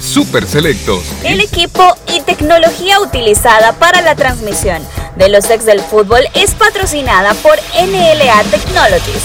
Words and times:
Super 0.00 0.46
Selectos. 0.46 1.04
El 1.24 1.40
equipo 1.40 1.96
y 2.14 2.20
tecnología 2.20 3.00
utilizada 3.00 3.72
para 3.72 4.02
la 4.02 4.14
transmisión 4.14 4.86
de 5.16 5.28
los 5.28 5.48
ex 5.50 5.64
del 5.64 5.80
fútbol 5.80 6.20
es 6.34 6.54
patrocinada 6.54 7.34
por 7.34 7.56
NLA 7.56 8.42
Technologies. 8.50 9.22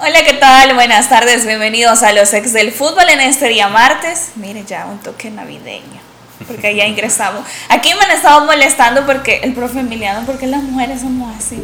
Hola, 0.00 0.22
¿qué 0.24 0.34
tal? 0.34 0.74
Buenas 0.74 1.08
tardes, 1.08 1.44
bienvenidos 1.46 2.02
a 2.02 2.12
los 2.12 2.32
ex 2.32 2.52
del 2.52 2.72
fútbol 2.72 3.08
en 3.08 3.20
este 3.20 3.48
día 3.48 3.68
martes. 3.68 4.30
Mire 4.36 4.64
ya, 4.64 4.86
un 4.86 4.98
toque 4.98 5.30
navideño, 5.30 6.00
porque 6.46 6.76
ya 6.76 6.86
ingresamos. 6.86 7.44
Aquí 7.68 7.92
me 7.94 8.04
han 8.04 8.12
estado 8.12 8.44
molestando 8.44 9.04
porque 9.06 9.40
el 9.42 9.54
profe 9.54 9.80
Emiliano, 9.80 10.24
porque 10.24 10.46
las 10.46 10.62
mujeres 10.62 11.00
somos 11.00 11.34
así. 11.36 11.62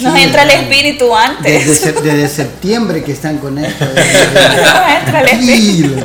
Nos 0.00 0.18
entra 0.18 0.42
el 0.42 0.50
espíritu 0.50 1.14
antes. 1.14 1.80
Desde, 1.82 2.28
septiembre 2.28 3.02
que 3.02 3.12
están 3.12 3.38
con 3.38 3.58
esto. 3.58 3.84
Nos 3.84 5.06
entra 5.06 5.20
el 5.20 5.28
espíritu. 5.28 6.04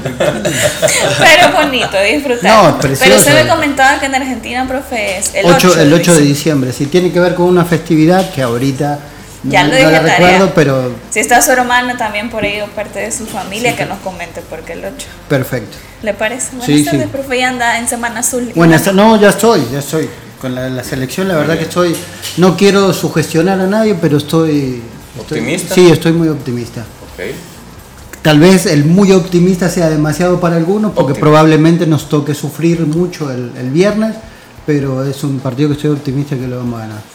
Pero 1.20 1.52
bonito, 1.52 2.02
disfrutar. 2.02 2.74
No, 2.74 2.80
Pero 2.80 3.16
usted 3.16 3.44
me 3.44 3.50
comentaba 3.50 4.00
que 4.00 4.08
en 4.08 4.16
Argentina, 4.16 4.68
profe, 4.68 5.18
es 5.18 5.36
el 5.36 5.46
8, 5.46 5.80
el 5.82 5.94
8 5.94 6.16
de 6.16 6.22
diciembre. 6.22 6.74
Si 6.74 6.88
tiene 6.88 7.12
que 7.12 7.20
ver 7.20 7.36
con 7.36 7.46
una 7.46 7.66
festividad 7.66 8.32
que 8.32 8.42
ahorita 8.42 9.00
ya 9.44 9.66
lo 9.66 9.76
dije 9.76 10.00
recuerdo, 10.00 10.54
pero... 10.56 10.95
Si 11.10 11.20
está 11.20 11.42
su 11.42 11.52
hermana 11.52 11.98
también 11.98 12.30
por 12.30 12.44
ahí 12.44 12.62
o 12.62 12.67
parte 12.67 13.00
de 13.00 13.12
su 13.12 13.26
familia, 13.26 13.76
que 13.76 13.86
nos 13.86 14.00
comente 14.00 14.42
porque 14.50 14.73
el 14.73 14.86
8. 14.86 15.08
Perfecto. 15.28 15.78
¿Le 16.02 16.14
parece? 16.14 16.56
Buenas 16.56 16.66
sí, 16.66 16.86
tardes, 16.86 17.08
profe, 17.10 17.39
ya 17.39 17.50
anda 17.50 17.78
en 17.78 17.88
Semana 17.88 18.22
Azul. 18.22 18.52
Bueno, 18.56 18.78
no, 18.94 19.20
ya 19.20 19.30
estoy, 19.30 19.67
ya 19.72 19.80
estoy 19.80 20.10
con 20.44 20.55
la, 20.55 20.83
selección, 20.83 21.30
la 21.30 21.38
verdad 21.38 21.58
que 21.58 21.63
estoy, 21.63 21.95
no 22.36 22.58
quiero 22.58 22.91
sugestionar 22.91 23.61
a 23.61 23.66
nadie, 23.66 23.95
pero 23.95 24.17
estoy... 24.17 24.81
¿Optimista? 25.17 25.73
sí, 25.73 25.88
estoy 25.89 26.11
muy 26.11 26.27
optimista. 26.27 26.83
Okay. 27.13 27.33
Tal 28.22 28.41
vez 28.41 28.66
el 28.66 28.83
muy 28.83 29.14
optimista 29.14 29.69
sea 29.69 29.89
demasiado 29.89 30.41
para 30.41 30.58
algunos, 30.58 30.91
porque 30.91 31.17
probablemente 31.17 31.88
nos 31.88 32.09
toque 32.09 32.33
sufrir 32.33 32.81
mucho 32.81 33.31
el, 33.31 33.53
el 33.58 33.69
viernes, 33.69 34.17
pero 34.66 35.05
es 35.05 35.23
un 35.23 35.39
partido 35.39 35.69
que 35.69 35.75
estoy 35.75 35.91
optimista 35.91 36.36
que 36.36 36.45
lo 36.45 36.58
vamos 36.58 36.81
a 36.81 36.88
ganar. 36.88 37.12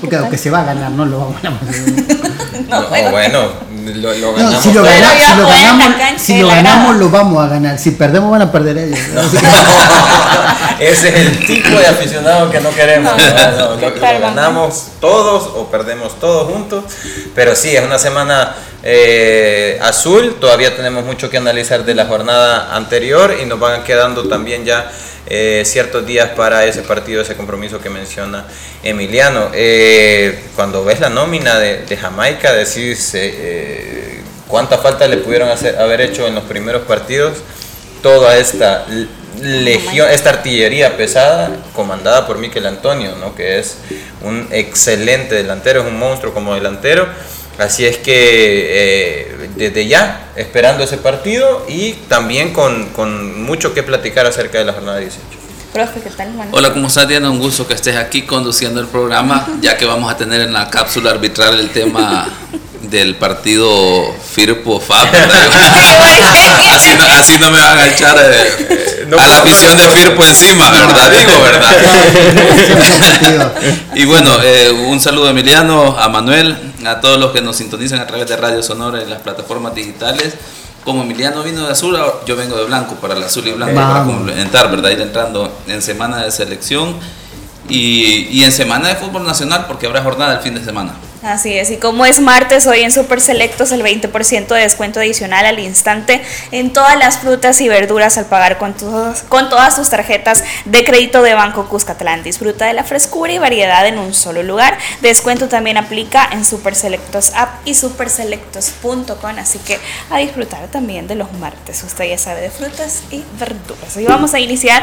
Porque 0.00 0.16
aunque 0.16 0.38
se 0.38 0.50
va 0.50 0.60
a 0.60 0.64
ganar, 0.64 0.90
no 0.90 1.04
lo 1.04 1.18
vamos 1.18 1.36
a 1.36 1.42
ganar. 1.42 1.62
no, 2.68 3.10
bueno, 3.10 3.48
lo, 3.94 4.32
ganamos. 4.34 4.62
si 4.62 4.72
lo, 4.72 4.82
ganamos, 4.82 6.20
si 6.20 6.40
lo 6.40 6.48
ganamos, 6.48 6.96
lo 6.96 7.10
vamos 7.10 7.44
a 7.44 7.48
ganar. 7.48 7.78
Si 7.78 7.92
perdemos, 7.92 8.30
van 8.30 8.42
a 8.42 8.50
perder 8.50 8.78
ellos. 8.78 8.98
Ese 10.80 11.08
es 11.08 11.14
el 11.14 11.46
tipo 11.46 11.78
de 11.78 11.86
aficionado 11.86 12.50
que 12.50 12.60
no 12.60 12.70
queremos. 12.70 13.12
lo, 13.80 14.00
ganamos 14.00 14.88
todos 15.00 15.44
o 15.54 15.70
perdemos 15.70 16.18
todos 16.18 16.52
juntos. 16.52 16.84
Pero 17.34 17.54
sí, 17.54 17.76
es 17.76 17.84
una 17.84 18.00
semana 18.00 18.56
eh, 18.82 19.78
azul. 19.80 20.38
Todavía 20.40 20.74
tenemos 20.74 21.04
mucho 21.04 21.30
que 21.30 21.36
analizar 21.36 21.84
de 21.84 21.94
la 21.94 22.06
jornada 22.06 22.74
anterior 22.74 23.36
y 23.40 23.46
nos 23.46 23.60
van 23.60 23.84
quedando 23.84 24.28
también 24.28 24.64
ya 24.64 24.90
eh, 25.26 25.62
ciertos 25.64 26.06
días 26.06 26.30
para 26.30 26.64
ese 26.64 26.82
partido, 26.82 27.22
ese 27.22 27.36
compromiso 27.36 27.80
que 27.80 27.90
menciona 27.90 28.44
Emiliano. 28.82 29.50
Eh, 29.54 30.44
cuando 30.56 30.84
ves 30.84 31.00
la 31.00 31.10
nómina 31.10 31.58
de, 31.58 31.96
Jamaica, 31.96 32.52
decís 32.52 33.12
eh, 33.14 34.20
cuánta 34.48 34.78
falta 34.78 35.06
le 35.06 35.18
pudieron 35.18 35.48
hacer, 35.48 35.78
haber 35.78 36.00
hecho 36.00 36.26
en 36.26 36.34
los 36.34 36.44
primeros 36.44 36.82
partidos 36.82 37.38
toda 38.02 38.36
esta 38.36 38.84
legión, 39.40 40.08
esta 40.10 40.30
artillería 40.30 40.96
pesada 40.96 41.50
comandada 41.72 42.26
por 42.26 42.38
Miquel 42.38 42.66
Antonio, 42.66 43.14
¿no? 43.16 43.34
que 43.34 43.58
es 43.58 43.76
un 44.22 44.48
excelente 44.50 45.36
delantero, 45.36 45.82
es 45.82 45.86
un 45.86 45.98
monstruo 45.98 46.34
como 46.34 46.54
delantero 46.54 47.06
Así 47.58 47.84
es 47.84 47.98
que 47.98 48.12
eh, 48.14 49.48
desde 49.56 49.86
ya, 49.86 50.30
esperando 50.36 50.84
ese 50.84 50.96
partido 50.96 51.64
y 51.68 51.92
también 52.08 52.52
con, 52.52 53.42
mucho 53.42 53.74
que 53.74 53.82
platicar 53.82 54.26
acerca 54.26 54.58
de 54.58 54.64
la 54.64 54.72
jornada 54.72 54.98
18. 54.98 55.22
Profe, 55.72 56.00
¿qué 56.00 56.10
tal? 56.10 56.34
Hola, 56.50 56.72
¿cómo 56.72 56.88
estás, 56.88 57.08
Diana? 57.08 57.30
Un 57.30 57.38
gusto 57.38 57.66
que 57.66 57.74
estés 57.74 57.96
aquí 57.96 58.22
conduciendo 58.22 58.80
el 58.80 58.88
programa, 58.88 59.46
ya 59.60 59.76
que 59.76 59.86
vamos 59.86 60.12
a 60.12 60.16
tener 60.16 60.42
en 60.42 60.52
la 60.52 60.68
cápsula 60.68 61.10
arbitral 61.10 61.58
el 61.58 61.70
tema 61.70 62.28
del 62.82 63.16
partido 63.16 64.12
Firpo 64.34 64.80
Fab, 64.80 65.08
así, 66.74 66.90
no, 66.96 67.04
así, 67.04 67.38
no, 67.38 67.50
me 67.50 67.60
van 67.60 67.78
a 67.78 67.86
echar 67.86 68.16
eh, 68.18 69.06
a 69.18 69.28
la 69.28 69.40
visión 69.42 69.76
de 69.76 69.88
Firpo 69.88 70.24
encima, 70.24 70.70
¿verdad? 70.70 71.10
Digo, 71.10 71.32
¿verdad? 71.42 71.76
y 73.94 74.04
bueno, 74.04 74.30
eh, 74.42 74.70
un 74.88 75.00
saludo 75.00 75.28
a 75.28 75.30
Emiliano, 75.30 75.96
a 75.96 76.08
Manuel, 76.08 76.56
a 76.84 77.00
todos 77.00 77.18
los 77.18 77.30
que 77.30 77.40
nos 77.40 77.56
sintonizan 77.56 78.00
a 78.00 78.06
través 78.06 78.28
de 78.28 78.36
Radio 78.36 78.62
Sonora 78.62 79.02
y 79.02 79.08
las 79.08 79.20
plataformas 79.20 79.74
digitales. 79.74 80.34
Como 80.84 81.02
Emiliano 81.02 81.44
vino 81.44 81.64
de 81.64 81.70
azul, 81.70 81.96
yo 82.26 82.34
vengo 82.34 82.56
de 82.56 82.64
blanco 82.64 82.96
para 82.96 83.14
el 83.14 83.22
azul 83.22 83.46
y 83.46 83.52
blanco 83.52 83.76
para 83.76 84.02
complementar, 84.02 84.68
¿verdad? 84.68 84.90
Ir 84.90 85.00
entrando 85.00 85.56
en 85.68 85.80
semana 85.80 86.24
de 86.24 86.32
selección 86.32 86.96
y, 87.68 88.26
y 88.32 88.42
en 88.42 88.50
semana 88.50 88.88
de 88.88 88.96
fútbol 88.96 89.24
nacional 89.24 89.66
porque 89.68 89.86
habrá 89.86 90.02
jornada 90.02 90.34
el 90.34 90.40
fin 90.40 90.56
de 90.56 90.64
semana. 90.64 90.94
Así 91.22 91.56
es, 91.56 91.70
y 91.70 91.76
como 91.76 92.04
es 92.04 92.18
martes, 92.18 92.66
hoy 92.66 92.80
en 92.80 92.90
Super 92.90 93.20
Selectos 93.20 93.70
el 93.70 93.84
20% 93.84 94.48
de 94.48 94.60
descuento 94.60 94.98
adicional 94.98 95.46
al 95.46 95.60
instante 95.60 96.20
en 96.50 96.72
todas 96.72 96.98
las 96.98 97.18
frutas 97.18 97.60
y 97.60 97.68
verduras 97.68 98.18
al 98.18 98.26
pagar 98.26 98.58
con, 98.58 98.74
con 99.28 99.48
todas 99.48 99.76
tus 99.76 99.88
tarjetas 99.88 100.42
de 100.64 100.84
crédito 100.84 101.22
de 101.22 101.34
Banco 101.34 101.68
Cuscatlán. 101.68 102.24
Disfruta 102.24 102.66
de 102.66 102.72
la 102.72 102.82
frescura 102.82 103.32
y 103.32 103.38
variedad 103.38 103.86
en 103.86 103.98
un 103.98 104.14
solo 104.14 104.42
lugar. 104.42 104.76
Descuento 105.00 105.48
también 105.48 105.76
aplica 105.76 106.28
en 106.32 106.44
Super 106.44 106.74
Selectos 106.74 107.30
App 107.36 107.50
y 107.64 107.74
superselectos.com, 107.74 109.38
así 109.38 109.60
que 109.60 109.78
a 110.10 110.18
disfrutar 110.18 110.66
también 110.72 111.06
de 111.06 111.14
los 111.14 111.32
martes. 111.34 111.84
Usted 111.84 112.06
ya 112.06 112.18
sabe 112.18 112.40
de 112.40 112.50
frutas 112.50 113.04
y 113.12 113.22
verduras. 113.38 113.96
Hoy 113.96 114.06
vamos 114.06 114.34
a 114.34 114.40
iniciar 114.40 114.82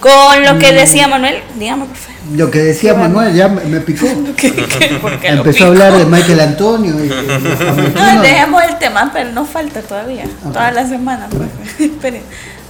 con 0.00 0.44
lo 0.46 0.58
que 0.58 0.72
mm. 0.72 0.76
decía 0.76 1.08
Manuel. 1.08 1.42
Dígame, 1.56 1.84
por 1.84 1.96
favor. 1.96 2.13
Lo 2.32 2.50
que 2.50 2.58
decía 2.58 2.94
Manuel 2.94 3.34
ya 3.34 3.48
me, 3.48 3.80
picó. 3.80 4.06
Empezó 5.22 5.64
a 5.64 5.66
hablar 5.68 5.92
de 5.92 6.06
Michael 6.06 6.40
Antonio. 6.40 7.04
Y, 7.04 7.08
no, 7.08 8.22
dejemos 8.22 8.62
el 8.64 8.78
tema, 8.78 9.10
pero 9.12 9.30
no 9.30 9.44
falta 9.44 9.82
todavía. 9.82 10.24
Toda 10.42 10.70
la 10.72 10.86
semana. 10.86 11.28
Pues. 11.30 12.14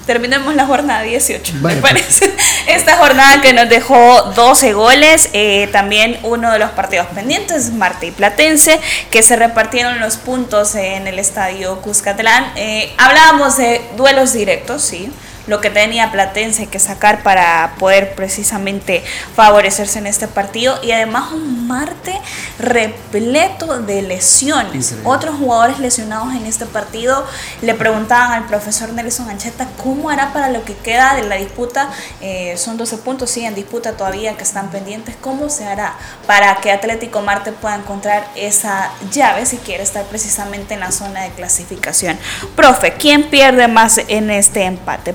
Terminemos 0.07 0.55
la 0.55 0.67
jornada 0.67 1.01
18, 1.01 1.55
me 1.63 1.77
parece. 1.77 2.31
Esta 2.67 2.97
jornada 2.97 3.41
que 3.41 3.55
nos 3.55 3.71
dejó 3.71 4.33
12 4.37 4.75
goles, 4.75 5.31
eh, 5.33 5.71
también 5.73 6.19
uno 6.25 6.53
de 6.53 6.59
los 6.59 6.71
partidos 6.73 7.07
pendientes, 7.15 7.73
Marte 7.73 8.07
y 8.07 8.11
Platense, 8.11 8.81
que 9.11 9.23
se 9.23 9.37
repartieron 9.37 10.01
los 10.01 10.19
puntos 10.19 10.75
en 10.75 11.07
el 11.07 11.19
estadio 11.19 11.81
Cuscatlán. 11.81 12.53
Eh, 12.57 12.93
hablábamos 12.99 13.57
de 13.57 13.81
duelos 13.97 14.35
directos, 14.35 14.83
sí 14.83 15.11
lo 15.47 15.61
que 15.61 15.71
tenía 15.71 16.11
Platense 16.13 16.67
que 16.67 16.79
sacar 16.79 17.23
para 17.23 17.75
poder 17.79 18.15
precisamente 18.15 19.03
favorecerse 19.35 19.99
en 19.99 20.07
este 20.07 20.29
partido 20.29 20.79
y 20.83 20.93
además 20.93 21.33
un 21.33 21.65
Marte 21.67 22.21
repleto 22.59 23.81
de 23.81 24.03
lesiones. 24.03 24.95
Otros 25.05 25.37
jugadores 25.37 25.79
lesionados 25.79 26.35
en 26.35 26.47
este 26.47 26.67
partido 26.67 27.25
le 27.63 27.75
preguntaban 27.75 28.33
al 28.33 28.47
profesor 28.47 28.93
Nelson 28.93 29.31
Ancheta 29.31 29.67
cómo 29.83 30.11
hará 30.11 30.33
para 30.33 30.51
lo 30.51 30.65
que 30.65 30.75
queda 30.75 31.15
de 31.15 31.23
la 31.23 31.37
disputa. 31.37 31.89
Eh, 32.21 32.57
son 32.59 32.77
12 32.77 32.99
puntos, 32.99 33.31
sí, 33.31 33.45
en 33.45 33.55
disputa 33.55 33.93
todavía 33.93 34.37
que 34.37 34.43
están 34.43 34.71
pendientes. 34.71 35.17
¿Cómo 35.21 35.49
se 35.49 35.65
hará 35.65 35.95
para 36.27 36.57
que 36.57 36.71
Atlético 36.71 37.23
Marte 37.23 37.53
pueda 37.53 37.77
encontrar 37.77 38.27
esa 38.35 38.91
llave 39.11 39.47
si 39.47 39.57
quiere 39.59 39.83
estar 39.83 40.05
precisamente 40.05 40.75
en 40.75 40.81
la 40.81 40.93
zona 40.93 41.23
de 41.23 41.31
clasificación? 41.31 42.19
Profe, 42.55 42.95
¿quién 42.95 43.31
pierde 43.31 43.69
más 43.69 43.99
en 44.09 44.31
este 44.31 44.65
empate? 44.65 45.13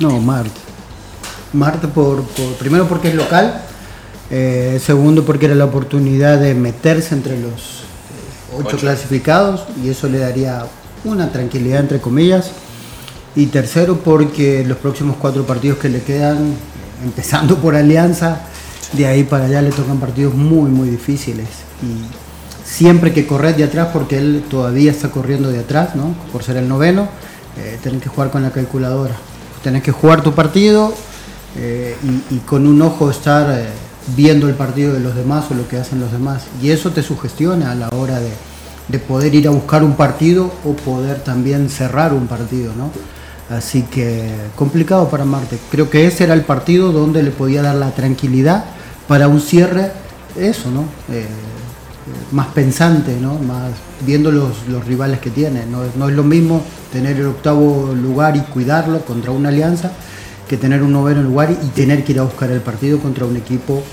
No, 0.00 0.20
Marte. 0.20 0.60
Marte, 1.52 1.88
por, 1.88 2.22
primero 2.58 2.86
porque 2.86 3.08
es 3.08 3.14
local, 3.14 3.62
eh, 4.30 4.80
segundo 4.84 5.24
porque 5.24 5.46
era 5.46 5.54
la 5.54 5.64
oportunidad 5.64 6.38
de 6.38 6.54
meterse 6.54 7.14
entre 7.14 7.40
los 7.40 7.50
eh, 7.50 8.62
ocho, 8.64 8.76
clasificados 8.76 9.64
y 9.82 9.88
eso 9.88 10.08
le 10.08 10.18
daría 10.18 10.64
una 11.04 11.32
tranquilidad 11.32 11.80
entre 11.80 12.00
comillas. 12.00 12.52
Y 13.34 13.46
tercero 13.46 13.98
porque 13.98 14.64
los 14.64 14.78
próximos 14.78 15.16
cuatro 15.20 15.44
partidos 15.44 15.78
que 15.78 15.88
le 15.88 16.02
quedan, 16.02 16.54
empezando 17.04 17.56
por 17.58 17.74
Alianza, 17.74 18.40
de 18.92 19.06
ahí 19.06 19.24
para 19.24 19.44
allá 19.44 19.62
le 19.62 19.70
tocan 19.70 19.98
partidos 19.98 20.34
muy, 20.34 20.70
muy 20.70 20.88
difíciles. 20.88 21.46
Y 21.82 22.04
siempre 22.64 23.12
que 23.12 23.26
correr 23.26 23.56
de 23.56 23.64
atrás, 23.64 23.88
porque 23.92 24.18
él 24.18 24.44
todavía 24.48 24.90
está 24.90 25.10
corriendo 25.10 25.50
de 25.50 25.60
atrás, 25.60 25.94
¿no? 25.94 26.14
por 26.32 26.42
ser 26.42 26.56
el 26.56 26.68
noveno, 26.68 27.08
eh, 27.56 27.78
que 28.00 28.08
jugar 28.08 28.30
con 28.30 28.42
la 28.42 28.50
calculadora. 28.50 29.16
Tenés 29.62 29.82
que 29.82 29.92
jugar 29.92 30.22
tu 30.22 30.32
partido 30.32 30.94
eh, 31.56 31.96
y, 32.30 32.38
con 32.38 32.66
un 32.66 32.80
ojo 32.82 33.10
estar 33.10 33.50
eh, 33.50 33.68
viendo 34.16 34.48
el 34.48 34.54
partido 34.54 34.92
de 34.92 35.00
los 35.00 35.14
demás 35.14 35.46
o 35.50 35.54
lo 35.54 35.68
que 35.68 35.76
hacen 35.76 36.00
los 36.00 36.12
demás. 36.12 36.44
Y 36.62 36.70
eso 36.70 36.90
te 36.90 37.02
sugestiona 37.02 37.72
a 37.72 37.74
la 37.74 37.88
hora 37.90 38.20
de, 38.20 38.30
de 38.88 38.98
poder 38.98 39.34
ir 39.34 39.48
a 39.48 39.50
buscar 39.50 39.84
un 39.84 39.94
partido 39.94 40.52
o 40.64 40.72
poder 40.72 41.22
también 41.22 41.68
cerrar 41.68 42.12
un 42.12 42.26
partido, 42.26 42.72
¿no? 42.76 42.90
Así 43.50 43.82
que 43.82 44.30
complicado 44.54 45.08
para 45.08 45.24
Marte. 45.24 45.58
Creo 45.70 45.90
que 45.90 46.06
ese 46.06 46.24
era 46.24 46.34
el 46.34 46.42
partido 46.42 46.92
donde 46.92 47.22
le 47.22 47.32
podía 47.32 47.62
dar 47.62 47.74
la 47.74 47.90
tranquilidad 47.90 48.64
para 49.08 49.26
un 49.26 49.40
cierre, 49.40 49.90
eso, 50.36 50.70
¿no? 50.70 50.82
Eh, 51.12 51.26
más 52.30 52.46
pensante, 52.48 53.18
¿no? 53.20 53.34
Más 53.34 53.72
viendo 54.06 54.30
los, 54.30 54.66
rivales 54.86 55.20
que 55.20 55.30
tiene. 55.30 55.66
¿no? 55.66 55.82
no 55.96 56.08
es 56.08 56.14
lo 56.14 56.22
mismo 56.22 56.62
tener 56.92 57.16
el 57.16 57.26
octavo 57.26 57.94
lugar 57.94 58.36
y 58.36 58.40
cuidarlo 58.40 59.04
contra 59.04 59.30
una 59.30 59.48
alianza 59.50 59.92
que 60.50 60.56
tener 60.56 60.82
un 60.82 60.92
noveno 60.92 61.22
lugar 61.22 61.52
y 61.52 61.68
tener 61.68 62.02
que 62.02 62.10
ir 62.10 62.18
a 62.18 62.24
buscar 62.24 62.50
el 62.50 62.60
partido 62.60 62.98
contra 62.98 63.24
un 63.24 63.36
equipo 63.36 63.84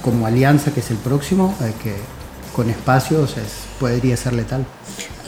como 0.00 0.26
Alianza, 0.26 0.72
que 0.72 0.80
es 0.80 0.90
el 0.90 0.96
próximo, 0.96 1.54
eh, 1.60 1.74
que 1.82 1.94
con 2.54 2.70
espacios 2.70 3.34
podría 3.78 4.16
ser 4.16 4.34
letal. 4.34 4.66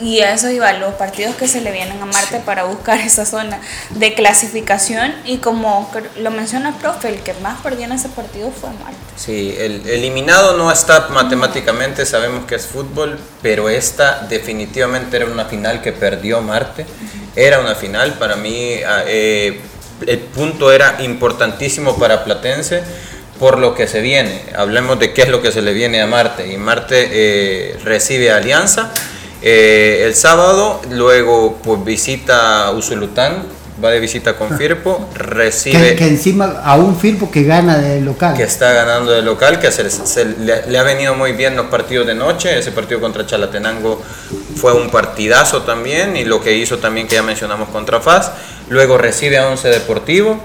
Y 0.01 0.21
a 0.21 0.35
eso 0.35 0.51
iba, 0.51 0.73
los 0.75 0.95
partidos 0.95 1.37
que 1.37 1.47
se 1.47 1.61
le 1.61 1.71
vienen 1.71 2.01
a 2.03 2.07
Marte 2.07 2.41
para 2.45 2.65
buscar 2.65 2.99
esa 3.07 3.25
zona 3.25 3.61
de 3.91 4.15
clasificación 4.15 5.15
y 5.25 5.39
como 5.39 5.91
lo 6.19 6.31
menciona 6.31 6.71
el 6.71 6.75
profe, 6.77 7.09
el 7.09 7.21
que 7.21 7.35
más 7.35 7.61
perdió 7.61 7.85
en 7.85 7.93
ese 7.93 8.09
partido 8.09 8.51
fue 8.51 8.71
Marte. 8.71 8.97
Sí, 9.17 9.55
el 9.59 9.89
eliminado 9.89 10.57
no 10.57 10.73
está 10.73 11.09
matemáticamente, 11.09 12.05
sabemos 12.05 12.47
que 12.47 12.57
es 12.57 12.67
fútbol, 12.67 13.19
pero 13.43 13.69
esta 13.69 14.27
definitivamente 14.29 15.17
era 15.17 15.27
una 15.27 15.45
final 15.45 15.81
que 15.83 15.93
perdió 15.93 16.41
Marte, 16.43 16.85
era 17.37 17.61
una 17.61 17.75
final, 17.75 18.15
para 18.15 18.37
mí 18.37 18.77
ah, 18.87 19.05
eh, 19.07 19.61
el 20.07 20.19
punto 20.19 20.73
era 20.73 21.03
importantísimo 21.03 21.97
para 21.97 22.25
Platense 22.25 22.83
por 23.43 23.59
lo 23.59 23.75
que 23.75 23.89
se 23.89 24.01
viene. 24.01 24.41
Hablemos 24.55 25.01
de 25.01 25.13
qué 25.13 25.23
es 25.23 25.29
lo 25.29 25.43
que 25.43 25.51
se 25.51 25.63
le 25.63 25.73
viene 25.73 26.01
a 26.01 26.07
Marte. 26.07 26.53
Y 26.53 26.59
Marte 26.59 27.09
eh, 27.11 27.77
recibe 27.83 28.31
Alianza 28.31 28.93
eh, 29.43 30.05
el 30.07 30.15
sábado, 30.15 30.81
luego 30.91 31.59
pues 31.61 31.83
visita 31.85 32.71
Usulután, 32.71 33.43
va 33.85 33.91
de 33.91 33.99
visita 33.99 34.37
con 34.37 34.53
ah. 34.53 34.57
Firpo, 34.57 35.09
recibe... 35.17 35.97
Que, 35.97 36.07
encima 36.07 36.63
a 36.65 36.77
un 36.77 36.97
Firpo 36.97 37.33
que 37.33 37.43
gana 37.43 37.79
de 37.79 38.01
local. 38.01 38.37
Que 38.37 38.45
está 38.45 38.71
ganando 38.75 39.11
de 39.11 39.23
local, 39.23 39.59
que 39.59 39.73
se, 39.73 40.25
le, 40.25 40.79
ha 40.79 40.83
venido 40.85 41.17
muy 41.17 41.33
bien 41.33 41.57
los 41.57 41.67
partidos 41.67 42.07
de 42.07 42.15
noche, 42.15 42.57
ese 42.57 42.71
partido 42.71 43.01
contra 43.01 43.27
Chalatenango 43.27 44.01
fue 44.55 44.73
un 44.73 44.89
partidazo 44.89 45.63
también, 45.63 46.17
y 46.17 46.25
lo 46.25 46.41
que 46.41 46.57
hizo 46.57 46.79
también 46.79 47.09
que 47.09 47.17
ya 47.17 47.25
mencionamos 47.25 47.71
contra 47.71 48.01
FAS, 48.01 48.31
luego 48.69 48.99
recibe 48.99 49.39
a 49.39 49.49
Once 49.49 49.69
Deportivo, 49.69 50.41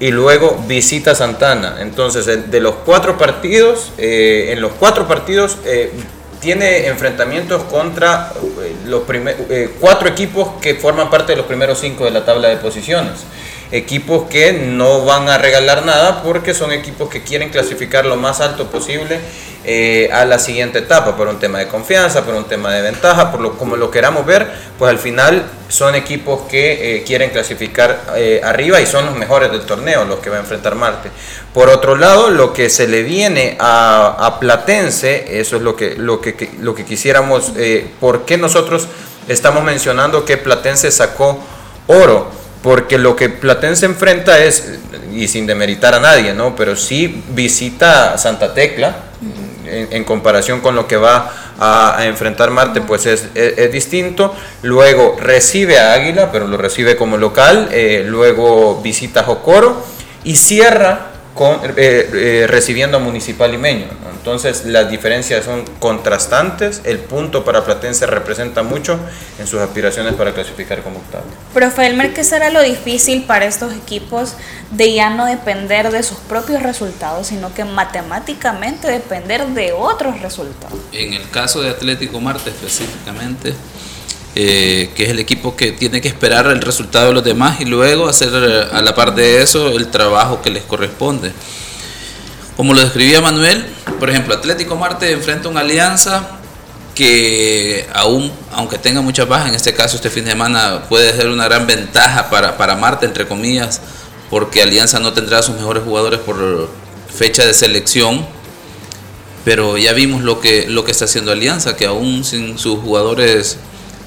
y 0.00 0.10
luego 0.10 0.62
visita 0.66 1.14
Santana. 1.14 1.76
Entonces, 1.80 2.50
de 2.50 2.60
los 2.60 2.76
cuatro 2.84 3.16
partidos, 3.16 3.92
eh, 3.98 4.50
en 4.52 4.60
los 4.60 4.72
cuatro 4.72 5.06
partidos 5.08 5.58
eh, 5.64 5.90
tiene 6.40 6.86
enfrentamientos 6.86 7.62
contra 7.64 8.32
eh, 8.62 8.74
los 8.86 9.02
cuatro 9.80 10.08
equipos 10.08 10.60
que 10.60 10.74
forman 10.74 11.08
parte 11.10 11.32
de 11.32 11.36
los 11.36 11.46
primeros 11.46 11.78
cinco 11.78 12.04
de 12.04 12.10
la 12.10 12.24
tabla 12.24 12.48
de 12.48 12.56
posiciones 12.56 13.24
equipos 13.70 14.28
que 14.28 14.52
no 14.52 15.04
van 15.04 15.28
a 15.28 15.38
regalar 15.38 15.84
nada 15.84 16.22
porque 16.22 16.54
son 16.54 16.72
equipos 16.72 17.08
que 17.08 17.22
quieren 17.22 17.50
clasificar 17.50 18.06
lo 18.06 18.16
más 18.16 18.40
alto 18.40 18.70
posible 18.70 19.18
eh, 19.68 20.08
a 20.12 20.24
la 20.24 20.38
siguiente 20.38 20.78
etapa, 20.78 21.16
por 21.16 21.26
un 21.26 21.40
tema 21.40 21.58
de 21.58 21.66
confianza, 21.66 22.24
por 22.24 22.34
un 22.34 22.44
tema 22.44 22.72
de 22.72 22.82
ventaja, 22.82 23.32
por 23.32 23.40
lo, 23.40 23.58
como 23.58 23.74
lo 23.74 23.90
queramos 23.90 24.24
ver, 24.24 24.46
pues 24.78 24.90
al 24.90 24.98
final 25.00 25.44
son 25.68 25.96
equipos 25.96 26.42
que 26.48 26.98
eh, 26.98 27.02
quieren 27.02 27.30
clasificar 27.30 28.00
eh, 28.14 28.40
arriba 28.44 28.80
y 28.80 28.86
son 28.86 29.06
los 29.06 29.16
mejores 29.16 29.50
del 29.50 29.62
torneo, 29.62 30.04
los 30.04 30.20
que 30.20 30.30
va 30.30 30.36
a 30.36 30.40
enfrentar 30.40 30.76
Marte. 30.76 31.10
Por 31.52 31.68
otro 31.68 31.96
lado, 31.96 32.30
lo 32.30 32.52
que 32.52 32.70
se 32.70 32.86
le 32.86 33.02
viene 33.02 33.56
a, 33.58 34.14
a 34.24 34.38
Platense, 34.38 35.40
eso 35.40 35.56
es 35.56 35.62
lo 35.62 35.74
que, 35.74 35.96
lo 35.96 36.20
que, 36.20 36.48
lo 36.60 36.72
que 36.72 36.84
quisiéramos, 36.84 37.52
¿por 37.98 38.24
qué 38.24 38.38
nosotros 38.38 38.86
estamos 39.26 39.64
mencionando 39.64 40.24
que 40.24 40.36
Platense 40.36 40.92
sacó 40.92 41.40
oro? 41.88 42.35
Porque 42.66 42.98
lo 42.98 43.14
que 43.14 43.28
Platense 43.28 43.86
enfrenta 43.86 44.42
es, 44.42 44.80
y 45.14 45.28
sin 45.28 45.46
demeritar 45.46 45.94
a 45.94 46.00
nadie, 46.00 46.34
¿no? 46.34 46.56
pero 46.56 46.74
sí 46.74 47.22
visita 47.28 48.18
Santa 48.18 48.54
Tecla, 48.54 49.04
en, 49.68 50.02
comparación 50.02 50.60
con 50.60 50.74
lo 50.74 50.88
que 50.88 50.96
va 50.96 51.32
a, 51.60 52.04
enfrentar 52.06 52.50
Marte, 52.50 52.80
pues 52.80 53.06
es, 53.06 53.32
distinto. 53.70 54.34
Luego 54.62 55.16
recibe 55.20 55.78
a 55.78 55.92
Águila, 55.92 56.32
pero 56.32 56.48
lo 56.48 56.56
recibe 56.56 56.96
como 56.96 57.16
local. 57.16 57.68
Eh, 57.70 58.04
luego 58.04 58.80
visita 58.82 59.22
Jocoro 59.22 59.86
y 60.24 60.34
cierra 60.34 61.12
con, 61.36 61.60
eh, 61.64 61.70
eh, 61.76 62.46
recibiendo 62.48 62.96
a 62.96 63.00
Municipal 63.00 63.52
Limeño. 63.52 63.86
Entonces 64.26 64.64
las 64.64 64.90
diferencias 64.90 65.44
son 65.44 65.64
contrastantes, 65.78 66.80
el 66.84 66.98
punto 66.98 67.44
para 67.44 67.64
Platense 67.64 68.06
representa 68.06 68.64
mucho 68.64 68.98
en 69.38 69.46
sus 69.46 69.60
aspiraciones 69.60 70.14
para 70.14 70.32
clasificar 70.32 70.82
como 70.82 70.98
octavo. 70.98 71.26
Profe 71.54 71.86
Elmer, 71.86 72.12
¿qué 72.12 72.24
será 72.24 72.50
lo 72.50 72.60
difícil 72.62 73.22
para 73.22 73.44
estos 73.44 73.72
equipos 73.72 74.34
de 74.72 74.94
ya 74.94 75.10
no 75.10 75.26
depender 75.26 75.92
de 75.92 76.02
sus 76.02 76.18
propios 76.18 76.62
resultados, 76.64 77.28
sino 77.28 77.54
que 77.54 77.64
matemáticamente 77.64 78.90
depender 78.90 79.46
de 79.48 79.72
otros 79.72 80.20
resultados? 80.20 80.78
En 80.90 81.12
el 81.12 81.30
caso 81.30 81.60
de 81.60 81.70
Atlético 81.70 82.20
Marte 82.20 82.50
específicamente, 82.50 83.54
eh, 84.38 84.90
que 84.94 85.04
es 85.04 85.08
el 85.08 85.18
equipo 85.18 85.56
que 85.56 85.72
tiene 85.72 86.02
que 86.02 86.08
esperar 86.08 86.46
el 86.48 86.60
resultado 86.60 87.06
de 87.06 87.14
los 87.14 87.24
demás 87.24 87.58
y 87.58 87.64
luego 87.64 88.06
hacer 88.06 88.28
eh, 88.34 88.66
a 88.70 88.82
la 88.82 88.94
par 88.94 89.14
de 89.14 89.40
eso 89.40 89.70
el 89.70 89.88
trabajo 89.88 90.42
que 90.42 90.50
les 90.50 90.62
corresponde. 90.62 91.32
Como 92.54 92.74
lo 92.74 92.82
describía 92.82 93.22
Manuel, 93.22 93.64
por 93.98 94.10
ejemplo, 94.10 94.34
Atlético 94.34 94.76
Marte 94.76 95.10
enfrenta 95.10 95.48
una 95.48 95.60
alianza 95.60 96.28
que 96.94 97.88
aún, 97.94 98.30
aunque 98.52 98.76
tenga 98.76 99.00
muchas 99.00 99.26
bajas, 99.26 99.48
en 99.48 99.54
este 99.54 99.72
caso 99.72 99.96
este 99.96 100.10
fin 100.10 100.26
de 100.26 100.32
semana 100.32 100.82
puede 100.86 101.16
ser 101.16 101.28
una 101.28 101.46
gran 101.46 101.66
ventaja 101.66 102.28
para, 102.28 102.58
para 102.58 102.76
Marte, 102.76 103.06
entre 103.06 103.26
comillas, 103.26 103.80
porque 104.28 104.60
Alianza 104.60 105.00
no 105.00 105.14
tendrá 105.14 105.42
sus 105.42 105.56
mejores 105.56 105.82
jugadores 105.82 106.20
por 106.20 106.68
fecha 107.08 107.46
de 107.46 107.54
selección, 107.54 108.26
pero 109.46 109.78
ya 109.78 109.94
vimos 109.94 110.20
lo 110.20 110.40
que, 110.40 110.66
lo 110.68 110.84
que 110.84 110.92
está 110.92 111.06
haciendo 111.06 111.32
Alianza, 111.32 111.74
que 111.74 111.86
aún 111.86 112.22
sin 112.22 112.58
sus 112.58 112.78
jugadores 112.80 113.56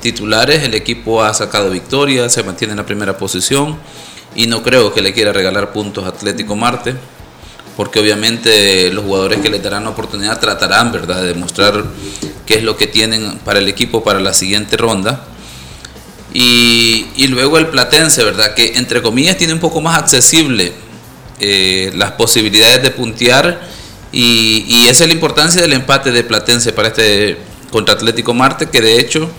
titulares, 0.01 0.63
el 0.63 0.73
equipo 0.73 1.23
ha 1.23 1.33
sacado 1.33 1.69
victoria, 1.69 2.29
se 2.29 2.43
mantiene 2.43 2.73
en 2.73 2.77
la 2.77 2.85
primera 2.85 3.17
posición 3.17 3.77
y 4.35 4.47
no 4.47 4.63
creo 4.63 4.93
que 4.93 5.01
le 5.01 5.13
quiera 5.13 5.33
regalar 5.33 5.71
puntos 5.71 6.05
a 6.05 6.09
Atlético 6.09 6.55
Marte, 6.55 6.95
porque 7.75 7.99
obviamente 7.99 8.91
los 8.91 9.05
jugadores 9.05 9.39
que 9.39 9.49
le 9.49 9.59
darán 9.59 9.85
la 9.85 9.91
oportunidad 9.91 10.39
tratarán 10.39 10.91
¿verdad? 10.91 11.21
de 11.21 11.27
demostrar 11.27 11.83
qué 12.45 12.55
es 12.55 12.63
lo 12.63 12.77
que 12.77 12.87
tienen 12.87 13.39
para 13.39 13.59
el 13.59 13.67
equipo 13.67 14.03
para 14.03 14.19
la 14.19 14.33
siguiente 14.33 14.77
ronda. 14.77 15.25
Y, 16.31 17.27
luego 17.29 17.57
el 17.57 17.67
Platense, 17.67 18.23
¿verdad? 18.23 18.53
que 18.53 18.77
entre 18.77 19.01
comillas 19.01 19.37
tiene 19.37 19.53
un 19.53 19.59
poco 19.59 19.81
más 19.81 19.97
accesible 19.97 20.73
eh, 21.39 21.91
las 21.95 22.11
posibilidades 22.11 22.83
de 22.83 22.91
puntear 22.91 23.67
y, 24.11 24.65
y 24.67 24.87
esa 24.87 25.03
es 25.03 25.07
la 25.07 25.13
importancia 25.13 25.61
del 25.61 25.73
empate 25.73 26.11
de 26.11 26.23
Platense 26.23 26.71
para 26.71 26.89
este 26.89 27.37
contra 27.71 27.95
Atlético 27.95 28.33
Marte, 28.33 28.67
que 28.67 28.81
de 28.81 28.99
hecho 28.99 29.29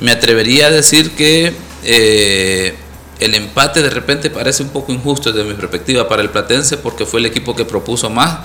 me 0.00 0.12
atrevería 0.12 0.66
a 0.66 0.70
decir 0.70 1.14
que 1.14 1.54
eh, 1.84 2.74
el 3.20 3.34
empate 3.34 3.82
de 3.82 3.90
repente 3.90 4.30
parece 4.30 4.62
un 4.62 4.70
poco 4.70 4.92
injusto 4.92 5.30
desde 5.30 5.46
mi 5.46 5.54
perspectiva 5.54 6.08
para 6.08 6.22
el 6.22 6.30
Platense 6.30 6.78
porque 6.78 7.04
fue 7.04 7.20
el 7.20 7.26
equipo 7.26 7.54
que 7.54 7.66
propuso 7.66 8.08
más. 8.08 8.38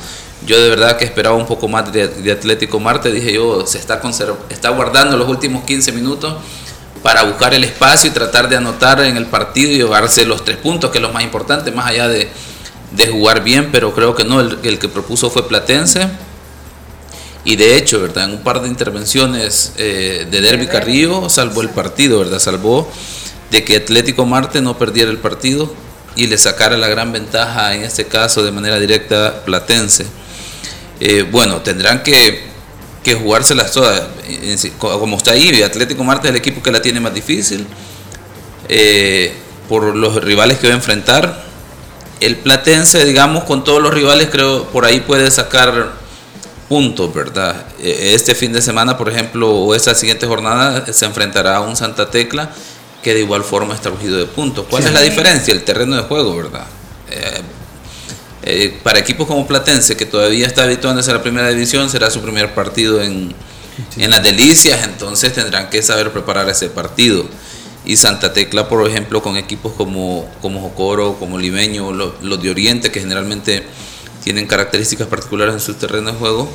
Yo 0.45 0.61
de 0.61 0.69
verdad 0.69 0.97
que 0.97 1.05
esperaba 1.05 1.35
un 1.35 1.45
poco 1.45 1.69
más 1.69 1.91
de, 1.91 2.31
Atlético 2.31 2.79
Marte. 2.79 3.09
Dije 3.09 3.33
yo, 3.33 3.65
se 3.65 3.77
está, 3.77 4.01
está 4.49 4.69
guardando 4.69 5.15
los 5.15 5.29
últimos 5.29 5.63
15 5.63 5.93
minutos 5.93 6.35
para 7.01 7.23
buscar 7.23 7.53
el 7.53 7.63
espacio 7.63 8.09
y 8.09 8.13
tratar 8.13 8.49
de 8.49 8.57
anotar 8.57 8.99
en 9.01 9.15
el 9.15 9.27
partido 9.27 9.71
y 9.71 9.77
llevarse 9.77 10.25
los 10.25 10.43
tres 10.43 10.57
puntos, 10.57 10.91
que 10.91 10.97
es 10.97 11.01
lo 11.01 11.13
más 11.13 11.23
importante, 11.23 11.71
más 11.71 11.87
allá 11.87 12.09
de, 12.09 12.29
jugar 13.09 13.43
bien, 13.43 13.69
pero 13.71 13.93
creo 13.93 14.13
que 14.15 14.23
no, 14.23 14.41
el 14.41 14.79
que 14.79 14.89
propuso 14.89 15.29
fue 15.29 15.47
Platense. 15.47 16.09
Y 17.45 17.55
de 17.57 17.77
hecho, 17.77 18.01
¿verdad? 18.01 18.25
En 18.25 18.31
un 18.31 18.43
par 18.43 18.61
de 18.61 18.67
intervenciones 18.67 19.73
eh, 19.77 20.27
de 20.29 20.41
Derby 20.41 20.65
Carrillo 20.65 21.29
salvó 21.29 21.61
el 21.61 21.69
partido, 21.69 22.19
¿verdad? 22.19 22.39
Salvó 22.39 22.91
de 23.51 23.63
que 23.63 23.77
Atlético 23.77 24.25
Marte 24.25 24.61
no 24.61 24.77
perdiera 24.79 25.11
el 25.11 25.19
partido 25.19 25.71
y 26.15 26.25
le 26.25 26.39
sacara 26.39 26.75
la 26.75 26.87
gran 26.87 27.11
ventaja, 27.11 27.75
en 27.75 27.83
este 27.83 28.05
caso 28.05 28.43
de 28.43 28.51
manera 28.51 28.79
directa, 28.79 29.43
Platense. 29.45 30.07
Eh, 30.99 31.23
bueno, 31.29 31.61
tendrán 31.61 32.01
que, 32.01 32.45
que 33.03 33.13
jugárselas 33.13 33.71
todas. 33.71 34.01
Como 34.79 35.17
está 35.17 35.33
ahí, 35.33 35.61
Atlético 35.61 36.03
Marte 36.03 36.27
es 36.27 36.31
el 36.31 36.37
equipo 36.37 36.63
que 36.63 36.71
la 36.71 36.81
tiene 36.81 36.99
más 36.99 37.13
difícil 37.13 37.67
eh, 38.69 39.33
por 39.69 39.95
los 39.95 40.23
rivales 40.23 40.57
que 40.57 40.67
va 40.67 40.73
a 40.73 40.77
enfrentar. 40.77 41.45
El 42.21 42.37
Platense, 42.37 43.05
digamos, 43.05 43.43
con 43.43 43.63
todos 43.63 43.83
los 43.83 43.93
rivales, 43.93 44.29
creo 44.31 44.63
por 44.69 44.85
ahí 44.85 45.01
puede 45.01 45.29
sacar 45.29 46.04
puntos, 46.67 47.13
¿verdad? 47.13 47.65
E, 47.79 48.13
este 48.13 48.35
fin 48.35 48.53
de 48.53 48.61
semana, 48.61 48.97
por 48.97 49.09
ejemplo, 49.09 49.49
o 49.51 49.75
esta 49.75 49.93
siguiente 49.95 50.27
jornada, 50.27 50.91
se 50.91 51.05
enfrentará 51.05 51.57
a 51.57 51.61
un 51.61 51.75
Santa 51.75 52.09
Tecla 52.09 52.51
que 53.03 53.13
de 53.13 53.19
igual 53.21 53.43
forma 53.43 53.75
está 53.75 53.89
urgido 53.89 54.17
de 54.17 54.25
puntos. 54.25 54.65
¿Cuál 54.69 54.83
es 54.83 54.93
la 54.93 55.01
diferencia? 55.01 55.53
El 55.53 55.63
terreno 55.63 55.95
de 55.95 56.03
juego, 56.03 56.35
¿verdad? 56.35 56.65
Eh, 57.09 57.41
Eh, 58.47 58.77
para 58.83 58.99
equipos 58.99 59.25
como 59.25 59.47
Platense, 59.47 59.97
que 59.97 60.05
todavía 60.05 60.45
está 60.45 60.65
habituándose 60.65 61.09
a 61.09 61.15
la 61.15 61.23
primera 61.23 61.49
división, 61.49 61.89
será 61.89 62.11
su 62.11 62.21
primer 62.21 62.53
partido 62.53 63.01
en, 63.01 63.33
en 63.97 64.09
las 64.11 64.21
delicias, 64.21 64.83
entonces 64.83 65.33
tendrán 65.33 65.71
que 65.71 65.81
saber 65.81 66.11
preparar 66.11 66.47
ese 66.47 66.69
partido. 66.69 67.25
Y 67.85 67.97
Santa 67.97 68.33
Tecla, 68.33 68.67
por 68.67 68.87
ejemplo, 68.87 69.23
con 69.23 69.35
equipos 69.35 69.73
como, 69.73 70.29
como 70.43 70.61
Jocoro, 70.61 71.15
como 71.17 71.39
Limeño, 71.39 71.91
los, 71.91 72.41
de 72.41 72.49
Oriente, 72.51 72.91
que 72.91 72.99
generalmente 72.99 73.63
tienen 74.25 74.47
características 74.47 75.05
particulares 75.07 75.53
en 75.53 75.59
su 75.59 75.75
terreno 75.75 76.11
de 76.11 76.17
juego, 76.17 76.49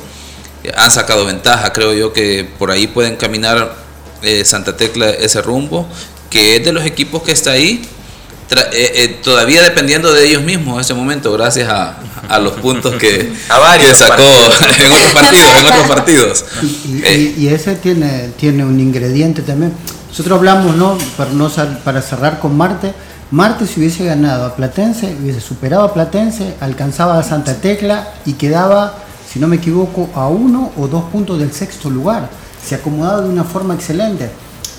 eh, 0.65 0.73
han 0.75 0.91
sacado 0.91 1.25
ventaja. 1.25 1.71
Creo 1.71 1.93
yo 1.93 2.11
que 2.11 2.45
por 2.59 2.69
ahí 2.69 2.85
pueden 2.85 3.15
caminar 3.15 3.73
eh, 4.21 4.43
Santa 4.43 4.75
Tecla 4.75 5.09
ese 5.09 5.41
rumbo, 5.41 5.87
que 6.29 6.57
es 6.57 6.65
de 6.65 6.73
los 6.73 6.85
equipos 6.85 7.23
que 7.23 7.31
está 7.31 7.51
ahí, 7.51 7.81
eh, 8.73 9.19
todavía 9.23 9.63
dependiendo 9.63 10.11
de 10.11 10.27
ellos 10.27 10.43
mismos 10.43 10.75
en 10.75 10.81
ese 10.81 10.93
momento, 10.93 11.31
gracias 11.31 11.69
a, 11.69 11.97
a 12.27 12.39
los 12.39 12.55
puntos 12.55 12.93
que, 12.95 13.31
que 13.79 13.95
sacó 13.95 14.21
en 14.83 14.91
otros 14.91 15.11
partidos. 15.13 15.49
En 15.57 15.65
otros 15.65 15.87
partidos. 15.87 16.45
Y, 17.37 17.47
ese 17.47 17.75
tiene, 17.75 18.31
tiene 18.37 18.65
un 18.65 18.81
ingrediente 18.81 19.43
también. 19.43 19.71
Nosotros 20.09 20.37
hablamos, 20.37 20.75
¿no? 20.75 20.97
Para, 21.15 21.31
no, 21.31 21.49
para 21.85 22.01
cerrar 22.01 22.41
con 22.41 22.57
Marte. 22.57 22.93
Marte 23.31 23.65
si 23.65 23.79
hubiese 23.79 24.03
ganado 24.03 24.45
a 24.45 24.55
Platense, 24.55 25.15
hubiese 25.21 25.39
superado 25.39 25.83
a 25.83 25.93
Platense, 25.93 26.55
alcanzaba 26.59 27.17
a 27.17 27.23
Santa 27.23 27.53
Tecla 27.55 28.09
y 28.25 28.33
quedaba, 28.33 28.95
si 29.25 29.39
no 29.39 29.47
me 29.47 29.55
equivoco, 29.55 30.09
a 30.13 30.27
uno 30.27 30.71
o 30.77 30.87
dos 30.89 31.05
puntos 31.05 31.39
del 31.39 31.53
sexto 31.53 31.89
lugar. 31.89 32.29
Se 32.61 32.75
acomodaba 32.75 33.21
de 33.21 33.29
una 33.29 33.45
forma 33.45 33.73
excelente. 33.73 34.29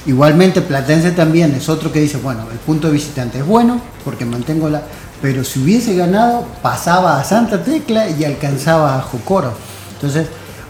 Igualmente 0.05 0.61
Platense 0.61 1.13
también 1.13 1.55
es 1.55 1.71
otro 1.71 1.91
que 1.91 2.01
dice, 2.01 2.19
bueno, 2.19 2.43
el 2.53 2.59
punto 2.59 2.89
de 2.89 2.93
visitante 2.93 3.39
es 3.39 3.47
bueno 3.47 3.81
porque 4.05 4.27
mantengo 4.27 4.69
la... 4.69 4.83
Pero 5.23 5.45
si 5.45 5.61
hubiese 5.61 5.97
ganado, 5.97 6.45
pasaba 6.61 7.19
a 7.19 7.25
Santa 7.25 7.65
Tecla 7.65 8.11
y 8.11 8.25
alcanzaba 8.25 8.99
a 8.99 9.01
Jocoro. 9.01 9.55
Entonces, 9.95 10.27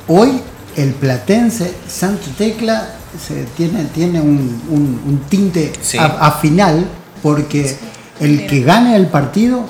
hoy 0.07 0.41
el 0.77 0.93
Platense, 0.93 1.75
Santa 1.89 2.31
Tecla, 2.39 2.91
se 3.19 3.45
tiene, 3.57 3.87
tiene 3.87 4.21
un, 4.21 5.23
tinte 5.29 5.73
a, 5.99 6.31
final 6.33 6.87
porque 7.23 7.77
el 8.21 8.47
que 8.47 8.61
gane 8.61 8.97
el 8.97 9.07
partido 9.07 9.65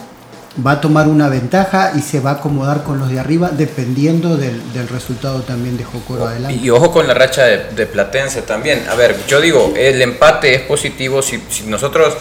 va 0.65 0.73
a 0.73 0.81
tomar 0.81 1.09
una 1.09 1.29
ventaja 1.29 1.93
y 1.97 2.03
se 2.03 2.21
va 2.21 2.31
a 2.31 2.35
acomodar 2.35 2.83
con 2.83 2.99
los 2.99 3.11
de 3.11 3.19
arriba 3.19 3.51
dependiendo 3.51 4.37
del, 4.37 4.61
resultado 4.91 5.41
también 5.43 5.77
de 5.77 5.85
Jocoro 5.85 6.27
adelante. 6.27 6.61
Y, 6.61 6.69
ojo 6.71 6.91
con 6.91 7.07
la 7.07 7.15
racha 7.15 7.45
de, 7.45 7.87
Platense 7.87 8.43
también. 8.43 8.85
A 8.91 8.95
ver, 8.95 9.17
yo 9.27 9.41
digo, 9.41 9.73
el 9.77 10.03
empate 10.03 10.55
es 10.55 10.61
positivo 10.63 11.23
si, 11.23 11.43
si 11.49 11.65
nosotros 11.65 12.15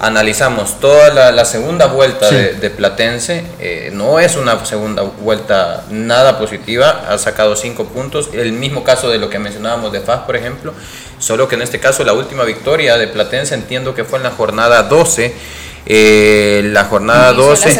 analizamos 0.00 0.80
toda 0.80 1.32
la, 1.32 1.44
segunda 1.44 1.86
vuelta 1.86 2.30
de, 2.30 2.70
Platense, 2.70 3.44
eh, 3.60 3.90
no 3.92 4.18
es 4.18 4.36
una 4.36 4.64
segunda 4.64 5.02
vuelta 5.02 5.84
nada 5.90 6.38
positiva, 6.38 7.04
ha 7.08 7.18
sacado 7.18 7.54
cinco 7.56 7.84
puntos, 7.84 8.30
el 8.32 8.52
mismo 8.52 8.82
caso 8.82 9.08
de 9.08 9.18
lo 9.18 9.30
que 9.30 9.38
mencionábamos 9.38 9.92
de 9.92 10.00
FAS, 10.00 10.20
por 10.20 10.36
ejemplo, 10.36 10.72
solo 11.18 11.48
que 11.48 11.54
en 11.54 11.62
este 11.62 11.78
caso 11.80 12.04
la 12.04 12.12
última 12.12 12.44
victoria 12.44 12.96
de 12.96 13.06
Platense 13.06 13.54
entiendo 13.54 13.94
que 13.94 14.04
fue 14.04 14.18
en 14.18 14.24
la 14.24 14.30
jornada 14.30 14.82
12, 14.82 15.34
eh, 15.86 16.62
la 16.72 16.84
jornada 16.84 17.34
12 17.34 17.76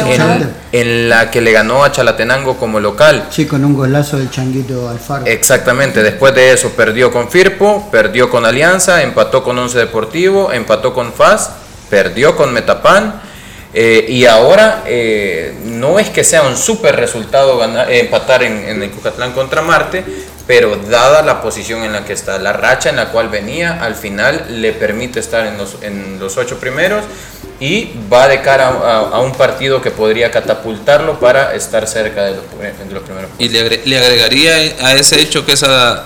en, 0.71 1.09
la 1.09 1.31
que 1.31 1.41
le 1.41 1.51
ganó 1.51 1.83
a 1.83 1.91
Chalatenango 1.91 2.57
como 2.57 2.79
local. 2.79 3.27
Sí, 3.31 3.45
con 3.45 3.65
un 3.65 3.73
golazo 3.73 4.17
del 4.17 4.29
Changuito 4.29 4.87
Alfaro. 4.87 5.25
Exactamente, 5.25 6.03
después 6.03 6.33
de 6.35 6.53
eso 6.53 6.69
perdió 6.69 7.11
con 7.11 7.29
Firpo, 7.29 7.89
perdió 7.91 8.29
con 8.29 8.45
Alianza, 8.45 9.01
empató 9.01 9.43
con 9.43 9.57
Once 9.57 9.77
Deportivo, 9.77 10.53
empató 10.53 10.93
con 10.93 11.11
FAS 11.13 11.49
perdió 11.89 12.35
con 12.35 12.53
Metapan. 12.53 13.21
Eh, 13.77 14.05
y 14.07 14.25
ahora 14.25 14.83
eh, 14.85 15.53
no 15.65 15.99
es 15.99 16.09
que 16.09 16.23
sea 16.23 16.43
un 16.43 16.55
súper 16.55 16.95
resultado 16.95 17.57
ganar, 17.57 17.91
empatar 17.91 18.41
en, 18.43 18.81
el 18.81 18.89
Cucatlán 18.89 19.33
contra 19.33 19.61
Marte, 19.61 20.05
pero 20.47 20.77
dada 20.89 21.21
la 21.23 21.41
posición 21.41 21.83
en 21.83 21.91
la 21.91 22.05
que 22.05 22.13
está, 22.13 22.37
la 22.37 22.53
racha 22.53 22.89
en 22.89 22.95
la 22.95 23.11
cual 23.11 23.27
venía, 23.27 23.83
al 23.83 23.95
final 23.95 24.61
le 24.61 24.71
permite 24.71 25.19
estar 25.19 25.45
en 25.45 25.57
los, 25.57 25.75
en 25.81 26.19
los 26.19 26.37
ocho 26.37 26.57
primeros 26.57 27.03
y 27.59 27.91
va 28.11 28.27
de 28.27 28.41
cara 28.41 28.67
a, 28.67 29.19
un 29.19 29.31
partido 29.31 29.81
que 29.81 29.91
podría 29.91 30.29
catapultarlo 30.29 31.19
para 31.19 31.55
estar 31.55 31.87
cerca 31.87 32.25
de 32.25 32.35
los, 32.35 32.45
primeros. 33.03 33.29
Y 33.39 33.49
le, 33.49 33.97
agregaría 33.97 34.55
a 34.81 34.95
ese 34.95 35.19
hecho 35.21 35.45
que 35.45 35.53
esa 35.53 36.03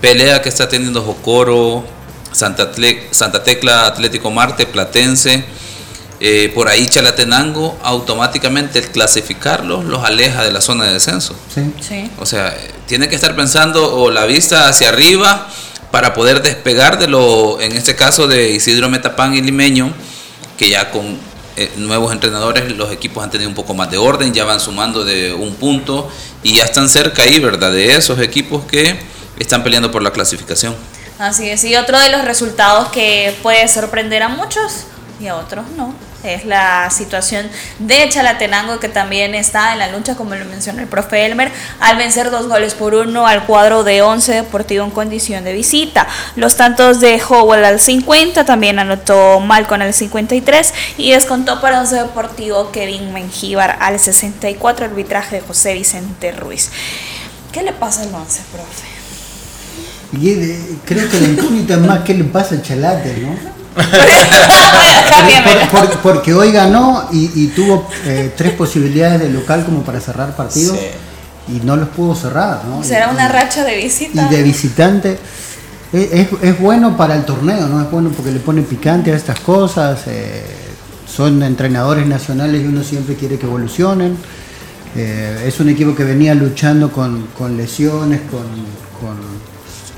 pelea 0.00 0.42
que 0.42 0.48
está 0.48 0.68
teniendo 0.68 1.02
Jocoro, 1.02 1.84
Santa, 2.40 2.70
Santa 3.10 3.44
Tecla 3.44 3.86
Atlético 3.86 4.30
Marte, 4.30 4.66
Platense, 4.66 5.44
eh, 6.20 6.50
por 6.54 6.68
ahí 6.68 6.86
Chalatenango, 6.86 7.78
automáticamente 7.82 8.78
el 8.78 8.88
clasificarlos 8.88 9.84
los 9.84 10.04
aleja 10.04 10.42
de 10.42 10.50
la 10.50 10.60
zona 10.60 10.84
de 10.84 10.94
descenso. 10.94 11.34
Sí. 11.54 12.10
O 12.18 12.26
sea, 12.26 12.56
tiene 12.86 13.08
que 13.08 13.14
estar 13.14 13.36
pensando 13.36 13.94
o 13.94 14.10
la 14.10 14.24
vista 14.26 14.68
hacia 14.68 14.88
arriba 14.88 15.48
para 15.90 16.14
poder 16.14 16.42
despegar 16.42 16.98
de 16.98 17.08
lo, 17.08 17.60
en 17.60 17.72
este 17.72 17.94
caso 17.94 18.26
de 18.26 18.50
Isidro 18.50 18.88
Metapán 18.88 19.34
y 19.34 19.40
Limeño, 19.40 19.92
que 20.56 20.68
ya 20.70 20.90
con 20.90 21.18
eh, 21.56 21.70
nuevos 21.76 22.12
entrenadores 22.12 22.70
los 22.76 22.92
equipos 22.92 23.22
han 23.24 23.30
tenido 23.30 23.48
un 23.48 23.54
poco 23.54 23.74
más 23.74 23.90
de 23.90 23.98
orden, 23.98 24.32
ya 24.32 24.44
van 24.44 24.60
sumando 24.60 25.04
de 25.04 25.34
un 25.34 25.54
punto 25.54 26.08
y 26.42 26.54
ya 26.54 26.64
están 26.64 26.88
cerca 26.88 27.22
ahí, 27.22 27.38
¿verdad? 27.38 27.72
De 27.72 27.94
esos 27.94 28.18
equipos 28.20 28.64
que 28.64 28.98
están 29.38 29.62
peleando 29.62 29.90
por 29.90 30.02
la 30.02 30.12
clasificación. 30.12 30.74
Así 31.20 31.50
es, 31.50 31.62
y 31.64 31.76
otro 31.76 32.00
de 32.00 32.08
los 32.08 32.24
resultados 32.24 32.88
que 32.88 33.36
puede 33.42 33.68
sorprender 33.68 34.22
a 34.22 34.28
muchos 34.28 34.86
y 35.20 35.26
a 35.26 35.36
otros 35.36 35.66
no, 35.76 35.92
es 36.24 36.46
la 36.46 36.88
situación 36.88 37.46
de 37.78 38.08
Chalatenango 38.08 38.80
que 38.80 38.88
también 38.88 39.34
está 39.34 39.74
en 39.74 39.80
la 39.80 39.88
lucha, 39.88 40.16
como 40.16 40.34
lo 40.34 40.46
mencionó 40.46 40.80
el 40.80 40.88
profe 40.88 41.26
Elmer, 41.26 41.52
al 41.78 41.98
vencer 41.98 42.30
dos 42.30 42.48
goles 42.48 42.72
por 42.72 42.94
uno 42.94 43.26
al 43.26 43.44
cuadro 43.44 43.84
de 43.84 44.00
11 44.00 44.32
Deportivo 44.32 44.82
en 44.82 44.90
condición 44.92 45.44
de 45.44 45.52
visita. 45.52 46.08
Los 46.36 46.56
tantos 46.56 47.00
de 47.00 47.20
Howell 47.22 47.66
al 47.66 47.80
50, 47.80 48.46
también 48.46 48.78
anotó 48.78 49.40
Malcon 49.40 49.82
al 49.82 49.92
53 49.92 50.72
y 50.96 51.10
descontó 51.10 51.60
para 51.60 51.80
11 51.80 51.96
Deportivo 51.96 52.72
Kevin 52.72 53.12
Mengíbar 53.12 53.76
al 53.78 54.00
64, 54.00 54.86
arbitraje 54.86 55.36
de 55.36 55.42
José 55.42 55.74
Vicente 55.74 56.32
Ruiz. 56.32 56.70
¿Qué 57.52 57.62
le 57.62 57.74
pasa 57.74 58.04
al 58.04 58.14
11, 58.14 58.40
profe? 58.50 58.89
Y 60.12 60.34
creo 60.84 61.08
que 61.08 61.20
la 61.20 61.28
incógnita 61.28 61.74
es 61.74 61.80
más 61.80 62.00
qué 62.00 62.14
le 62.14 62.24
pasa 62.24 62.54
al 62.56 62.62
Chalate, 62.62 63.18
¿no? 63.18 63.60
porque 66.02 66.34
hoy 66.34 66.50
ganó 66.52 67.08
y, 67.12 67.46
tuvo 67.48 67.88
eh, 68.04 68.32
tres 68.36 68.52
posibilidades 68.52 69.20
de 69.20 69.30
local 69.30 69.64
como 69.64 69.82
para 69.82 70.00
cerrar 70.00 70.34
partidos 70.34 70.76
y 71.48 71.64
no 71.64 71.76
los 71.76 71.88
pudo 71.90 72.14
cerrar, 72.14 72.64
¿no? 72.64 72.82
Será 72.82 73.10
una 73.10 73.28
racha 73.28 73.64
de 73.64 73.76
visita. 73.76 74.26
Y 74.26 74.34
de 74.34 74.42
visitante. 74.42 75.18
Es, 75.92 76.28
es, 76.42 76.60
bueno 76.60 76.96
para 76.96 77.16
el 77.16 77.24
torneo, 77.24 77.66
¿no? 77.66 77.80
Es 77.82 77.90
bueno 77.90 78.10
porque 78.10 78.30
le 78.30 78.38
pone 78.38 78.62
picante 78.62 79.12
a 79.12 79.16
estas 79.16 79.40
cosas. 79.40 80.00
Eh, 80.06 80.44
son 81.06 81.42
entrenadores 81.42 82.06
nacionales 82.06 82.62
y 82.62 82.66
uno 82.66 82.84
siempre 82.84 83.16
quiere 83.16 83.38
que 83.38 83.46
evolucionen. 83.46 84.16
Eh, 84.96 85.44
es 85.46 85.58
un 85.60 85.68
equipo 85.68 85.94
que 85.94 86.04
venía 86.04 86.34
luchando 86.34 86.92
con, 86.92 87.26
con 87.36 87.56
lesiones, 87.56 88.20
con, 88.30 88.42
con 89.00 89.16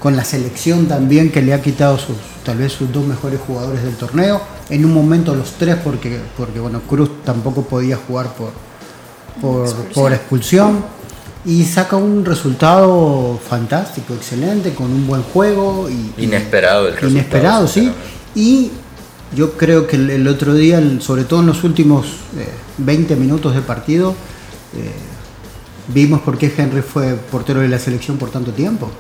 con 0.03 0.17
la 0.17 0.25
selección 0.25 0.87
también 0.87 1.31
que 1.31 1.41
le 1.43 1.55
ha 1.55 1.63
quitado 1.63 1.97
sus, 1.97 2.17
tal 2.45 2.59
vez 2.59 2.73
sus 2.73 2.93
dos 2.93 3.07
mejores 3.07 3.39
jugadores 3.39 3.85
del 3.85 3.95
torneo, 3.95 4.43
en 4.69 4.85
un 4.85 4.93
momento 4.93 5.33
los 5.33 5.53
tres 5.53 5.77
porque, 5.77 6.19
porque 6.37 6.59
bueno, 6.59 6.81
Cruz 6.89 7.23
tampoco 7.25 7.63
podía 7.63 7.97
jugar 7.97 8.35
por, 8.35 8.51
por, 9.95 10.13
expulsión. 10.13 10.85
y 11.45 11.63
saca 11.63 11.95
un 11.95 12.25
resultado 12.25 13.39
fantástico, 13.49 14.15
excelente, 14.15 14.75
con 14.75 14.87
un 14.87 15.07
buen 15.07 15.23
juego. 15.23 15.89
Y, 15.89 16.25
inesperado 16.25 16.89
el 16.89 16.95
resultado. 16.95 17.13
Inesperado, 17.13 17.69
sí. 17.69 17.93
Y 18.35 18.73
yo 19.37 19.53
creo 19.53 19.87
que 19.87 19.95
el, 19.95 20.27
otro 20.27 20.55
día, 20.55 20.83
sobre 20.99 21.23
todo 21.23 21.43
en 21.43 21.47
los 21.47 21.63
últimos 21.63 22.07
20 22.79 23.13
eh, 23.13 23.17
minutos 23.17 23.55
de 23.55 23.61
partido, 23.61 24.17
eh, 24.77 24.91
vimos 25.95 26.23
por 26.23 26.39
qué 26.39 26.53
Henry 26.57 26.83
fue 26.83 27.15
portero 27.15 27.61
de 27.61 27.69
la 27.69 27.79
selección 27.79 28.17
por 28.17 28.31
tanto 28.31 28.51
tiempo 28.51 28.91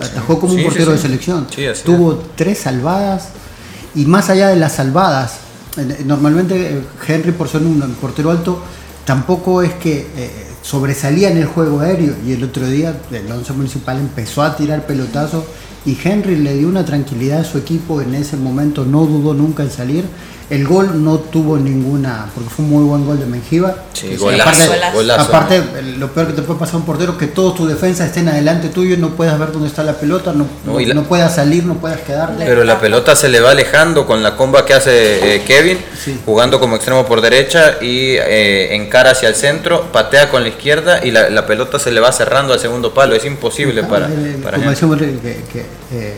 atajó 0.00 0.40
como 0.40 0.54
un 0.54 0.62
portero 0.62 0.92
de 0.92 0.98
selección. 0.98 1.46
Tuvo 1.84 2.22
tres 2.36 2.58
salvadas 2.58 3.28
y 3.94 4.06
más 4.06 4.30
allá 4.30 4.48
de 4.48 4.56
las 4.56 4.72
salvadas, 4.72 5.38
normalmente 6.04 6.78
eh, 6.78 6.82
Henry 7.06 7.32
por 7.32 7.48
ser 7.48 7.62
un 7.62 7.80
portero 8.00 8.30
alto 8.30 8.62
tampoco 9.04 9.62
es 9.62 9.72
que 9.74 10.06
eh, 10.16 10.46
sobresalía 10.62 11.30
en 11.30 11.38
el 11.38 11.46
juego 11.46 11.80
aéreo. 11.80 12.14
Y 12.26 12.32
el 12.32 12.42
otro 12.44 12.66
día 12.66 12.98
el 13.10 13.30
once 13.30 13.52
municipal 13.52 13.98
empezó 13.98 14.42
a 14.42 14.56
tirar 14.56 14.86
pelotazos 14.86 15.44
y 15.86 15.98
Henry 16.02 16.36
le 16.36 16.54
dio 16.54 16.68
una 16.68 16.84
tranquilidad 16.84 17.40
a 17.40 17.44
su 17.44 17.58
equipo 17.58 18.00
en 18.00 18.14
ese 18.14 18.36
momento, 18.36 18.84
no 18.84 19.06
dudó 19.06 19.34
nunca 19.34 19.62
en 19.62 19.70
salir 19.70 20.04
el 20.50 20.66
gol 20.66 21.02
no 21.02 21.18
tuvo 21.18 21.56
ninguna, 21.56 22.26
porque 22.34 22.50
fue 22.50 22.64
un 22.66 22.70
muy 22.70 22.84
buen 22.84 23.06
gol 23.06 23.18
de 23.18 23.24
Menjiva. 23.24 23.74
Sí, 23.94 24.14
golazo, 24.16 24.72
aparte, 25.18 25.62
lo 25.96 26.12
peor 26.12 26.28
que 26.28 26.32
te 26.34 26.42
puede 26.42 26.60
pasar 26.60 26.74
a 26.74 26.78
un 26.78 26.84
portero 26.84 27.16
que 27.16 27.28
todos 27.28 27.54
tus 27.54 27.68
defensas 27.68 28.08
estén 28.08 28.28
adelante 28.28 28.68
tuyo 28.68 28.94
y 28.94 28.98
no 28.98 29.10
puedas 29.10 29.38
ver 29.38 29.52
dónde 29.52 29.68
está 29.68 29.82
la 29.82 29.94
pelota, 29.94 30.34
no, 30.34 30.46
no, 30.66 31.02
puedas 31.04 31.34
salir, 31.34 31.64
no 31.64 31.74
puedas 31.74 32.00
quedarte. 32.02 32.44
Pero 32.44 32.62
la 32.64 32.78
pelota 32.78 33.16
se 33.16 33.30
le 33.30 33.40
va 33.40 33.52
alejando 33.52 34.06
con 34.06 34.22
la 34.22 34.36
comba 34.36 34.66
que 34.66 34.74
hace 34.74 35.36
eh, 35.36 35.42
Kevin, 35.46 35.78
jugando 36.26 36.60
como 36.60 36.76
extremo 36.76 37.06
por 37.06 37.22
derecha 37.22 37.78
y 37.80 38.16
eh, 38.16 38.74
encara 38.74 39.12
hacia 39.12 39.30
el 39.30 39.34
centro, 39.34 39.90
patea 39.92 40.28
con 40.28 40.42
la 40.42 40.50
izquierda 40.50 41.02
y 41.02 41.10
la, 41.10 41.46
pelota 41.46 41.78
se 41.78 41.90
le 41.90 42.00
va 42.00 42.12
cerrando 42.12 42.52
al 42.52 42.60
segundo 42.60 42.92
palo. 42.92 43.14
Es 43.14 43.24
imposible 43.24 43.82
para, 43.82 44.08
para 44.42 44.58
como 44.58 44.70
decimos, 44.70 44.98
que, 44.98 45.42
que 45.52 45.64
eh, 45.92 46.16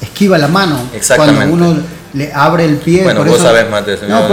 esquiva 0.00 0.38
la 0.38 0.48
mano. 0.48 0.78
Cuando 1.16 1.52
uno 1.52 1.76
le 2.16 2.32
abre 2.32 2.64
el 2.64 2.76
pie. 2.76 3.02
Bueno, 3.02 3.24
vos 3.24 3.40
sabés 3.40 3.68
más 3.68 3.84
de 3.84 3.94
eso. 3.94 4.06
No, 4.08 4.28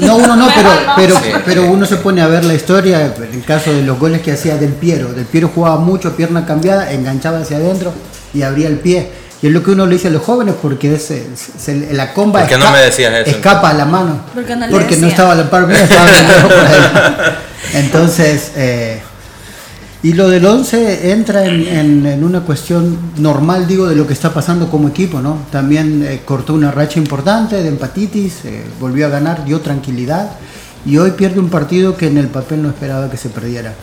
no, 0.00 0.16
uno 0.16 0.36
no, 0.36 0.48
pero, 0.54 0.70
pero, 0.96 1.20
pero 1.44 1.64
uno 1.64 1.84
se 1.84 1.96
pone 1.96 2.22
a 2.22 2.26
ver 2.26 2.44
la 2.44 2.54
historia, 2.54 3.14
en 3.16 3.34
el 3.34 3.44
caso 3.44 3.72
de 3.72 3.82
los 3.82 3.98
goles 3.98 4.22
que 4.22 4.32
hacía 4.32 4.56
Del 4.56 4.72
Piero. 4.72 5.12
Del 5.12 5.26
Piero 5.26 5.50
jugaba 5.54 5.76
mucho, 5.76 6.16
pierna 6.16 6.46
cambiada, 6.46 6.90
enganchaba 6.92 7.40
hacia 7.40 7.58
adentro 7.58 7.92
y 8.32 8.42
abría 8.42 8.68
el 8.68 8.78
pie. 8.78 9.10
Y 9.42 9.48
es 9.48 9.52
lo 9.52 9.62
que 9.62 9.72
uno 9.72 9.86
le 9.86 9.94
dice 9.94 10.08
a 10.08 10.10
los 10.12 10.22
jóvenes 10.22 10.54
porque 10.62 10.94
es, 10.94 11.12
la 11.90 12.14
comba 12.14 12.46
no 12.46 12.70
me 12.70 12.78
decías 12.78 13.12
eso, 13.12 13.36
escapa 13.36 13.70
a 13.70 13.74
la 13.74 13.84
mano. 13.84 14.24
Porque 14.32 14.54
no, 14.54 14.68
porque 14.70 14.96
no 14.96 15.08
estaba 15.08 15.34
la 15.34 15.50
par 15.50 15.66
mía, 15.66 15.82
estaba 15.82 16.08
Entonces, 17.74 18.52
eh, 18.56 19.02
y 20.04 20.14
lo 20.14 20.28
del 20.28 20.44
11 20.44 21.12
entra 21.12 21.46
en, 21.46 22.24
una 22.24 22.40
cuestión 22.40 22.98
normal, 23.18 23.68
digo, 23.68 23.86
de 23.86 23.94
lo 23.94 24.04
que 24.04 24.12
está 24.12 24.34
pasando 24.34 24.68
como 24.68 24.88
equipo, 24.88 25.20
¿no? 25.20 25.38
También 25.52 26.04
eh, 26.04 26.22
cortó 26.24 26.54
una 26.54 26.72
racha 26.72 26.98
importante 26.98 27.62
de 27.62 27.68
empatitis, 27.68 28.44
eh, 28.44 28.64
volvió 28.80 29.06
a 29.06 29.10
ganar, 29.10 29.44
dio 29.44 29.60
tranquilidad 29.60 30.32
y 30.84 30.98
hoy 30.98 31.12
pierde 31.12 31.38
un 31.38 31.50
partido 31.50 31.96
que 31.96 32.08
en 32.08 32.18
el 32.18 32.26
papel 32.26 32.62
no 32.62 32.70
esperaba 32.70 33.08
que 33.08 33.16
se 33.16 33.28
perdiera. 33.28 33.74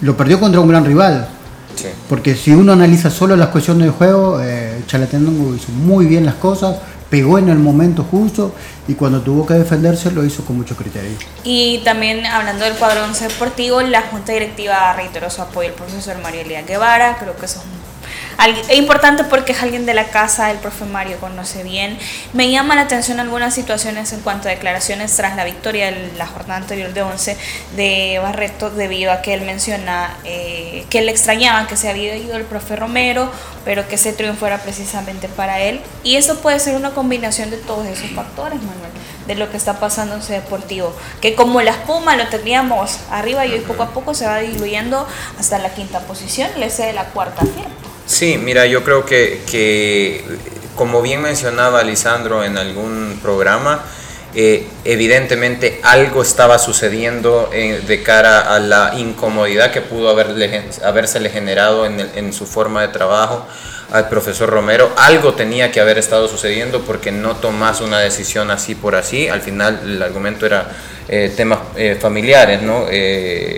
Lo 0.00 0.16
perdió 0.16 0.40
contra 0.40 0.60
un 0.60 0.66
gran 0.66 0.84
rival, 0.84 1.28
porque 2.08 2.34
si 2.34 2.50
uno 2.50 2.72
analiza 2.72 3.08
solo 3.08 3.36
las 3.36 3.48
cuestiones 3.48 3.86
de 3.86 3.92
juego, 3.92 4.40
eh, 4.42 4.82
Chalatenango 4.88 5.54
hizo 5.54 5.70
muy 5.70 6.06
bien 6.06 6.26
las 6.26 6.34
cosas, 6.34 6.76
pegó 7.12 7.36
en 7.36 7.50
el 7.50 7.58
momento 7.58 8.04
justo 8.04 8.54
y 8.88 8.94
cuando 8.94 9.20
tuvo 9.20 9.44
que 9.44 9.52
defenderse 9.52 10.10
lo 10.12 10.24
hizo 10.24 10.46
con 10.46 10.56
mucho 10.56 10.74
criterio. 10.74 11.18
Y 11.44 11.82
también 11.84 12.24
hablando 12.24 12.64
del 12.64 12.72
cuadro 12.72 13.06
deportivo, 13.06 13.82
la 13.82 14.00
Junta 14.00 14.32
Directiva 14.32 14.94
reiteró 14.94 15.28
su 15.28 15.42
apoyo 15.42 15.68
al 15.68 15.74
profesor 15.74 16.16
Mario 16.22 16.40
Elías 16.40 16.66
Guevara, 16.66 17.18
creo 17.20 17.36
que 17.36 17.44
eso 17.44 17.58
es 17.58 17.66
un 17.66 17.91
es 18.68 18.78
importante 18.78 19.24
porque 19.24 19.52
es 19.52 19.62
alguien 19.62 19.86
de 19.86 19.94
la 19.94 20.06
casa, 20.06 20.50
el 20.50 20.58
profe 20.58 20.84
Mario 20.84 21.18
conoce 21.18 21.62
bien. 21.62 21.98
Me 22.32 22.50
llama 22.50 22.74
la 22.74 22.82
atención 22.82 23.20
algunas 23.20 23.54
situaciones 23.54 24.12
en 24.12 24.20
cuanto 24.20 24.48
a 24.48 24.50
declaraciones 24.50 25.14
tras 25.14 25.36
la 25.36 25.44
victoria 25.44 25.90
de 25.90 26.12
la 26.16 26.26
jornada 26.26 26.60
anterior 26.60 26.92
de 26.92 27.02
11 27.02 27.36
de 27.76 28.18
Barreto, 28.22 28.70
debido 28.70 29.12
a 29.12 29.22
que 29.22 29.34
él 29.34 29.42
menciona 29.42 30.16
eh, 30.24 30.84
que 30.90 31.02
le 31.02 31.12
extrañaba 31.12 31.66
que 31.66 31.76
se 31.76 31.88
había 31.88 32.16
ido 32.16 32.36
el 32.36 32.44
profe 32.44 32.76
Romero, 32.76 33.30
pero 33.64 33.86
que 33.88 33.94
ese 33.94 34.12
triunfo 34.12 34.46
era 34.46 34.58
precisamente 34.58 35.28
para 35.28 35.60
él. 35.60 35.80
Y 36.02 36.16
eso 36.16 36.40
puede 36.40 36.58
ser 36.58 36.74
una 36.74 36.90
combinación 36.90 37.50
de 37.50 37.58
todos 37.58 37.86
esos 37.86 38.10
factores, 38.10 38.58
Manuel, 38.60 38.90
de 39.26 39.34
lo 39.34 39.50
que 39.50 39.56
está 39.56 39.78
pasando 39.78 40.16
en 40.16 40.20
ese 40.20 40.34
deportivo. 40.34 40.94
Que 41.20 41.34
como 41.34 41.60
la 41.60 41.72
espuma 41.72 42.16
lo 42.16 42.26
teníamos 42.28 42.98
arriba 43.10 43.46
y 43.46 43.52
hoy 43.52 43.60
poco 43.60 43.84
a 43.84 43.90
poco 43.90 44.14
se 44.14 44.26
va 44.26 44.38
diluyendo 44.38 45.06
hasta 45.38 45.58
la 45.58 45.74
quinta 45.74 46.00
posición, 46.00 46.50
le 46.58 46.70
cede 46.70 46.92
la 46.92 47.04
cuarta 47.06 47.42
firma. 47.42 47.81
Sí, 48.06 48.36
mira, 48.36 48.66
yo 48.66 48.82
creo 48.82 49.06
que, 49.06 50.24
como 50.76 51.02
bien 51.02 51.22
mencionaba 51.22 51.82
Lisandro 51.82 52.44
en 52.44 52.58
algún 52.58 53.18
programa, 53.22 53.84
eh, 54.34 54.66
evidentemente 54.84 55.78
algo 55.82 56.22
estaba 56.22 56.58
sucediendo 56.58 57.50
eh, 57.52 57.82
de 57.86 58.02
cara 58.02 58.54
a 58.54 58.58
la 58.58 58.94
incomodidad 58.96 59.70
que 59.72 59.82
pudo 59.82 60.08
haberle, 60.08 60.64
habérsele 60.82 61.28
generado 61.28 61.84
en, 61.84 62.00
en, 62.00 62.32
su 62.32 62.46
forma 62.46 62.80
de 62.80 62.88
trabajo 62.88 63.46
al 63.90 64.08
profesor 64.08 64.48
Romero. 64.48 64.90
Algo 64.96 65.34
tenía 65.34 65.70
que 65.70 65.80
haber 65.80 65.98
estado 65.98 66.28
sucediendo 66.28 66.80
porque 66.80 67.12
no 67.12 67.36
tomas 67.36 67.82
una 67.82 68.00
decisión 68.00 68.50
así 68.50 68.74
por 68.74 68.94
así. 68.94 69.28
Al 69.28 69.42
final 69.42 69.80
el 69.84 70.02
argumento 70.02 70.46
era 70.46 70.66
eh, 71.08 71.30
temas 71.36 71.58
familiares, 72.00 72.62
¿no? 72.62 72.86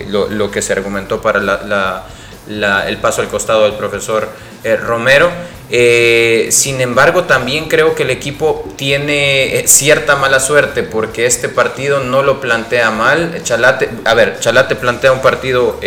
Lo, 0.09 0.29
lo, 0.29 0.51
que 0.51 0.61
se 0.61 0.73
argumentó 0.73 1.23
para 1.23 1.39
la 1.41 2.05
el 2.49 2.99
paso 2.99 3.23
al 3.23 3.29
costado 3.29 3.65
del 3.65 3.75
profesor 3.75 4.29
eh, 4.63 4.77
Romero. 4.77 5.31
Eh, 5.71 6.49
sin 6.51 6.81
embargo, 6.81 7.25
también 7.25 7.69
creo 7.69 7.95
que 7.95 8.03
el 8.03 8.11
equipo 8.11 8.65
tiene 8.77 9.57
eh, 9.57 9.69
cierta 9.69 10.17
mala 10.17 10.41
suerte 10.41 10.83
porque 10.83 11.27
este 11.27 11.49
partido 11.49 12.01
no 12.01 12.23
lo 12.23 12.41
plantea 12.41 12.91
mal. 12.91 13.41
Chalate, 13.43 13.89
a 14.05 14.15
ver, 14.15 14.39
Chalate 14.41 14.77
plantea 14.77 15.13
un 15.13 15.21
partido 15.21 15.79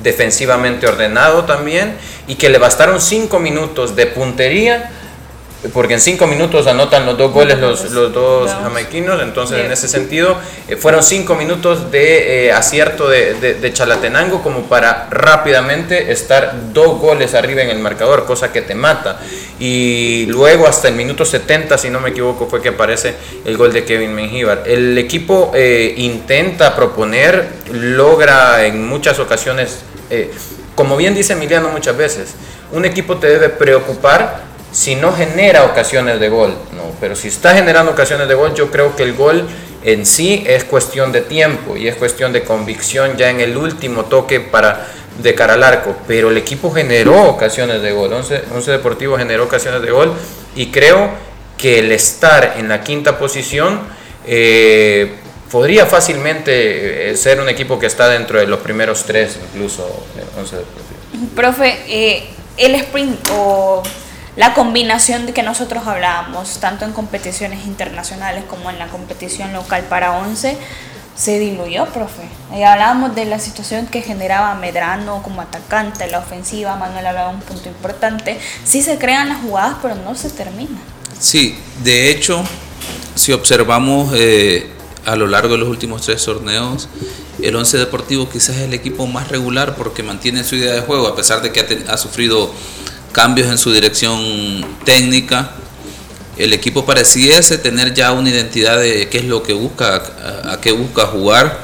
defensivamente 0.00 0.86
ordenado 0.86 1.44
también 1.44 1.96
y 2.26 2.36
que 2.36 2.48
le 2.48 2.58
bastaron 2.58 3.00
cinco 3.00 3.40
minutos 3.40 3.96
de 3.96 4.06
puntería 4.06 4.92
porque 5.72 5.94
en 5.94 6.00
cinco 6.00 6.28
minutos 6.28 6.68
anotan 6.68 7.04
los 7.04 7.18
dos 7.18 7.32
goles 7.32 7.58
los, 7.58 7.90
los 7.90 8.12
dos 8.12 8.48
jamaiquinos, 8.48 9.20
entonces 9.20 9.64
en 9.64 9.72
ese 9.72 9.88
sentido 9.88 10.36
eh, 10.68 10.76
fueron 10.76 11.02
cinco 11.02 11.34
minutos 11.34 11.90
de 11.90 12.46
eh, 12.46 12.52
acierto 12.52 13.08
de, 13.08 13.34
de, 13.34 13.72
Chalatenango 13.72 14.40
como 14.40 14.68
para 14.68 15.08
rápidamente 15.10 16.12
estar 16.12 16.72
dos 16.72 17.00
goles 17.00 17.34
arriba 17.34 17.62
en 17.62 17.70
el 17.70 17.80
marcador, 17.80 18.24
cosa 18.24 18.52
que 18.52 18.62
te 18.62 18.76
mata. 18.76 19.20
Y 19.58 20.26
luego 20.26 20.68
hasta 20.68 20.88
el 20.88 20.94
minuto 20.94 21.24
70, 21.24 21.76
si 21.76 21.90
no 21.90 21.98
me 21.98 22.10
equivoco, 22.10 22.46
fue 22.46 22.62
que 22.62 22.68
aparece 22.68 23.14
el 23.44 23.56
gol 23.56 23.72
de 23.72 23.84
Kevin 23.84 24.14
Mengíbar. 24.14 24.62
El 24.64 24.96
equipo 24.96 25.50
eh, 25.54 25.92
intenta 25.96 26.76
proponer, 26.76 27.48
logra 27.72 28.64
en 28.64 28.86
muchas 28.86 29.18
ocasiones, 29.18 29.80
como 30.76 30.96
bien 30.96 31.14
dice 31.14 31.32
Emiliano 31.32 31.68
muchas 31.68 31.96
veces, 31.96 32.34
un 32.70 32.84
equipo 32.84 33.16
te 33.16 33.26
debe 33.26 33.48
preocupar 33.48 34.48
si 34.72 34.94
no 34.94 35.12
genera 35.12 35.64
ocasiones 35.64 36.20
de 36.20 36.28
gol, 36.28 36.54
no, 36.76 36.92
pero 37.00 37.16
si 37.16 37.28
está 37.28 37.54
generando 37.54 37.92
ocasiones 37.92 38.28
de 38.28 38.34
gol, 38.34 38.54
yo 38.54 38.70
creo 38.70 38.94
que 38.94 39.02
el 39.02 39.14
gol 39.14 39.46
en 39.82 40.04
sí 40.04 40.44
es 40.46 40.64
cuestión 40.64 41.12
de 41.12 41.22
tiempo 41.22 41.76
y 41.76 41.88
es 41.88 41.96
cuestión 41.96 42.32
de 42.32 42.42
convicción 42.42 43.16
ya 43.16 43.30
en 43.30 43.40
el 43.40 43.56
último 43.56 44.04
toque 44.04 44.40
para 44.40 44.88
de 45.22 45.34
cara 45.34 45.54
al 45.54 45.64
arco, 45.64 45.96
pero 46.06 46.30
el 46.30 46.36
equipo 46.36 46.70
generó 46.70 47.24
ocasiones 47.24 47.82
de 47.82 47.92
gol, 47.92 48.12
11, 48.12 48.70
Deportivo 48.70 49.16
generó 49.16 49.44
ocasiones 49.44 49.82
de 49.82 49.90
gol 49.90 50.12
y 50.54 50.66
creo 50.68 51.10
que 51.56 51.80
el 51.80 51.90
estar 51.90 52.54
en 52.56 52.68
la 52.68 52.82
quinta 52.82 53.18
posición 53.18 53.80
eh, 54.26 55.14
podría 55.50 55.86
fácilmente 55.86 57.10
eh, 57.10 57.16
ser 57.16 57.40
un 57.40 57.48
equipo 57.48 57.78
que 57.78 57.86
está 57.86 58.08
dentro 58.08 58.38
de 58.38 58.46
los 58.46 58.60
primeros 58.60 59.04
tres, 59.04 59.38
incluso 59.52 60.04
11 60.38 60.56
Deportivo. 60.56 61.34
Profe, 61.34 61.78
eh, 61.88 62.28
el 62.56 62.74
sprint 62.76 63.28
o 63.32 63.82
la 64.38 64.54
combinación 64.54 65.26
de 65.26 65.32
que 65.32 65.42
nosotros 65.42 65.84
hablábamos, 65.88 66.60
tanto 66.60 66.84
en 66.84 66.92
competiciones 66.92 67.66
internacionales 67.66 68.44
como 68.48 68.70
en 68.70 68.78
la 68.78 68.86
competición 68.86 69.52
local 69.52 69.82
para 69.88 70.12
11, 70.12 70.56
se 71.16 71.40
diluyó, 71.40 71.86
profe. 71.86 72.22
Y 72.56 72.62
hablábamos 72.62 73.16
de 73.16 73.24
la 73.24 73.40
situación 73.40 73.88
que 73.88 74.00
generaba 74.00 74.54
Medrano 74.54 75.24
como 75.24 75.40
atacante, 75.40 76.06
la 76.06 76.20
ofensiva, 76.20 76.76
Manuel 76.76 77.08
hablaba 77.08 77.30
de 77.30 77.34
un 77.34 77.42
punto 77.42 77.68
importante. 77.68 78.38
Sí 78.62 78.80
se 78.80 78.96
crean 78.96 79.28
las 79.28 79.40
jugadas, 79.40 79.78
pero 79.82 79.96
no 79.96 80.14
se 80.14 80.30
termina. 80.30 80.78
Sí, 81.18 81.58
de 81.82 82.08
hecho, 82.08 82.44
si 83.16 83.32
observamos 83.32 84.12
eh, 84.14 84.70
a 85.04 85.16
lo 85.16 85.26
largo 85.26 85.54
de 85.54 85.58
los 85.58 85.68
últimos 85.68 86.02
tres 86.02 86.24
torneos, 86.24 86.88
el 87.42 87.56
Once 87.56 87.76
Deportivo 87.76 88.28
quizás 88.30 88.54
es 88.54 88.62
el 88.62 88.74
equipo 88.74 89.08
más 89.08 89.26
regular 89.26 89.74
porque 89.74 90.04
mantiene 90.04 90.44
su 90.44 90.54
idea 90.54 90.74
de 90.74 90.82
juego, 90.82 91.08
a 91.08 91.16
pesar 91.16 91.42
de 91.42 91.50
que 91.50 91.58
ha, 91.88 91.92
ha 91.92 91.96
sufrido 91.96 92.52
cambios 93.12 93.48
en 93.48 93.58
su 93.58 93.72
dirección 93.72 94.64
técnica. 94.84 95.52
El 96.36 96.52
equipo 96.52 96.84
pareciese 96.86 97.58
tener 97.58 97.94
ya 97.94 98.12
una 98.12 98.30
identidad 98.30 98.78
de 98.78 99.08
qué 99.08 99.18
es 99.18 99.24
lo 99.24 99.42
que 99.42 99.52
busca, 99.52 100.02
a, 100.44 100.60
qué 100.60 100.72
busca 100.72 101.06
jugar, 101.06 101.58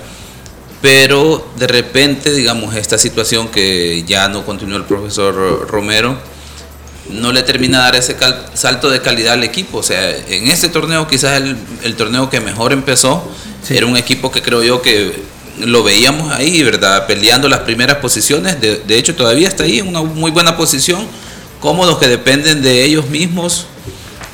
pero 0.83 1.49
de 1.57 1.67
repente, 1.69 2.33
digamos, 2.33 2.75
esta 2.75 2.99
situación 2.99 3.49
que 3.49 4.03
ya 4.07 4.29
no 4.29 4.45
continuó 4.45 4.77
el 4.77 4.85
profesor 4.85 5.69
Romero, 5.69 6.19
no 7.09 7.33
le 7.33 7.43
termina 7.43 7.79
de 7.79 7.85
dar 7.85 7.97
ese 7.97 8.17
salto 8.55 8.91
de 8.91 9.01
calidad 9.01 9.35
al 9.35 9.45
equipo. 9.45 9.79
O 9.79 9.83
sea, 9.83 10.11
en 10.11 10.49
este 10.49 10.69
torneo, 10.69 11.07
quizás 11.07 11.41
el, 11.41 11.57
el 11.85 11.95
torneo 11.95 12.29
que 12.29 12.41
mejor 12.41 12.73
empezó, 12.73 13.31
era 13.71 13.87
un 13.87 13.97
equipo 13.97 14.33
que 14.33 14.43
creo 14.43 14.63
yo 14.63 14.83
que 14.83 15.23
lo 15.61 15.85
veíamos 15.85 16.33
ahí, 16.33 16.63
¿verdad? 16.63 17.07
Peleando 17.07 17.49
las 17.49 17.61
primeras 17.61 17.99
posiciones. 17.99 18.61
De, 18.61 18.79
de 18.79 18.99
hecho, 18.99 19.15
todavía 19.15 19.47
está 19.47 19.65
ahí 19.65 19.79
en 19.79 19.89
una 19.89 20.03
muy 20.03 20.31
buena 20.31 20.57
posición 20.57 21.07
cómodos 21.65 21.97
que 21.97 22.09
dependen 22.09 22.61
de 22.61 22.85
ellos 22.85 23.09
mismos, 23.09 23.65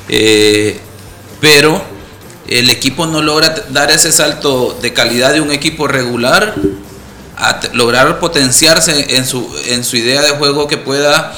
eh, 0.09 0.81
pero 1.39 1.81
el 2.49 2.69
equipo 2.69 3.07
no 3.07 3.21
logra 3.21 3.55
dar 3.69 3.89
ese 3.89 4.11
salto 4.11 4.77
de 4.81 4.91
calidad 4.91 5.31
de 5.31 5.39
un 5.39 5.49
equipo 5.49 5.87
regular 5.87 6.53
a 7.37 7.61
lograr 7.71 8.19
potenciarse 8.19 9.15
en 9.15 9.25
su, 9.25 9.49
en 9.67 9.85
su 9.85 9.95
idea 9.95 10.21
de 10.21 10.31
juego 10.31 10.67
que 10.67 10.75
pueda 10.75 11.33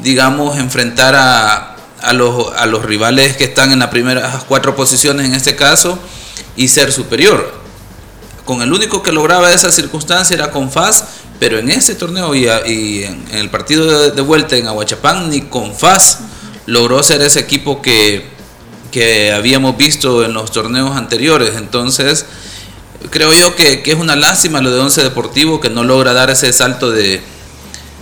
digamos, 0.00 0.56
enfrentar 0.56 1.14
a, 1.14 1.76
a, 2.00 2.12
los, 2.14 2.50
a 2.56 2.64
los 2.64 2.82
rivales 2.82 3.36
que 3.36 3.44
están 3.44 3.70
en 3.70 3.80
las 3.80 3.88
primeras 3.88 4.44
cuatro 4.44 4.74
posiciones 4.74 5.26
en 5.26 5.34
este 5.34 5.56
caso 5.56 5.98
y 6.56 6.68
ser 6.68 6.90
superior. 6.90 7.52
Con 8.46 8.62
el 8.62 8.72
único 8.72 9.02
que 9.02 9.12
lograba 9.12 9.52
esa 9.52 9.70
circunstancia 9.70 10.32
era 10.32 10.50
con 10.50 10.70
FAS, 10.70 11.04
pero 11.44 11.58
en 11.58 11.70
ese 11.70 11.94
torneo 11.94 12.34
y, 12.34 12.46
en, 13.04 13.22
el 13.32 13.50
partido 13.50 14.08
de, 14.10 14.22
vuelta 14.22 14.56
en 14.56 14.66
Aguachapán, 14.66 15.28
ni 15.28 15.42
con 15.42 15.74
FAS 15.74 16.20
logró 16.64 17.02
ser 17.02 17.20
ese 17.20 17.38
equipo 17.38 17.82
que, 17.82 18.24
que 18.90 19.30
habíamos 19.30 19.76
visto 19.76 20.24
en 20.24 20.32
los 20.32 20.50
torneos 20.50 20.96
anteriores. 20.96 21.56
Entonces, 21.56 22.24
creo 23.10 23.30
yo 23.34 23.54
que, 23.54 23.82
que, 23.82 23.92
es 23.92 23.98
una 23.98 24.16
lástima 24.16 24.62
lo 24.62 24.72
de 24.72 24.80
Once 24.80 25.02
Deportivo 25.02 25.60
que 25.60 25.68
no 25.68 25.84
logra 25.84 26.14
dar 26.14 26.30
ese 26.30 26.50
salto 26.50 26.90
de, 26.90 27.20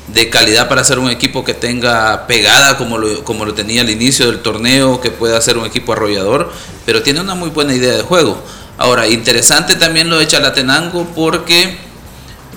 de 0.06 0.30
calidad 0.30 0.68
para 0.68 0.84
ser 0.84 1.00
un 1.00 1.10
equipo 1.10 1.44
que 1.44 1.54
tenga 1.54 2.28
pegada 2.28 2.78
como 2.78 2.96
lo, 2.96 3.24
como 3.24 3.44
lo 3.44 3.54
tenía 3.54 3.80
al 3.80 3.90
inicio 3.90 4.26
del 4.26 4.38
torneo, 4.38 5.00
que 5.00 5.10
pueda 5.10 5.40
ser 5.40 5.58
un 5.58 5.66
equipo 5.66 5.94
arrollador, 5.94 6.52
pero 6.86 7.02
tiene 7.02 7.20
una 7.20 7.34
muy 7.34 7.50
buena 7.50 7.74
idea 7.74 7.94
de 7.94 8.02
juego. 8.02 8.40
Ahora, 8.78 9.08
interesante 9.08 9.74
también 9.74 10.08
lo 10.08 10.18
de 10.18 10.28
Chalatenango 10.28 11.08
porque, 11.12 11.90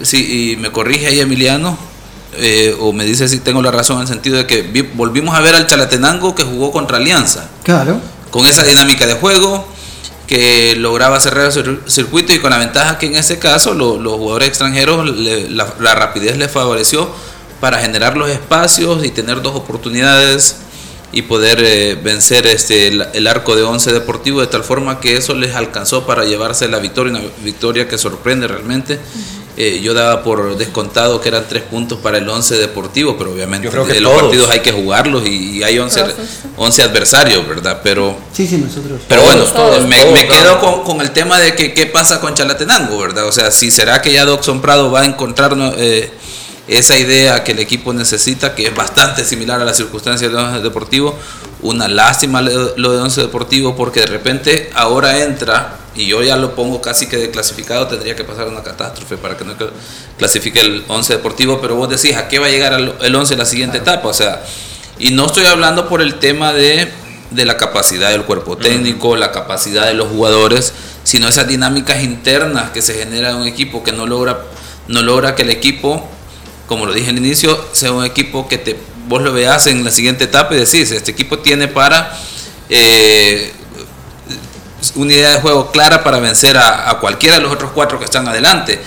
si 0.01 0.51
y 0.51 0.57
me 0.57 0.71
corrige 0.71 1.07
ahí 1.07 1.19
Emiliano, 1.19 1.77
eh, 2.37 2.75
o 2.79 2.91
me 2.91 3.05
dice 3.05 3.27
si 3.27 3.39
tengo 3.39 3.61
la 3.61 3.71
razón 3.71 3.97
en 3.97 4.01
el 4.03 4.07
sentido 4.07 4.37
de 4.37 4.45
que 4.45 4.89
volvimos 4.93 5.35
a 5.35 5.41
ver 5.41 5.55
al 5.55 5.67
Chalatenango 5.67 6.35
que 6.35 6.43
jugó 6.43 6.71
contra 6.71 6.97
Alianza. 6.97 7.49
Claro. 7.63 7.99
Con 8.31 8.45
esa 8.45 8.63
dinámica 8.63 9.05
de 9.05 9.13
juego, 9.13 9.65
que 10.27 10.75
lograba 10.77 11.19
cerrar 11.19 11.51
el 11.55 11.79
circuito 11.87 12.33
y 12.33 12.39
con 12.39 12.49
la 12.49 12.57
ventaja 12.57 12.97
que 12.97 13.05
en 13.05 13.15
ese 13.15 13.39
caso 13.39 13.73
los 13.73 14.13
jugadores 14.17 14.49
extranjeros 14.49 15.07
la, 15.17 15.73
la, 15.79 15.95
rapidez 15.95 16.37
les 16.37 16.51
favoreció 16.51 17.09
para 17.59 17.79
generar 17.79 18.17
los 18.17 18.29
espacios 18.29 19.05
y 19.05 19.11
tener 19.11 19.41
dos 19.41 19.55
oportunidades 19.55 20.57
y 21.11 21.21
poder 21.21 21.63
eh, 21.63 21.95
vencer 21.95 22.45
este, 22.47 22.87
el, 22.87 23.27
arco 23.27 23.55
de 23.55 23.63
11 23.63 23.93
deportivo 23.93 24.41
de 24.41 24.47
tal 24.47 24.63
forma 24.63 24.99
que 24.99 25.15
eso 25.15 25.33
les 25.33 25.55
alcanzó 25.55 26.05
para 26.05 26.25
llevarse 26.25 26.67
la 26.67 26.79
victoria, 26.79 27.13
una 27.13 27.21
victoria 27.43 27.87
que 27.87 27.97
sorprende 27.97 28.47
realmente. 28.47 28.99
Eh, 29.57 29.79
yo 29.81 29.93
daba 29.93 30.21
por 30.21 30.57
descontado 30.57 31.21
que 31.21 31.29
eran 31.29 31.45
tres 31.47 31.63
puntos 31.63 31.99
para 31.99 32.17
el 32.17 32.27
11 32.27 32.57
deportivo, 32.57 33.17
pero 33.17 33.31
obviamente 33.31 33.71
los 33.71 34.21
partidos 34.21 34.49
hay 34.49 34.59
que 34.59 34.73
jugarlos 34.73 35.25
y, 35.25 35.63
hay 35.63 35.79
11, 35.79 36.03
11 36.57 36.83
adversarios, 36.83 37.47
¿verdad? 37.47 37.79
Pero, 37.81 38.17
sí, 38.33 38.45
sí, 38.45 38.57
nosotros. 38.57 38.99
Pero 39.07 39.21
bueno, 39.21 39.45
me, 39.87 40.27
quedo 40.27 40.59
con, 40.59 40.83
con, 40.83 41.01
el 41.01 41.11
tema 41.11 41.39
de 41.39 41.55
que 41.55 41.73
qué 41.73 41.85
pasa 41.85 42.19
con 42.19 42.33
Chalatenango, 42.33 42.97
¿verdad? 42.97 43.27
O 43.27 43.31
sea, 43.31 43.49
si 43.49 43.71
será 43.71 44.01
que 44.01 44.11
ya 44.11 44.25
Doxon 44.25 44.61
Prado 44.61 44.91
va 44.91 45.01
a 45.01 45.05
encontrar... 45.05 45.55
Eh, 45.77 46.11
esa 46.67 46.97
idea 46.97 47.43
que 47.43 47.51
el 47.51 47.59
equipo 47.59 47.93
necesita, 47.93 48.55
que 48.55 48.67
es 48.67 48.75
bastante 48.75 49.23
similar 49.23 49.61
a 49.61 49.65
las 49.65 49.77
circunstancias 49.77 50.31
de 50.31 50.37
Once 50.37 50.61
Deportivo. 50.61 51.17
Una 51.61 51.87
lástima 51.87 52.41
lo 52.41 52.91
de 52.91 53.01
Once 53.01 53.21
Deportivo 53.21 53.75
porque 53.75 54.01
de 54.01 54.07
repente 54.07 54.71
ahora 54.73 55.23
entra, 55.23 55.77
y 55.95 56.07
yo 56.07 56.23
ya 56.23 56.37
lo 56.37 56.55
pongo 56.55 56.81
casi 56.81 57.07
que 57.07 57.17
de 57.17 57.29
clasificado, 57.29 57.87
tendría 57.87 58.15
que 58.15 58.23
pasar 58.23 58.47
una 58.47 58.63
catástrofe 58.63 59.17
para 59.17 59.37
que 59.37 59.45
no 59.45 59.55
clasifique 60.17 60.59
el 60.59 60.83
Once 60.87 61.13
Deportivo, 61.13 61.61
pero 61.61 61.75
vos 61.75 61.89
decís, 61.89 62.15
¿a 62.15 62.27
qué 62.27 62.39
va 62.39 62.47
a 62.47 62.49
llegar 62.49 62.73
el 62.73 63.15
Once 63.15 63.33
en 63.33 63.39
la 63.39 63.45
siguiente 63.45 63.77
etapa? 63.77 64.07
O 64.07 64.13
sea, 64.13 64.43
y 64.97 65.11
no 65.11 65.27
estoy 65.27 65.45
hablando 65.45 65.87
por 65.87 66.01
el 66.01 66.15
tema 66.15 66.51
de, 66.51 66.91
de 67.29 67.45
la 67.45 67.57
capacidad 67.57 68.09
del 68.09 68.23
cuerpo 68.23 68.57
técnico, 68.57 69.15
la 69.15 69.31
capacidad 69.31 69.85
de 69.85 69.93
los 69.93 70.07
jugadores, 70.07 70.73
sino 71.03 71.27
esas 71.27 71.47
dinámicas 71.47 72.03
internas 72.03 72.71
que 72.71 72.81
se 72.81 72.95
genera 72.95 73.29
en 73.29 73.35
un 73.37 73.47
equipo 73.47 73.83
que 73.83 73.91
no 73.91 74.07
logra, 74.07 74.45
no 74.87 75.03
logra 75.03 75.35
que 75.35 75.43
el 75.43 75.51
equipo 75.51 76.09
como 76.67 76.85
lo 76.85 76.93
dije 76.93 77.09
al 77.09 77.17
inicio, 77.17 77.67
sea 77.71 77.91
un 77.91 78.05
equipo 78.05 78.47
que 78.47 78.57
te, 78.57 78.75
vos 79.07 79.21
lo 79.21 79.33
veas 79.33 79.67
en 79.67 79.83
la 79.83 79.91
siguiente 79.91 80.23
etapa 80.23 80.55
y 80.55 80.57
decís, 80.57 80.91
este 80.91 81.11
equipo 81.11 81.39
tiene 81.39 81.67
para 81.67 82.17
eh, 82.69 83.51
una 84.95 85.13
idea 85.13 85.31
de 85.31 85.41
juego 85.41 85.71
clara 85.71 86.03
para 86.03 86.19
vencer 86.19 86.57
a, 86.57 86.97
cualquiera 86.99 87.35
de 87.35 87.41
los 87.41 87.51
otros 87.51 87.71
cuatro 87.73 87.99
que 87.99 88.05
están 88.05 88.27
adelante. 88.27 88.79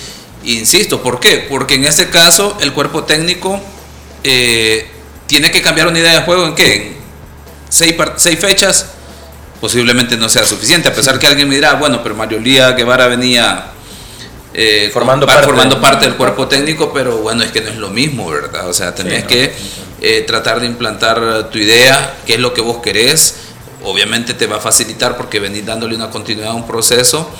Insisto, 0.44 1.02
¿por 1.02 1.20
qué? 1.20 1.46
Porque 1.48 1.74
en 1.74 1.84
este 1.84 2.08
caso 2.08 2.56
el 2.60 2.72
cuerpo 2.72 3.04
técnico 3.04 3.60
eh, 4.24 4.88
tiene 5.26 5.50
que 5.50 5.60
cambiar 5.62 5.88
una 5.88 5.98
idea 5.98 6.12
de 6.12 6.22
juego 6.22 6.46
en 6.46 6.54
qué? 6.54 6.74
En 6.74 6.96
seis, 7.68 7.94
seis 8.16 8.38
fechas 8.38 8.86
posiblemente 9.60 10.16
no 10.16 10.28
sea 10.28 10.44
suficiente, 10.44 10.88
a 10.88 10.94
pesar 10.94 11.18
que 11.18 11.26
alguien 11.26 11.48
me 11.48 11.56
dirá, 11.56 11.74
bueno, 11.74 12.00
pero 12.02 12.14
Mario 12.14 12.38
Lía 12.38 12.72
Guevara 12.72 13.08
venía 13.08 13.72
eh, 14.54 14.90
formando, 14.92 15.26
parte, 15.26 15.44
formando 15.44 15.80
parte 15.80 16.06
del 16.06 16.16
cuerpo 16.16 16.48
técnico, 16.48 16.90
pero 16.92 17.18
bueno, 17.18 17.42
es 17.42 17.52
que 17.52 17.60
no 17.60 17.68
es 17.68 17.76
lo 17.76 17.90
mismo, 17.90 18.30
¿verdad? 18.30 18.68
O 18.68 18.72
sea, 18.72 18.94
tenés 18.94 19.24
que 19.24 19.52
eh, 20.00 20.24
tratar 20.26 20.60
de 20.60 20.66
implantar 20.66 21.50
tu 21.50 21.58
idea, 21.58 22.16
qué 22.26 22.34
es 22.34 22.40
lo 22.40 22.54
que 22.54 22.62
vos 22.62 22.78
querés. 22.78 23.34
Obviamente 23.84 24.34
te 24.34 24.46
va 24.46 24.56
a 24.56 24.60
facilitar 24.60 25.16
porque 25.16 25.38
venís 25.38 25.66
dándole 25.66 25.94
una 25.94 26.10
continuidad 26.10 26.50
a 26.50 26.54
un 26.54 26.66
proceso, 26.66 27.30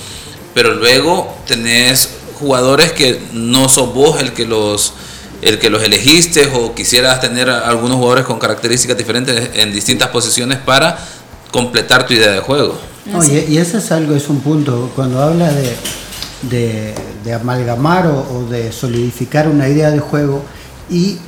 pero 0.54 0.74
luego 0.74 1.36
tenés 1.46 2.10
jugadores 2.38 2.92
que 2.92 3.20
no 3.32 3.68
sos 3.68 3.92
vos 3.92 4.20
el 4.20 4.32
que 4.32 4.46
los 4.46 4.92
el 5.40 5.58
que 5.60 5.70
los 5.70 5.82
elegiste 5.84 6.50
o 6.52 6.74
quisieras 6.74 7.20
tener 7.20 7.48
algunos 7.48 7.98
jugadores 7.98 8.24
con 8.24 8.40
características 8.40 8.96
diferentes 8.96 9.50
en 9.54 9.72
distintas 9.72 10.08
posiciones 10.08 10.58
para 10.58 10.98
completar 11.52 12.06
tu 12.06 12.14
idea 12.14 12.32
de 12.32 12.40
juego. 12.40 12.76
y, 13.30 13.54
y 13.54 13.58
eso 13.58 13.78
es 13.78 13.92
algo, 13.92 14.16
es 14.16 14.28
un 14.28 14.40
punto, 14.40 14.90
cuando 14.96 15.22
habla 15.22 15.52
de, 15.52 15.76
de, 16.42 16.94
amalgamar 17.34 18.06
o, 18.06 18.46
de 18.48 18.72
solidificar 18.72 19.48
una 19.48 19.68
idea 19.68 19.90
de 19.90 20.00
juego 20.00 20.42
y, 20.90 21.18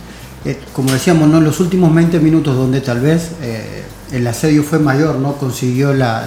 eh, 0.45 0.59
como 0.73 0.93
decíamos, 0.93 1.29
¿no? 1.29 1.41
los 1.41 1.61
últimos 1.61 1.95
20 1.95 2.21
minutos 2.21 2.57
donde 2.57 2.81
tal 2.81 3.01
vez 3.01 3.33
eh, 3.43 3.85
el 4.13 4.27
asedio 4.27 4.63
fue 4.63 4.79
mayor, 4.79 5.17
¿no? 5.17 5.35
consiguió 5.37 5.93
la, 5.93 6.25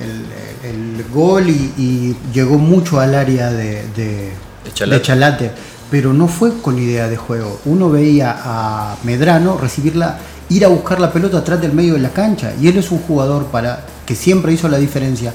el, 0.00 1.04
gol 1.12 1.48
y, 1.48 2.16
llegó 2.32 2.58
mucho 2.58 3.00
al 3.00 3.14
área 3.14 3.50
de, 3.50 3.84
de, 3.96 4.32
Chalate. 4.74 5.50
pero 5.90 6.12
no 6.12 6.28
fue 6.28 6.60
con 6.60 6.78
idea 6.78 7.08
de 7.08 7.16
juego. 7.16 7.60
Uno 7.64 7.90
veía 7.90 8.36
a 8.38 8.96
Medrano 9.02 9.58
recibirla, 9.58 10.18
ir 10.48 10.64
a 10.64 10.68
buscar 10.68 11.00
la 11.00 11.12
pelota 11.12 11.38
atrás 11.38 11.60
del 11.60 11.72
medio 11.72 11.94
de 11.94 12.00
la 12.00 12.10
cancha 12.10 12.52
y 12.60 12.68
él 12.68 12.76
es 12.76 12.90
un 12.90 12.98
jugador 12.98 13.46
para 13.46 13.84
que 14.06 14.14
siempre 14.14 14.52
hizo 14.52 14.68
la 14.68 14.78
diferencia 14.78 15.32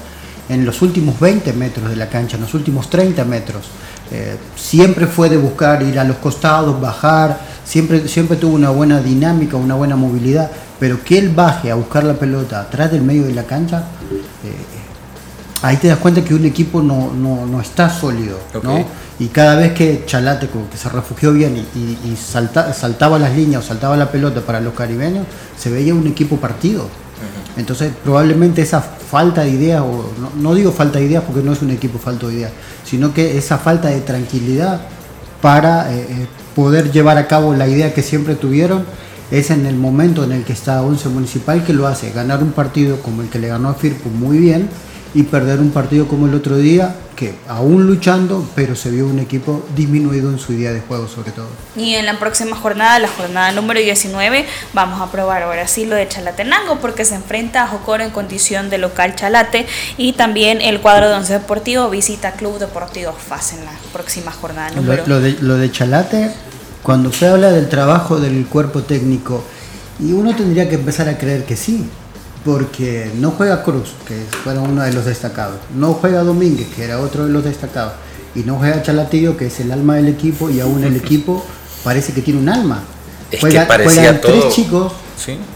en 0.48 0.64
los 0.64 0.82
últimos 0.82 1.18
20 1.18 1.52
metros 1.52 1.88
de 1.90 1.96
la 1.96 2.08
cancha, 2.08 2.36
en 2.36 2.42
los 2.42 2.54
últimos 2.54 2.88
30 2.88 3.24
metros. 3.24 3.66
Eh, 4.12 4.36
siempre 4.54 5.06
fue 5.06 5.28
de 5.28 5.36
buscar 5.36 5.82
ir 5.82 5.98
a 5.98 6.04
los 6.04 6.16
costados, 6.18 6.80
bajar, 6.80 7.40
siempre, 7.64 8.06
siempre 8.06 8.36
tuvo 8.36 8.54
una 8.54 8.70
buena 8.70 9.00
dinámica, 9.00 9.56
una 9.56 9.74
buena 9.74 9.96
movilidad, 9.96 10.50
pero 10.78 11.02
que 11.02 11.18
él 11.18 11.30
baje 11.30 11.70
a 11.70 11.74
buscar 11.74 12.04
la 12.04 12.14
pelota 12.14 12.60
atrás 12.60 12.92
del 12.92 13.02
medio 13.02 13.24
de 13.24 13.34
la 13.34 13.44
cancha, 13.44 13.84
eh, 14.44 14.86
ahí 15.62 15.76
te 15.78 15.88
das 15.88 15.98
cuenta 15.98 16.22
que 16.22 16.34
un 16.34 16.44
equipo 16.44 16.80
no, 16.82 17.12
no, 17.12 17.60
está 17.60 17.90
sólido. 17.90 18.38
¿no? 18.62 18.84
Y 19.18 19.28
cada 19.28 19.56
vez 19.56 19.72
que 19.72 20.04
Chalate 20.06 20.48
que 20.48 20.76
se 20.76 20.88
refugió 20.88 21.32
bien 21.32 21.56
y, 21.56 22.16
saltaba 22.16 23.18
las 23.18 23.34
líneas 23.34 23.64
o 23.64 23.66
saltaba 23.66 23.96
la 23.96 24.10
pelota 24.10 24.40
para 24.42 24.60
los 24.60 24.74
caribeños, 24.74 25.26
se 25.58 25.70
veía 25.70 25.94
un 25.94 26.06
equipo 26.06 26.36
partido. 26.36 26.88
Entonces 27.56 27.92
probablemente 28.04 28.62
esa 28.62 28.80
falta 28.80 29.42
de 29.42 29.50
ideas, 29.50 29.82
o 29.82 30.04
no, 30.36 30.54
digo 30.54 30.72
falta 30.72 30.98
de 30.98 31.06
ideas 31.06 31.24
porque 31.24 31.42
no 31.42 31.52
es 31.52 31.62
un 31.62 31.70
equipo 31.70 31.98
falto 31.98 32.28
de 32.28 32.34
ideas, 32.34 32.52
sino 32.84 33.14
que 33.14 33.38
esa 33.38 33.58
falta 33.58 33.88
de 33.88 34.00
tranquilidad 34.00 34.80
para 35.40 35.92
eh, 35.92 36.06
eh, 36.08 36.26
poder 36.54 36.90
llevar 36.92 37.18
a 37.18 37.26
cabo 37.26 37.54
la 37.54 37.68
idea 37.68 37.94
que 37.94 38.02
siempre 38.02 38.34
tuvieron 38.34 38.84
es 39.30 39.50
en 39.50 39.66
el 39.66 39.76
momento 39.76 40.24
en 40.24 40.32
el 40.32 40.44
que 40.44 40.52
está 40.52 40.82
Once 40.82 41.08
Municipal 41.08 41.64
que 41.64 41.72
lo 41.72 41.86
hace, 41.86 42.10
ganar 42.10 42.42
un 42.42 42.52
partido 42.52 42.98
como 43.02 43.22
el 43.22 43.28
que 43.28 43.38
le 43.38 43.48
ganó 43.48 43.68
a 43.68 43.74
Firpo 43.74 44.08
muy 44.08 44.38
bien 44.38 44.68
y 45.16 45.22
perder 45.22 45.60
un 45.60 45.70
partido 45.70 46.06
como 46.06 46.26
el 46.26 46.34
otro 46.34 46.58
día 46.58 46.94
que 47.16 47.34
aún 47.48 47.86
luchando, 47.86 48.46
pero 48.54 48.76
se 48.76 48.90
vio 48.90 49.06
un 49.06 49.18
equipo 49.18 49.66
disminuido 49.74 50.28
en 50.28 50.38
su 50.38 50.52
idea 50.52 50.72
de 50.72 50.80
juego 50.80 51.08
sobre 51.08 51.32
todo. 51.32 51.48
Y 51.74 51.94
en 51.94 52.04
la 52.04 52.18
próxima 52.18 52.54
jornada, 52.54 52.98
la 52.98 53.08
jornada 53.08 53.50
número 53.52 53.80
19, 53.80 54.44
vamos 54.74 55.00
a 55.00 55.10
probar 55.10 55.42
ahora 55.42 55.66
sí 55.68 55.86
lo 55.86 55.96
de 55.96 56.06
Chalatenango 56.06 56.80
porque 56.80 57.06
se 57.06 57.14
enfrenta 57.14 57.62
a 57.62 57.66
Jocoro 57.66 58.04
en 58.04 58.10
condición 58.10 58.68
de 58.68 58.76
local 58.76 59.16
Chalate 59.16 59.66
y 59.96 60.12
también 60.12 60.60
el 60.60 60.82
cuadro 60.82 61.08
de 61.08 61.14
Once 61.14 61.32
Deportivo 61.32 61.88
visita 61.88 62.32
Club 62.32 62.58
Deportivo 62.58 63.14
FAS 63.14 63.54
en 63.54 63.64
la 63.64 63.72
próxima 63.94 64.32
jornada 64.32 64.72
número. 64.72 65.02
Lo, 65.06 65.18
de, 65.18 65.38
lo 65.40 65.56
de 65.56 65.72
Chalate, 65.72 66.30
cuando 66.82 67.10
se 67.10 67.26
habla 67.26 67.52
del 67.52 67.70
trabajo 67.70 68.20
del 68.20 68.44
cuerpo 68.44 68.82
técnico, 68.82 69.42
y 69.98 70.12
uno 70.12 70.36
tendría 70.36 70.68
que 70.68 70.74
empezar 70.74 71.08
a 71.08 71.16
creer 71.16 71.46
que 71.46 71.56
sí, 71.56 71.88
porque 72.46 73.10
no 73.16 73.32
juega 73.32 73.64
Cruz, 73.64 73.90
que 74.06 74.24
fue 74.44 74.56
uno 74.56 74.82
de 74.82 74.92
los 74.92 75.04
destacados, 75.04 75.56
no 75.74 75.94
juega 75.94 76.22
Domínguez, 76.22 76.68
que 76.68 76.84
era 76.84 77.00
otro 77.00 77.26
de 77.26 77.32
los 77.32 77.42
destacados, 77.42 77.94
y 78.36 78.44
no 78.44 78.56
juega 78.58 78.84
Chalatillo, 78.84 79.36
que 79.36 79.48
es 79.48 79.58
el 79.58 79.72
alma 79.72 79.96
del 79.96 80.06
equipo, 80.06 80.48
y 80.48 80.60
aún 80.60 80.84
el 80.84 80.94
equipo 81.04 81.44
parece 81.82 82.12
que 82.12 82.22
tiene 82.22 82.38
un 82.38 82.48
alma. 82.48 82.84
Es 83.32 83.44
que 83.44 83.60
parecía 83.62 84.20
todo... 84.20 84.30
tres 84.30 84.54
chicos, 84.54 84.92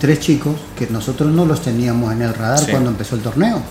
tres 0.00 0.18
chicos 0.18 0.56
que 0.76 0.88
nosotros 0.88 1.30
no 1.30 1.46
los 1.46 1.62
teníamos 1.62 2.12
en 2.12 2.22
el 2.22 2.34
radar 2.34 2.68
cuando 2.68 2.90
empezó 2.90 3.14
el 3.14 3.22
torneo. 3.22 3.62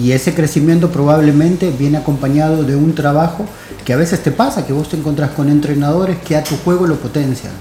Y 0.00 0.12
ese 0.12 0.32
crecimiento 0.32 0.90
probablemente 0.92 1.72
viene 1.76 1.98
acompañado 1.98 2.62
de 2.62 2.76
un 2.76 2.94
trabajo 2.94 3.46
que 3.84 3.92
a 3.92 3.96
veces 3.96 4.22
te 4.22 4.30
pasa, 4.30 4.64
que 4.64 4.72
vos 4.72 4.88
te 4.88 4.96
encontrás 4.96 5.30
con 5.30 5.48
entrenadores 5.48 6.18
que 6.18 6.36
a 6.36 6.44
tu 6.44 6.56
juego 6.58 6.86
lo 6.86 6.94
potencian 6.96 7.52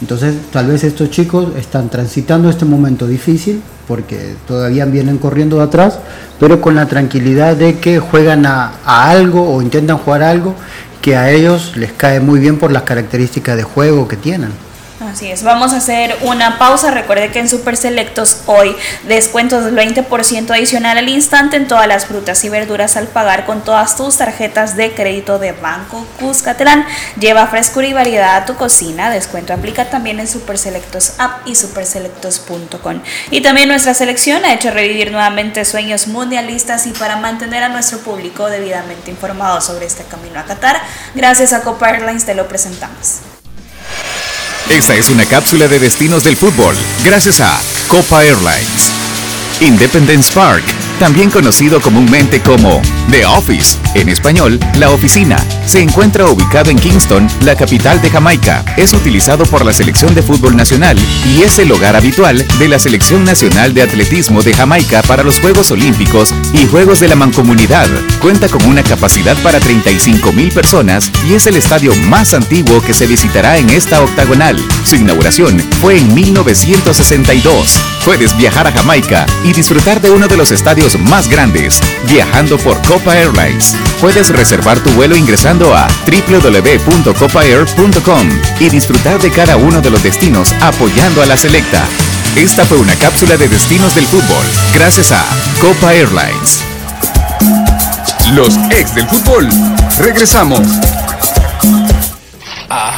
Entonces, 0.00 0.34
tal 0.52 0.66
vez 0.66 0.84
estos 0.84 1.10
chicos 1.10 1.48
están 1.56 1.88
transitando 1.88 2.50
este 2.50 2.64
momento 2.64 3.06
difícil 3.06 3.62
porque 3.88 4.34
todavía 4.46 4.84
vienen 4.84 5.18
corriendo 5.18 5.56
de 5.56 5.64
atrás, 5.64 5.98
pero 6.38 6.60
con 6.60 6.74
la 6.74 6.86
tranquilidad 6.86 7.56
de 7.56 7.78
que 7.78 7.98
juegan 7.98 8.44
a, 8.44 8.72
a 8.84 9.10
algo 9.10 9.48
o 9.54 9.62
intentan 9.62 9.98
jugar 9.98 10.22
algo 10.22 10.54
que 11.00 11.16
a 11.16 11.30
ellos 11.30 11.76
les 11.76 11.92
cae 11.92 12.20
muy 12.20 12.40
bien 12.40 12.58
por 12.58 12.72
las 12.72 12.82
características 12.82 13.56
de 13.56 13.62
juego 13.62 14.08
que 14.08 14.16
tienen. 14.16 14.65
Así 15.10 15.30
es, 15.30 15.44
vamos 15.44 15.72
a 15.72 15.76
hacer 15.76 16.16
una 16.22 16.58
pausa. 16.58 16.90
Recuerde 16.90 17.30
que 17.30 17.38
en 17.38 17.48
Super 17.48 17.76
Selectos 17.76 18.42
hoy 18.46 18.76
descuentos 19.06 19.64
del 19.64 19.76
20% 19.76 20.50
adicional 20.50 20.98
al 20.98 21.08
instante 21.08 21.56
en 21.56 21.68
todas 21.68 21.86
las 21.86 22.06
frutas 22.06 22.42
y 22.44 22.48
verduras 22.48 22.96
al 22.96 23.06
pagar 23.06 23.46
con 23.46 23.62
todas 23.62 23.96
tus 23.96 24.16
tarjetas 24.16 24.76
de 24.76 24.92
crédito 24.92 25.38
de 25.38 25.52
Banco 25.52 26.04
Cuscatlán. 26.18 26.86
Lleva 27.20 27.46
frescura 27.46 27.86
y 27.86 27.92
variedad 27.92 28.36
a 28.36 28.44
tu 28.46 28.56
cocina. 28.56 29.10
Descuento 29.10 29.52
aplica 29.52 29.88
también 29.90 30.18
en 30.18 30.26
Super 30.26 30.58
Selectos 30.58 31.14
App 31.18 31.46
y 31.46 31.54
superselectos.com. 31.54 33.00
Y 33.30 33.40
también 33.42 33.68
nuestra 33.68 33.94
selección 33.94 34.44
ha 34.44 34.54
hecho 34.54 34.70
revivir 34.70 35.12
nuevamente 35.12 35.64
sueños 35.64 36.08
mundialistas 36.08 36.86
y 36.86 36.90
para 36.90 37.16
mantener 37.16 37.62
a 37.62 37.68
nuestro 37.68 37.98
público 37.98 38.48
debidamente 38.48 39.10
informado 39.10 39.60
sobre 39.60 39.86
este 39.86 40.04
camino 40.04 40.40
a 40.40 40.44
Qatar, 40.44 40.80
gracias 41.14 41.52
a 41.52 41.62
Copa 41.62 41.90
Airlines 41.90 42.24
te 42.24 42.34
lo 42.34 42.48
presentamos. 42.48 43.35
Esta 44.68 44.96
es 44.96 45.10
una 45.10 45.24
cápsula 45.24 45.68
de 45.68 45.78
destinos 45.78 46.24
del 46.24 46.36
fútbol, 46.36 46.74
gracias 47.04 47.40
a 47.40 47.56
Copa 47.86 48.24
Airlines. 48.24 48.92
Independence 49.60 50.32
Park 50.32 50.64
también 50.98 51.30
conocido 51.30 51.80
comúnmente 51.80 52.40
como 52.40 52.80
The 53.10 53.26
Office, 53.26 53.78
en 53.94 54.08
español, 54.08 54.58
la 54.78 54.90
oficina, 54.90 55.36
se 55.66 55.80
encuentra 55.80 56.26
ubicado 56.26 56.70
en 56.70 56.78
Kingston, 56.78 57.26
la 57.42 57.54
capital 57.54 58.00
de 58.00 58.10
Jamaica. 58.10 58.64
Es 58.76 58.92
utilizado 58.92 59.44
por 59.44 59.64
la 59.64 59.72
selección 59.72 60.14
de 60.14 60.22
fútbol 60.22 60.56
nacional 60.56 60.98
y 61.26 61.42
es 61.42 61.58
el 61.58 61.70
hogar 61.72 61.96
habitual 61.96 62.44
de 62.58 62.68
la 62.68 62.78
selección 62.78 63.24
nacional 63.24 63.74
de 63.74 63.82
atletismo 63.82 64.42
de 64.42 64.54
Jamaica 64.54 65.02
para 65.02 65.22
los 65.22 65.40
Juegos 65.40 65.70
Olímpicos 65.70 66.32
y 66.52 66.66
Juegos 66.66 67.00
de 67.00 67.08
la 67.08 67.16
Mancomunidad. 67.16 67.88
Cuenta 68.20 68.48
con 68.48 68.64
una 68.66 68.82
capacidad 68.82 69.36
para 69.42 69.60
35 69.60 70.32
mil 70.32 70.50
personas 70.52 71.10
y 71.28 71.34
es 71.34 71.46
el 71.46 71.56
estadio 71.56 71.94
más 72.08 72.32
antiguo 72.32 72.80
que 72.80 72.94
se 72.94 73.06
visitará 73.06 73.58
en 73.58 73.70
esta 73.70 74.02
octagonal. 74.02 74.56
Su 74.84 74.96
inauguración 74.96 75.58
fue 75.80 75.98
en 75.98 76.14
1962. 76.14 77.80
Puedes 78.04 78.36
viajar 78.36 78.66
a 78.66 78.72
Jamaica 78.72 79.26
y 79.44 79.52
disfrutar 79.52 80.00
de 80.00 80.10
uno 80.10 80.28
de 80.28 80.36
los 80.36 80.52
estadios 80.52 80.85
más 80.94 81.28
grandes, 81.28 81.80
viajando 82.08 82.56
por 82.58 82.80
Copa 82.86 83.16
Airlines. 83.16 83.76
Puedes 84.00 84.30
reservar 84.30 84.78
tu 84.80 84.90
vuelo 84.90 85.16
ingresando 85.16 85.74
a 85.74 85.88
www.copaair.com 86.06 88.28
y 88.60 88.68
disfrutar 88.68 89.20
de 89.20 89.30
cada 89.30 89.56
uno 89.56 89.80
de 89.80 89.90
los 89.90 90.02
destinos 90.02 90.52
apoyando 90.60 91.22
a 91.22 91.26
la 91.26 91.36
selecta. 91.36 91.84
Esta 92.36 92.64
fue 92.64 92.78
una 92.78 92.94
cápsula 92.94 93.36
de 93.36 93.48
destinos 93.48 93.94
del 93.94 94.06
fútbol, 94.06 94.46
gracias 94.74 95.12
a 95.12 95.22
Copa 95.60 95.94
Airlines. 95.94 96.64
Los 98.32 98.56
ex 98.70 98.94
del 98.94 99.06
fútbol. 99.08 99.48
Regresamos. 99.98 100.60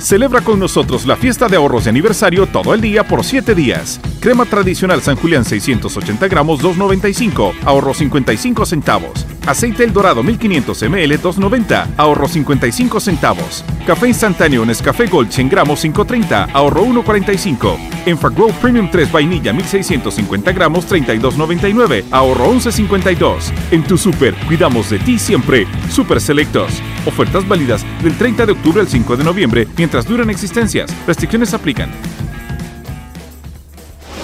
Celebra 0.00 0.40
con 0.40 0.58
nosotros 0.58 1.04
la 1.04 1.14
fiesta 1.14 1.46
de 1.46 1.56
ahorros 1.56 1.84
de 1.84 1.90
aniversario 1.90 2.46
todo 2.46 2.72
el 2.72 2.80
día 2.80 3.06
por 3.06 3.22
7 3.22 3.54
días. 3.54 4.00
Crema 4.18 4.46
tradicional 4.46 5.02
San 5.02 5.14
Julián 5.16 5.44
680 5.44 6.26
gramos 6.26 6.62
2.95, 6.62 7.52
ahorro 7.66 7.92
55 7.92 8.64
centavos. 8.64 9.26
Aceite 9.46 9.84
El 9.84 9.92
Dorado 9.92 10.22
1500 10.22 10.82
ml 10.84 11.20
2.90, 11.20 11.86
ahorro 11.98 12.28
55 12.28 12.98
centavos. 12.98 13.62
Café 13.86 14.08
instantáneo 14.08 14.64
Nescafé 14.64 15.06
Gold 15.06 15.30
100 15.30 15.48
gramos 15.50 15.84
5.30, 15.84 16.50
ahorro 16.54 16.84
1.45. 16.86 17.76
Enfagrow 18.06 18.52
Premium 18.54 18.90
3 18.90 19.12
vainilla 19.12 19.52
1650 19.52 20.52
gramos 20.52 20.88
32.99, 20.90 22.04
ahorro 22.10 22.52
11.52. 22.52 23.52
En 23.70 23.84
tu 23.84 23.98
super, 23.98 24.34
cuidamos 24.46 24.88
de 24.88 24.98
ti 24.98 25.18
siempre. 25.18 25.66
Super 25.90 26.20
Selectos. 26.20 26.82
Ofertas 27.06 27.46
válidas 27.46 27.84
del 28.02 28.16
30 28.16 28.46
de 28.46 28.52
octubre 28.52 28.80
al 28.80 28.88
5 28.88 29.16
de 29.16 29.24
noviembre 29.24 29.68
mientras 29.76 30.06
duran 30.06 30.30
existencias. 30.30 30.90
Restricciones 31.06 31.54
aplican. 31.54 31.90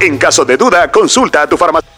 En 0.00 0.16
caso 0.16 0.44
de 0.44 0.56
duda, 0.56 0.92
consulta 0.92 1.42
a 1.42 1.48
tu 1.48 1.56
farmacéutico. 1.56 1.95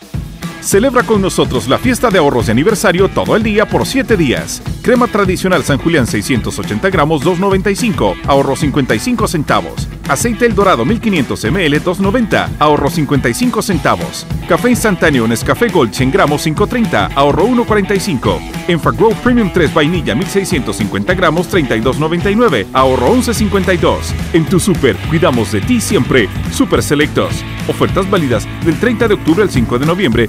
Celebra 0.60 1.02
con 1.04 1.22
nosotros 1.22 1.68
la 1.68 1.78
fiesta 1.78 2.10
de 2.10 2.18
ahorros 2.18 2.46
de 2.46 2.52
aniversario 2.52 3.08
todo 3.08 3.36
el 3.36 3.42
día 3.42 3.66
por 3.66 3.86
7 3.86 4.16
días. 4.16 4.60
Crema 4.82 5.06
tradicional 5.06 5.62
San 5.62 5.78
Julián 5.78 6.06
680 6.06 6.90
gramos 6.90 7.24
2.95, 7.24 8.16
ahorro 8.26 8.56
55 8.56 9.28
centavos. 9.28 9.88
Aceite 10.08 10.46
El 10.46 10.54
Dorado 10.54 10.84
1500 10.84 11.44
ml 11.44 11.84
2.90, 11.84 12.48
ahorro 12.58 12.90
55 12.90 13.62
centavos. 13.62 14.26
Café 14.48 14.70
instantáneo 14.70 15.28
Nescafé 15.28 15.68
Gold 15.68 15.92
100 15.92 16.10
gramos 16.10 16.46
5.30, 16.46 17.10
ahorro 17.14 17.46
1.45. 17.46 18.38
Enfagrow 18.68 19.14
Premium 19.22 19.50
3 19.52 19.72
vainilla 19.72 20.14
1650 20.14 21.14
gramos 21.14 21.50
32.99, 21.50 22.66
ahorro 22.72 23.14
11.52. 23.14 23.96
En 24.32 24.46
tu 24.46 24.58
super, 24.58 24.96
cuidamos 25.08 25.52
de 25.52 25.60
ti 25.60 25.80
siempre. 25.80 26.28
Super 26.52 26.82
Selectos. 26.82 27.44
Ofertas 27.68 28.08
válidas 28.08 28.48
del 28.64 28.80
30 28.80 29.08
de 29.08 29.14
octubre 29.14 29.42
al 29.42 29.50
5 29.50 29.78
de 29.78 29.86
noviembre 29.86 30.28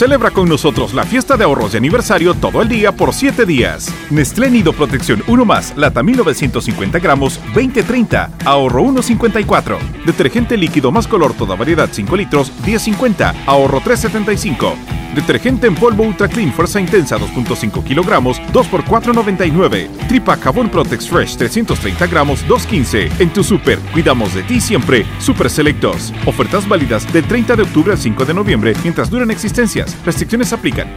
Celebra 0.00 0.30
con 0.30 0.48
nosotros 0.48 0.94
la 0.94 1.04
fiesta 1.04 1.36
de 1.36 1.44
ahorros 1.44 1.72
de 1.72 1.76
aniversario 1.76 2.32
todo 2.32 2.62
el 2.62 2.70
día 2.70 2.90
por 2.90 3.12
7 3.12 3.44
días. 3.44 3.92
Nestlé 4.08 4.50
Nido 4.50 4.72
Protección 4.72 5.22
1 5.26 5.44
más, 5.44 5.76
lata 5.76 6.02
1950 6.02 6.98
gramos, 7.00 7.38
20.30, 7.52 8.30
ahorro 8.46 8.84
1.54. 8.84 9.76
Detergente 10.06 10.56
líquido 10.56 10.90
más 10.90 11.06
color 11.06 11.34
toda 11.34 11.54
variedad 11.54 11.90
5 11.92 12.16
litros, 12.16 12.50
10.50, 12.64 13.44
ahorro 13.44 13.82
3.75. 13.82 15.00
Detergente 15.14 15.66
en 15.66 15.74
polvo 15.74 16.04
Ultra 16.04 16.28
Clean 16.28 16.52
Fuerza 16.52 16.80
Intensa 16.80 17.18
2.5 17.18 17.84
kilogramos, 17.84 18.40
2 18.52 18.66
por 18.68 18.84
4.99. 18.84 19.88
Tripa 20.08 20.36
Cabón 20.36 20.68
Protex 20.68 21.08
Fresh 21.08 21.36
330 21.36 22.06
gramos, 22.06 22.46
2.15. 22.46 23.10
En 23.20 23.32
tu 23.32 23.42
super, 23.42 23.78
cuidamos 23.92 24.34
de 24.34 24.42
ti 24.44 24.60
siempre. 24.60 25.04
Super 25.18 25.50
Selectos. 25.50 26.12
Ofertas 26.26 26.68
válidas 26.68 27.12
del 27.12 27.24
30 27.24 27.56
de 27.56 27.62
octubre 27.62 27.92
al 27.92 27.98
5 27.98 28.24
de 28.24 28.34
noviembre 28.34 28.72
mientras 28.82 29.10
duran 29.10 29.30
existencias. 29.30 29.89
Restricciones 30.04 30.52
aplican. 30.52 30.88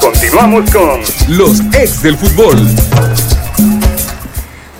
Continuamos 0.00 0.70
con 0.70 1.00
los 1.28 1.60
ex 1.74 2.02
del 2.02 2.16
fútbol. 2.16 3.33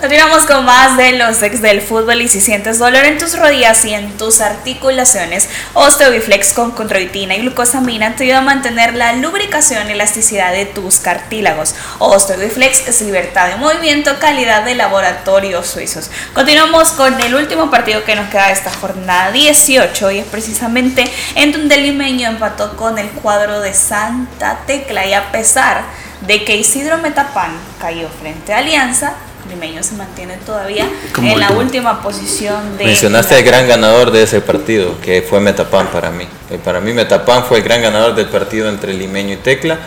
Continuamos 0.05 0.45
con 0.45 0.67
más 0.67 0.99
de 0.99 1.13
los 1.13 1.43
ex 1.43 1.63
del 1.63 1.81
fútbol 1.81 2.21
y 2.21 2.29
si 2.29 2.39
sientes 2.39 2.79
dolor 2.79 3.07
en 3.07 3.17
tus 3.17 3.39
rodillas 3.39 3.87
y 3.87 3.95
en 3.95 4.15
tus 4.19 4.43
articulaciones, 4.43 5.49
Osteobiflex 5.73 6.53
con 6.53 6.73
controitina 6.73 7.35
y 7.35 7.41
glucosamina 7.41 8.15
te 8.15 8.25
ayuda 8.25 8.41
a 8.41 8.43
mantener 8.43 8.93
la 8.97 9.15
lubricación 9.15 9.89
y 9.89 9.93
elasticidad 9.93 10.53
de 10.53 10.67
tus 10.67 10.99
cartílagos. 10.99 11.75
Osteobiflex 12.01 12.87
es 12.87 13.01
libertad 13.01 13.49
de 13.49 13.57
movimiento, 13.57 14.19
calidad 14.19 14.67
de 14.67 14.75
laboratorios 14.75 15.69
suizos. 15.69 16.11
Continuamos 16.35 16.91
con 16.91 17.19
el 17.23 17.35
último 17.35 17.71
partido 17.71 18.05
que 18.05 18.15
nos 18.15 18.29
queda 18.29 18.49
de 18.49 18.53
esta 18.53 18.75
jornada 18.75 19.33
18 19.33 20.11
y 20.11 20.19
es 20.19 20.27
precisamente 20.27 21.11
en 21.35 21.51
donde 21.51 21.77
el 21.77 21.83
limeño 21.85 22.29
empató 22.29 22.77
con 22.77 22.99
el 22.99 23.09
cuadro 23.09 23.63
de 23.63 23.73
Santa 23.73 24.59
Tecla 24.67 25.07
y 25.07 25.15
a 25.15 25.33
pesar 25.33 25.83
de 26.21 26.45
que 26.45 26.59
Isidro 26.59 26.99
Metapán 26.99 27.59
cayó 27.81 28.11
frente 28.21 28.53
a 28.53 28.59
Alianza, 28.59 29.15
Limeño 29.49 29.83
se 29.83 29.95
mantiene 29.95 30.37
todavía 30.45 30.89
en 31.19 31.41
la 31.41 31.51
última 31.53 32.03
posición 32.03 32.79
de... 32.79 32.85
Mencionaste 32.85 33.39
el 33.39 33.45
gran 33.45 33.69
ganador 33.69 34.11
de 34.11 34.23
ese 34.23 34.41
partido, 34.41 35.01
que 35.01 35.23
fue 35.23 35.41
Metapan 35.41 35.89
para 35.89 36.11
mí. 36.11 36.27
Eh, 36.51 36.59
para 36.63 36.81
mí 36.81 36.93
Metapan 36.93 37.45
fue 37.45 37.59
el 37.59 37.65
gran 37.65 37.83
ganador 37.83 38.15
del 38.15 38.27
partido 38.27 38.69
entre 38.69 38.95
Limeño 38.95 39.35
y 39.35 39.37
Tecla, 39.37 39.79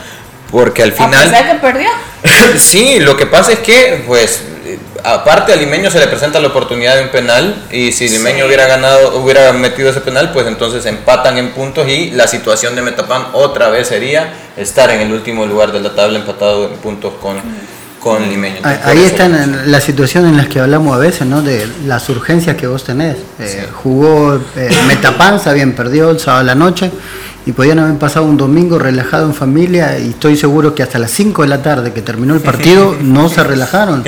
porque 0.52 0.84
al 0.84 0.94
final... 0.94 1.34
¿A 1.34 1.52
que 1.52 1.60
perdió? 1.60 1.90
sí, 2.58 3.00
lo 3.00 3.18
que 3.18 3.26
pasa 3.26 3.54
es 3.54 3.60
que, 3.60 4.04
pues, 4.06 4.44
aparte 5.04 5.54
a 5.54 5.56
Limeño 5.56 5.90
se 5.90 6.00
le 6.00 6.08
presenta 6.08 6.40
la 6.40 6.48
oportunidad 6.48 6.96
de 6.96 7.04
un 7.04 7.10
penal 7.10 7.68
y 7.72 7.92
si 7.92 8.10
Limeño 8.10 8.46
hubiera 8.46 8.68
ganado, 8.68 9.18
hubiera 9.18 9.52
metido 9.54 9.90
ese 9.90 10.02
penal, 10.02 10.32
pues 10.34 10.48
entonces 10.48 10.86
empatan 10.86 11.38
en 11.38 11.52
puntos 11.52 11.88
y 11.88 12.12
la 12.12 12.28
situación 12.28 12.76
de 12.76 12.82
Metapan 12.82 13.28
otra 13.34 13.70
vez 13.70 13.88
sería 13.88 14.34
estar 14.58 14.90
en 14.90 15.02
el 15.02 15.12
último 15.12 15.46
lugar 15.46 15.72
de 15.72 15.80
la 15.80 15.96
tabla 15.96 16.20
empatado 16.20 16.68
en 16.68 16.78
puntos 16.78 17.14
con 17.22 17.38
con 18.08 18.30
Limeño. 18.30 18.62
Ahí 18.64 19.04
están 19.04 19.70
la 19.70 19.82
situación 19.82 20.26
en 20.28 20.38
las 20.38 20.48
que 20.48 20.62
hablamos 20.62 20.96
a 20.96 20.98
veces, 20.98 21.28
¿no? 21.28 21.42
De 21.42 21.68
las 21.86 22.08
urgencias 22.08 22.56
que 22.56 22.66
vos 22.66 22.84
tenés. 22.86 23.18
Eh, 23.40 23.68
jugó 23.84 24.36
eh, 24.56 24.70
Metapanza, 24.88 25.52
bien 25.52 25.74
perdió 25.74 26.12
el 26.12 26.20
sábado 26.20 26.42
a 26.42 26.44
la 26.46 26.56
noche 26.56 26.90
y 27.46 27.52
podían 27.52 27.80
haber 27.80 27.98
pasado 27.98 28.26
un 28.26 28.38
domingo 28.38 28.80
relajado 28.80 29.26
en 29.26 29.34
familia 29.34 30.00
y 30.00 30.12
estoy 30.12 30.38
seguro 30.38 30.74
que 30.74 30.84
hasta 30.84 31.00
las 31.00 31.12
5 31.12 31.42
de 31.42 31.48
la 31.50 31.62
tarde 31.62 31.92
que 31.92 32.02
terminó 32.02 32.34
el 32.34 32.42
partido 32.42 32.96
no 33.02 33.28
se 33.28 33.44
relajaron. 33.44 34.06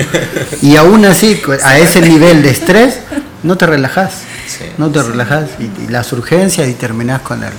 Y 0.62 0.76
aún 0.76 1.04
así, 1.04 1.40
a 1.62 1.78
ese 1.78 2.00
nivel 2.00 2.42
de 2.42 2.50
estrés, 2.50 3.00
no 3.42 3.58
te 3.58 3.66
relajás. 3.66 4.22
no 4.78 4.90
te 4.90 5.02
relajás 5.02 5.50
y, 5.58 5.64
y, 5.84 5.88
las 5.88 6.10
urgencias 6.12 6.68
y 6.68 6.74
terminás 6.74 7.20
con 7.20 7.42
el 7.42 7.52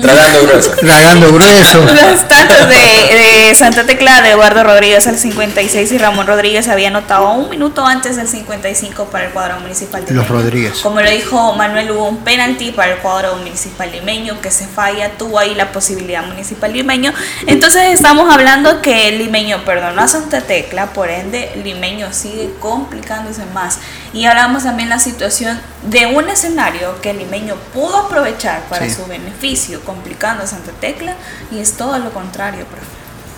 tragando 0.00 0.42
grueso. 0.42 0.70
tragando 0.80 1.32
grueso. 1.32 1.80
Los 2.10 2.28
tantos 2.28 2.68
de, 2.68 3.54
Santa 3.54 3.86
Tecla 3.86 4.20
de 4.22 4.30
Eduardo 4.30 4.64
Rodríguez 4.64 5.06
al 5.06 5.16
56 5.16 5.92
y 5.92 5.98
Ramón 5.98 6.26
Rodríguez 6.26 6.68
había 6.68 6.88
anotado 6.88 7.30
un 7.32 7.48
minuto 7.48 7.86
antes 7.86 8.16
del 8.16 8.28
55 8.28 9.06
para 9.06 9.26
el 9.26 9.32
cuadro 9.32 9.60
municipal 9.60 10.04
de 10.04 10.14
Los 10.14 10.28
Rodríguez. 10.28 10.80
Como 10.82 11.00
lo 11.00 11.10
dijo 11.10 11.54
Manuel, 11.54 11.90
hubo 11.92 12.08
un 12.08 12.18
penalti 12.18 12.72
para 12.72 12.92
el 12.92 12.98
cuadro 12.98 13.36
municipal 13.36 13.90
limeño 13.90 14.40
que 14.40 14.50
se 14.50 14.66
falla, 14.66 15.12
tuvo 15.16 15.38
ahí 15.38 15.54
la 15.54 15.72
posibilidad 15.72 16.24
municipal 16.24 16.72
limeño. 16.72 17.12
Entonces 17.46 17.94
estamos 17.94 18.32
hablando 18.32 18.82
que 18.82 19.08
el 19.08 19.18
limeño 19.18 19.64
perdonó 19.64 20.02
a 20.02 20.08
Santa 20.08 20.42
Tecla, 20.42 20.92
por 20.92 21.08
ende 21.08 21.52
limeño 21.64 22.12
sigue 22.12 22.50
complicándose 22.60 23.44
más. 23.54 23.78
Y 24.16 24.24
hablamos 24.24 24.62
también 24.62 24.88
la 24.88 24.98
situación 24.98 25.58
de 25.90 26.06
un 26.06 26.30
escenario 26.30 26.98
que 27.02 27.10
el 27.10 27.18
limeño 27.18 27.54
pudo 27.74 27.98
aprovechar 27.98 28.62
para 28.70 28.88
su 28.88 29.04
beneficio, 29.04 29.82
complicando 29.82 30.42
a 30.42 30.46
Santa 30.46 30.72
Tecla, 30.80 31.16
y 31.52 31.58
es 31.58 31.74
todo 31.74 31.98
lo 31.98 32.10
contrario, 32.10 32.64
profe. 32.64 32.86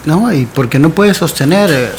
No, 0.05 0.33
y 0.33 0.47
porque 0.47 0.79
no 0.79 0.91
puede 0.91 1.14
sostener. 1.14 1.69
Eh, 1.69 1.91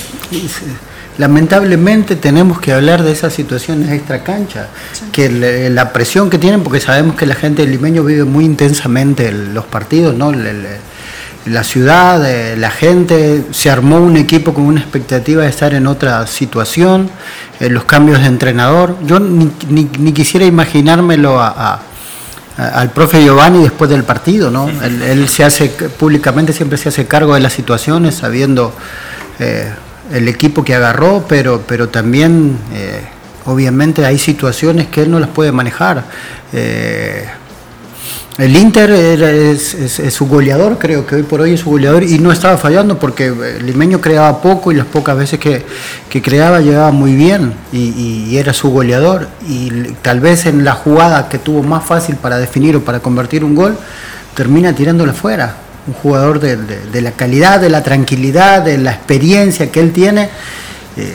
lamentablemente 1.18 2.16
tenemos 2.16 2.62
que 2.62 2.72
hablar 2.72 3.04
de 3.04 3.12
esas 3.12 3.34
situaciones 3.34 3.92
extra 3.92 4.24
cancha, 4.24 4.68
que 5.12 5.30
la 5.70 5.92
presión 5.92 6.30
que 6.30 6.38
tienen, 6.38 6.64
porque 6.64 6.80
sabemos 6.80 7.18
que 7.18 7.26
la 7.26 7.36
gente 7.36 7.64
del 7.64 7.72
limeño 7.72 8.06
vive 8.06 8.24
muy 8.24 8.46
intensamente 8.46 9.34
los 9.34 9.66
partidos, 9.66 10.16
¿no? 10.16 10.32
La 11.46 11.64
ciudad, 11.64 12.30
eh, 12.30 12.56
la 12.58 12.70
gente, 12.70 13.46
se 13.52 13.70
armó 13.70 13.98
un 13.98 14.18
equipo 14.18 14.54
con 14.54 14.66
una 14.66 14.82
expectativa 14.82 15.44
de 15.44 15.50
estar 15.50 15.74
en 15.74 15.88
otra 15.88 16.28
situación, 16.28 17.10
eh, 17.60 17.70
los 17.70 17.86
cambios 17.86 18.20
de 18.20 18.28
entrenador. 18.28 18.98
Yo 19.06 19.20
ni, 19.20 19.50
ni, 19.70 20.14
quisiera 20.14 20.46
imaginármelo 20.46 21.40
a, 21.42 21.82
al 22.58 22.92
profe 22.92 23.24
Giovanni 23.24 23.64
después 23.64 23.90
del 23.90 24.04
partido, 24.04 24.52
¿no? 24.52 24.70
Él, 24.70 25.28
se 25.30 25.46
hace 25.46 25.70
públicamente 25.70 26.52
siempre 26.52 26.78
se 26.78 26.90
hace 26.90 27.08
cargo 27.08 27.34
de 27.34 27.40
las 27.40 27.54
situaciones, 27.54 28.16
sabiendo 28.16 28.74
eh, 29.40 29.72
el 30.12 30.28
equipo 30.28 30.64
que 30.66 30.76
agarró, 30.76 31.26
pero, 31.28 31.64
pero 31.66 31.88
también 31.88 32.58
obviamente 33.46 34.06
hay 34.06 34.20
situaciones 34.20 34.88
que 34.88 35.04
él 35.04 35.12
no 35.12 35.20
las 35.20 35.30
puede 35.30 35.54
manejar. 35.54 36.04
El 38.40 38.56
Inter 38.56 38.90
es, 38.90 39.76
su 40.12 40.26
goleador, 40.26 40.78
creo 40.80 41.06
que 41.06 41.16
hoy 41.16 41.24
por 41.24 41.42
hoy 41.42 41.56
es 41.56 41.60
su 41.60 41.72
goleador 41.72 42.04
y 42.04 42.20
no 42.20 42.32
estaba 42.32 42.58
fallando 42.58 42.98
porque 42.98 43.26
el 43.26 43.66
limeño 43.66 44.00
creaba 44.00 44.42
poco 44.42 44.72
y 44.72 44.76
las 44.76 44.86
pocas 44.86 45.18
veces 45.18 45.42
que, 45.42 45.66
creaba 46.22 46.62
llegaba 46.62 46.92
muy 46.92 47.16
bien 47.16 47.54
y, 47.74 48.38
era 48.38 48.54
su 48.54 48.70
goleador 48.70 49.28
y 49.46 49.92
tal 50.02 50.22
vez 50.22 50.46
en 50.46 50.64
la 50.64 50.72
jugada 50.72 51.28
que 51.28 51.38
tuvo 51.38 51.64
más 51.64 51.84
fácil 51.84 52.16
para 52.16 52.38
definir 52.38 52.78
o 52.78 52.82
para 52.82 53.02
convertir 53.02 53.44
un 53.44 53.56
gol 53.56 53.78
termina 54.36 54.72
tirándolo 54.74 55.12
fuera. 55.12 55.58
Un 55.86 55.96
jugador 55.96 56.40
de, 56.40 57.02
la 57.02 57.12
calidad, 57.12 57.60
de 57.60 57.70
la 57.70 57.84
tranquilidad, 57.84 58.62
de 58.62 58.78
la 58.78 58.92
experiencia 58.92 59.70
que 59.70 59.82
él 59.82 59.92
tiene. 59.92 60.30
Eh, 60.96 61.14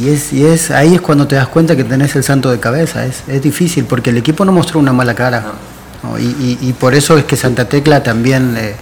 y 0.00 0.10
es, 0.10 0.32
y 0.32 0.46
es 0.46 0.70
ahí 0.70 0.94
es 0.94 1.00
cuando 1.00 1.26
te 1.26 1.34
das 1.34 1.48
cuenta 1.48 1.74
que 1.74 1.82
tenés 1.82 2.14
el 2.14 2.22
santo 2.22 2.52
de 2.52 2.60
cabeza. 2.60 3.04
Es, 3.04 3.24
es 3.26 3.42
difícil 3.42 3.84
porque 3.84 4.10
el 4.10 4.18
equipo 4.18 4.44
no 4.44 4.52
mostró 4.52 4.78
una 4.78 4.92
mala 4.92 5.14
cara. 5.14 5.42
Y, 6.18 6.72
por 6.74 6.94
eso 6.94 7.16
es 7.16 7.24
que 7.24 7.36
Santa 7.36 7.68
Tecla 7.68 8.02
también 8.02 8.56
eh, 8.56 8.74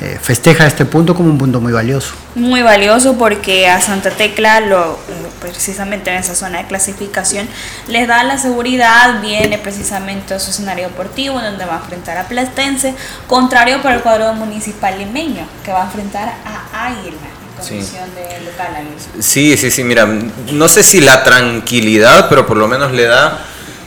eh, 0.00 0.18
festeja 0.20 0.66
este 0.66 0.84
punto 0.84 1.14
como 1.14 1.30
un 1.30 1.38
punto 1.38 1.60
muy 1.60 1.72
valioso. 1.72 2.14
Muy 2.34 2.62
valioso 2.62 3.16
porque 3.16 3.68
a 3.68 3.80
Santa 3.80 4.10
Tecla, 4.10 4.60
lo, 4.60 4.98
precisamente 5.40 6.10
en 6.10 6.16
esa 6.16 6.34
zona 6.34 6.58
de 6.58 6.66
clasificación, 6.66 7.46
les 7.88 8.08
da 8.08 8.24
la 8.24 8.38
seguridad, 8.38 9.20
viene 9.20 9.58
precisamente 9.58 10.34
a 10.34 10.40
su 10.40 10.50
escenario 10.50 10.88
deportivo 10.88 11.40
donde 11.40 11.64
va 11.64 11.76
a 11.76 11.78
enfrentar 11.80 12.18
a 12.18 12.26
Platense, 12.26 12.94
contrario 13.26 13.82
para 13.82 13.96
el 13.96 14.02
cuadro 14.02 14.32
municipal 14.34 14.98
limeño, 14.98 15.46
que 15.64 15.70
va 15.70 15.82
a 15.82 15.84
enfrentar 15.84 16.34
a 16.44 16.86
Águila. 16.86 17.16
Sí. 17.60 17.76
De 17.76 18.40
local, 18.44 18.76
sí, 19.20 19.56
sí, 19.56 19.70
sí, 19.70 19.84
mira, 19.84 20.06
no 20.52 20.68
sé 20.68 20.82
si 20.82 21.00
la 21.00 21.22
tranquilidad, 21.22 22.28
pero 22.28 22.46
por 22.46 22.56
lo 22.56 22.66
menos 22.66 22.92
le 22.92 23.04
da 23.04 23.46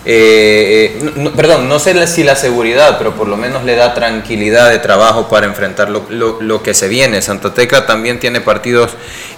eh, 0.09 0.97
perdón, 1.35 1.67
no 1.67 1.79
sé 1.79 2.07
si 2.07 2.23
la 2.23 2.37
seguridad, 2.37 2.97
pero 2.97 3.13
por 3.13 3.27
lo 3.27 3.35
menos 3.35 3.65
le 3.65 3.75
da 3.75 3.93
tranquilidad 3.93 4.69
de 4.69 4.79
trabajo 4.79 5.27
para 5.27 5.47
enfrentar 5.47 5.89
lo, 5.89 6.63
que 6.63 6.73
se 6.73 6.87
viene. 6.87 7.21
Santa 7.21 7.53
Tecla 7.53 7.85
también 7.85 8.17
tiene 8.17 8.39
partidos 8.39 8.91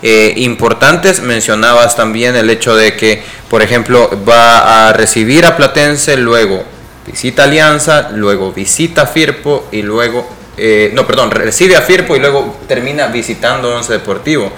eh, 0.04 0.32
importantes. 0.38 1.22
Mencionabas 1.22 1.96
también 1.96 2.36
el 2.36 2.52
hecho 2.52 2.76
de 2.76 2.96
que, 2.96 3.24
por 3.50 3.64
ejemplo, 3.64 4.12
va 4.30 4.90
a 4.90 4.94
recibir 4.94 5.48
a 5.48 5.58
Platense, 5.58 6.18
luego 6.18 6.64
visita 7.08 7.46
Alianza, 7.46 8.12
luego 8.12 8.52
visita 8.52 9.08
Firpo 9.08 9.68
y 9.72 9.82
luego 9.82 10.38
eh, 10.62 10.92
no, 10.94 11.08
perdón, 11.08 11.32
recibe 11.32 11.78
a 11.78 11.82
Firpo 11.82 12.18
y 12.18 12.20
luego 12.20 12.58
termina 12.68 13.08
visitando 13.08 13.74
Once 13.74 13.92
Deportivo. 13.94 14.52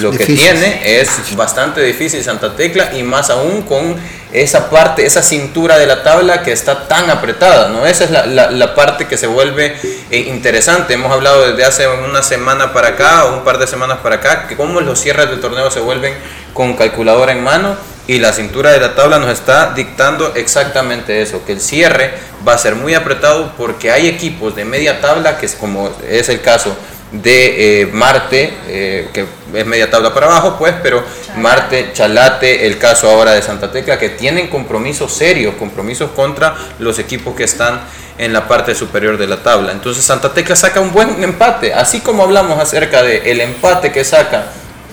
Lo 0.00 0.10
que 0.10 0.26
tiene 0.26 1.00
es 1.00 1.34
bastante 1.34 1.82
difícil 1.82 2.22
Santa 2.22 2.54
Tecla 2.54 2.92
y 2.94 3.02
más 3.02 3.30
aún 3.30 3.62
con 3.62 3.96
esa 4.42 4.68
parte, 4.68 5.06
esa 5.06 5.22
cintura 5.22 5.78
de 5.78 5.86
la 5.86 6.02
tabla 6.02 6.42
que 6.42 6.52
está 6.52 6.86
tan 6.88 7.08
apretada, 7.08 7.70
¿no? 7.70 7.86
Esa 7.86 8.04
es 8.04 8.10
la, 8.10 8.74
parte 8.74 9.06
que 9.06 9.16
se 9.16 9.26
vuelve 9.26 9.74
eh, 10.10 10.18
interesante. 10.18 10.92
Hemos 10.92 11.10
hablado 11.10 11.50
desde 11.50 11.64
hace 11.64 11.88
una 11.88 12.22
semana 12.22 12.74
para 12.74 12.88
acá 12.88 13.24
o 13.24 13.38
un 13.38 13.44
par 13.44 13.56
de 13.56 13.66
semanas 13.66 13.98
para 14.02 14.16
acá, 14.16 14.46
que 14.46 14.54
cómo 14.54 14.82
los 14.82 15.00
cierres 15.00 15.30
del 15.30 15.40
torneo 15.40 15.70
se 15.70 15.80
vuelven 15.80 16.14
con 16.52 16.76
calculadora 16.76 17.32
en 17.32 17.42
mano 17.42 17.76
y 18.06 18.18
la 18.18 18.34
cintura 18.34 18.72
de 18.72 18.80
la 18.80 18.94
tabla 18.94 19.18
nos 19.18 19.30
está 19.30 19.72
dictando 19.72 20.34
exactamente 20.34 21.22
eso, 21.22 21.42
que 21.46 21.52
el 21.52 21.60
cierre 21.60 22.12
va 22.46 22.52
a 22.52 22.58
ser 22.58 22.74
muy 22.74 22.92
apretado 22.92 23.54
porque 23.56 23.90
hay 23.90 24.06
equipos 24.06 24.54
de 24.54 24.66
media 24.66 25.00
tabla, 25.00 25.38
que 25.38 25.46
es 25.46 25.54
como 25.54 25.90
es 26.06 26.28
el 26.28 26.42
caso 26.42 26.76
de 27.22 27.82
eh, 27.82 27.86
Marte, 27.86 28.52
eh, 28.68 29.08
que 29.12 29.26
es 29.54 29.66
media 29.66 29.90
tabla 29.90 30.12
para 30.12 30.26
abajo, 30.26 30.56
pues, 30.58 30.74
pero 30.82 31.02
Marte, 31.36 31.90
Chalate, 31.92 32.66
el 32.66 32.78
caso 32.78 33.08
ahora 33.08 33.32
de 33.32 33.42
Santa 33.42 33.70
Tecla, 33.70 33.98
que 33.98 34.10
tienen 34.10 34.48
compromisos 34.48 35.12
serios, 35.12 35.54
compromisos 35.54 36.10
contra 36.10 36.54
los 36.78 36.98
equipos 36.98 37.34
que 37.34 37.44
están 37.44 37.80
en 38.18 38.32
la 38.32 38.48
parte 38.48 38.74
superior 38.74 39.18
de 39.18 39.26
la 39.26 39.42
tabla. 39.42 39.72
Entonces 39.72 40.04
Santa 40.04 40.32
Tecla 40.32 40.56
saca 40.56 40.80
un 40.80 40.92
buen 40.92 41.22
empate, 41.22 41.74
así 41.74 42.00
como 42.00 42.22
hablamos 42.22 42.58
acerca 42.58 43.02
del 43.02 43.26
el 43.26 43.40
empate 43.40 43.92
que 43.92 44.04
saca 44.04 44.46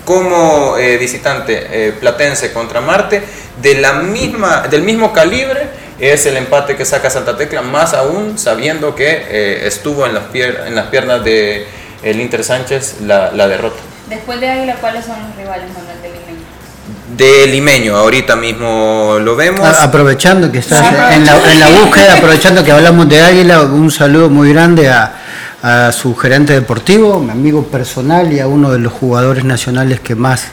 como 0.04 0.76
eh, 0.76 0.98
visitante 0.98 1.94
platense 1.98 2.52
contra 2.52 2.82
Marte, 2.82 3.22
de 3.62 3.76
la 3.76 3.94
misma, 3.94 4.68
del 4.68 4.82
mismo 4.82 5.12
calibre 5.14 5.84
es 5.98 6.26
el 6.26 6.36
empate 6.36 6.76
que 6.76 6.84
saca 6.84 7.08
Santa 7.08 7.36
Tecla, 7.36 7.62
más 7.62 7.94
aún 7.94 8.36
sabiendo 8.36 8.94
que 8.94 9.66
estuvo 9.66 10.04
en 10.04 10.12
las, 10.12 10.24
en 10.34 10.74
las 10.74 10.88
piernas 10.88 11.24
de 11.24 11.66
el 12.04 12.20
Inter 12.20 12.44
Sánchez 12.44 13.00
la, 13.00 13.32
la 13.32 13.48
derrota. 13.48 13.80
Después 14.08 14.40
de 14.40 14.48
Águila, 14.50 14.76
¿cuáles 14.80 15.04
son 15.04 15.16
los 15.26 15.36
rivales, 15.36 15.66
Manuel, 15.68 16.02
de 16.02 16.08
Limeño? 16.10 16.44
De 17.16 17.46
Limeño, 17.46 17.96
ahorita 17.96 18.36
mismo 18.36 19.16
lo 19.20 19.34
vemos. 19.34 19.66
aprovechando 19.80 20.52
que 20.52 20.58
estás 20.58 20.86
en, 20.86 21.24
la, 21.24 21.52
en, 21.52 21.60
la, 21.60 21.68
búsqueda, 21.70 22.14
aprovechando 22.18 22.62
que 22.62 22.72
hablamos 22.72 23.08
de 23.08 23.20
Águila, 23.20 23.62
un 23.62 23.90
saludo 23.90 24.28
muy 24.28 24.52
grande 24.52 24.90
a, 24.90 25.14
a 25.62 25.92
su 25.92 26.14
gerente 26.14 26.52
deportivo, 26.52 27.18
mi 27.20 27.30
amigo 27.30 27.64
personal 27.64 28.30
y 28.32 28.40
a 28.40 28.46
uno 28.46 28.70
de 28.70 28.78
los 28.78 28.92
jugadores 28.92 29.44
nacionales 29.44 30.00
que 30.00 30.14
más 30.14 30.48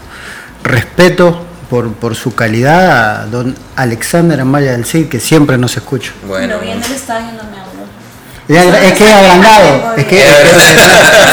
respeto 0.64 1.46
por, 1.70 1.94
por 1.94 2.16
su 2.16 2.36
calidad, 2.36 3.22
a 3.22 3.26
don 3.26 3.56
Alexander 3.76 4.40
Amaya 4.40 4.72
del 4.72 4.86
Cid, 4.86 5.08
que 5.10 5.20
siempre 5.20 5.58
nos 5.58 5.76
escucha. 5.76 6.12
Bueno, 6.28 6.56
Pero 6.60 6.60
viene 6.60 6.86
el 6.86 6.92
estadio 6.92 7.28
no 7.32 7.44
me 7.50 7.61
es 8.48 8.94
que 8.94 9.06
es 9.06 9.14
agrandado. 9.14 9.94
Es 9.98 10.06
que, 10.06 10.18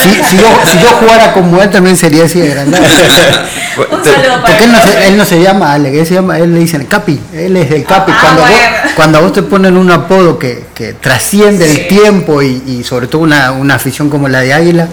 si, 0.02 0.36
yo, 0.36 0.60
si, 0.64 0.78
yo, 0.80 0.88
jugara 1.00 1.32
como 1.32 1.60
él 1.62 1.70
también 1.70 1.96
sería 1.96 2.24
así 2.24 2.40
agrandado. 2.40 2.84
Porque 3.76 4.64
él 4.64 4.72
no, 4.72 4.82
se, 4.82 5.08
él 5.08 5.16
no 5.16 5.24
se 5.24 5.40
llama 5.40 5.72
Alex, 5.72 5.96
él, 5.96 6.06
se 6.06 6.14
llama, 6.14 6.38
él 6.38 6.52
le 6.52 6.60
dicen 6.60 6.84
Capi, 6.86 7.20
él 7.32 7.56
es 7.56 7.70
el 7.70 7.84
Capi. 7.84 8.10
Ah, 8.12 8.18
cuando, 8.20 8.42
vos, 8.42 8.60
cuando 8.96 9.18
a 9.18 9.20
vos 9.20 9.32
te 9.32 9.42
ponen 9.42 9.76
un 9.76 9.90
apodo 9.90 10.38
que, 10.38 10.64
que 10.74 10.94
trasciende 10.94 11.64
el 11.64 11.86
tiempo 11.86 12.42
y, 12.42 12.62
y, 12.66 12.84
sobre 12.84 13.06
todo 13.06 13.22
una, 13.22 13.52
una 13.52 13.76
afición 13.76 14.10
como 14.10 14.28
la 14.28 14.40
de 14.40 14.52
Águila, 14.52 14.88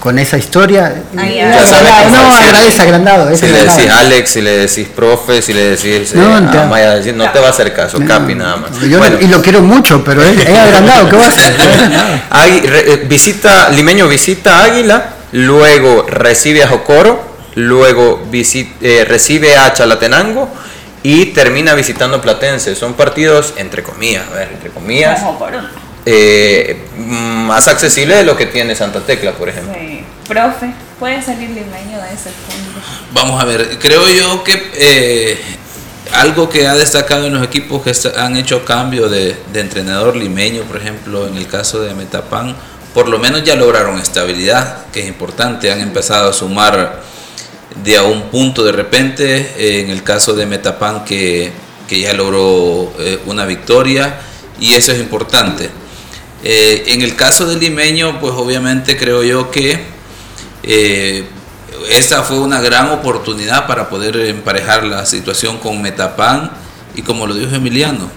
con 0.00 0.18
esa 0.18 0.38
historia. 0.38 1.02
no, 1.12 1.22
agradece 1.22 2.82
agrandado. 2.82 3.36
Si 3.36 3.46
le 3.46 3.64
decís 3.64 3.88
Alex, 3.90 4.30
si 4.30 4.40
le 4.40 4.58
decís 4.58 4.88
profe, 4.88 5.42
si 5.42 5.52
le 5.52 5.76
decís 5.76 6.14
no, 6.14 6.38
eh, 6.38 6.58
a 6.58 6.66
Maya, 6.66 7.00
no 7.14 7.30
te 7.30 7.38
va 7.38 7.48
a 7.48 7.50
hacer 7.50 7.72
caso, 7.72 7.98
Capi 8.06 8.34
nada 8.34 8.56
más. 8.56 8.70
y 8.82 9.28
lo 9.28 9.40
quiero 9.42 9.60
mucho, 9.60 10.02
pero 10.02 10.22
es, 10.22 10.38
agrandado, 10.46 11.08
¿qué 11.08 11.16
va 11.16 11.24
a 11.24 11.28
hacer? 11.28 11.54
Eh, 12.62 13.04
visita, 13.08 13.68
Limeño 13.70 14.08
visita 14.08 14.64
Águila, 14.64 15.10
luego 15.32 16.06
recibe 16.08 16.62
a 16.62 16.68
Jocoro, 16.68 17.22
luego 17.54 18.22
eh, 18.32 19.04
recibe 19.06 19.56
a 19.56 19.72
Chalatenango 19.72 20.48
y 21.02 21.26
termina 21.26 21.74
visitando 21.74 22.20
Platense. 22.20 22.74
Son 22.74 22.94
partidos 22.94 23.54
entre 23.56 23.82
comillas, 23.82 24.24
a 24.32 24.34
ver, 24.34 24.48
entre 24.52 24.70
comillas 24.70 25.20
eh, 26.06 26.86
más 26.96 27.68
accesible 27.68 28.16
de 28.16 28.24
lo 28.24 28.36
que 28.36 28.46
tiene 28.46 28.74
Santa 28.74 29.00
Tecla, 29.00 29.32
por 29.32 29.48
ejemplo. 29.48 29.74
Sí. 29.78 30.04
Profe, 30.30 30.72
¿puede 31.00 31.20
salir 31.20 31.50
limeño 31.50 32.00
de 32.00 32.14
ese 32.14 32.30
fondo? 32.30 32.80
Vamos 33.12 33.42
a 33.42 33.44
ver, 33.44 33.78
creo 33.80 34.08
yo 34.10 34.44
que 34.44 34.70
eh, 34.74 35.40
algo 36.12 36.48
que 36.48 36.68
ha 36.68 36.74
destacado 36.74 37.26
en 37.26 37.34
los 37.34 37.42
equipos 37.42 37.82
que 37.82 37.92
han 38.16 38.36
hecho 38.36 38.64
cambio 38.64 39.08
de, 39.08 39.36
entrenador 39.54 40.14
limeño, 40.14 40.62
por 40.62 40.76
ejemplo, 40.76 41.26
en 41.26 41.36
el 41.36 41.48
caso 41.48 41.80
de 41.80 41.94
Metapan, 41.94 42.54
por 42.94 43.08
lo 43.08 43.18
menos 43.18 43.42
ya 43.44 43.56
lograron 43.56 43.98
estabilidad, 43.98 44.86
que 44.92 45.00
es 45.00 45.08
importante, 45.08 45.72
han 45.72 45.80
empezado 45.80 46.30
a 46.30 46.32
sumar 46.32 47.02
de 47.82 47.96
a 47.96 48.02
un 48.04 48.30
punto 48.30 48.64
de 48.64 48.72
repente, 48.72 49.54
eh, 49.56 49.80
en 49.80 49.90
el 49.90 50.04
caso 50.04 50.34
de 50.34 50.46
Metapan 50.46 51.04
que, 51.04 51.50
que 51.88 52.00
ya 52.00 52.12
logró 52.14 52.92
eh, 52.98 53.18
una 53.26 53.46
victoria, 53.46 54.20
y 54.60 54.74
eso 54.74 54.92
es 54.92 55.00
importante. 55.00 55.70
Eh, 56.42 56.84
en 56.86 57.02
el 57.02 57.16
caso 57.16 57.46
del 57.46 57.60
limeño, 57.60 58.18
pues 58.18 58.32
obviamente 58.34 58.96
creo 58.96 59.22
yo 59.22 59.50
que 59.50 59.78
eh, 60.62 61.24
esta 61.90 62.22
fue 62.22 62.38
una 62.38 62.60
gran 62.60 62.90
oportunidad 62.90 63.66
para 63.66 63.90
poder 63.90 64.16
emparejar 64.16 64.84
la 64.84 65.04
situación 65.04 65.58
con 65.58 65.82
Metapan 65.82 66.50
y 66.94 67.02
como 67.02 67.26
lo 67.26 67.34
dijo 67.34 67.54
Emiliano, 67.54 68.10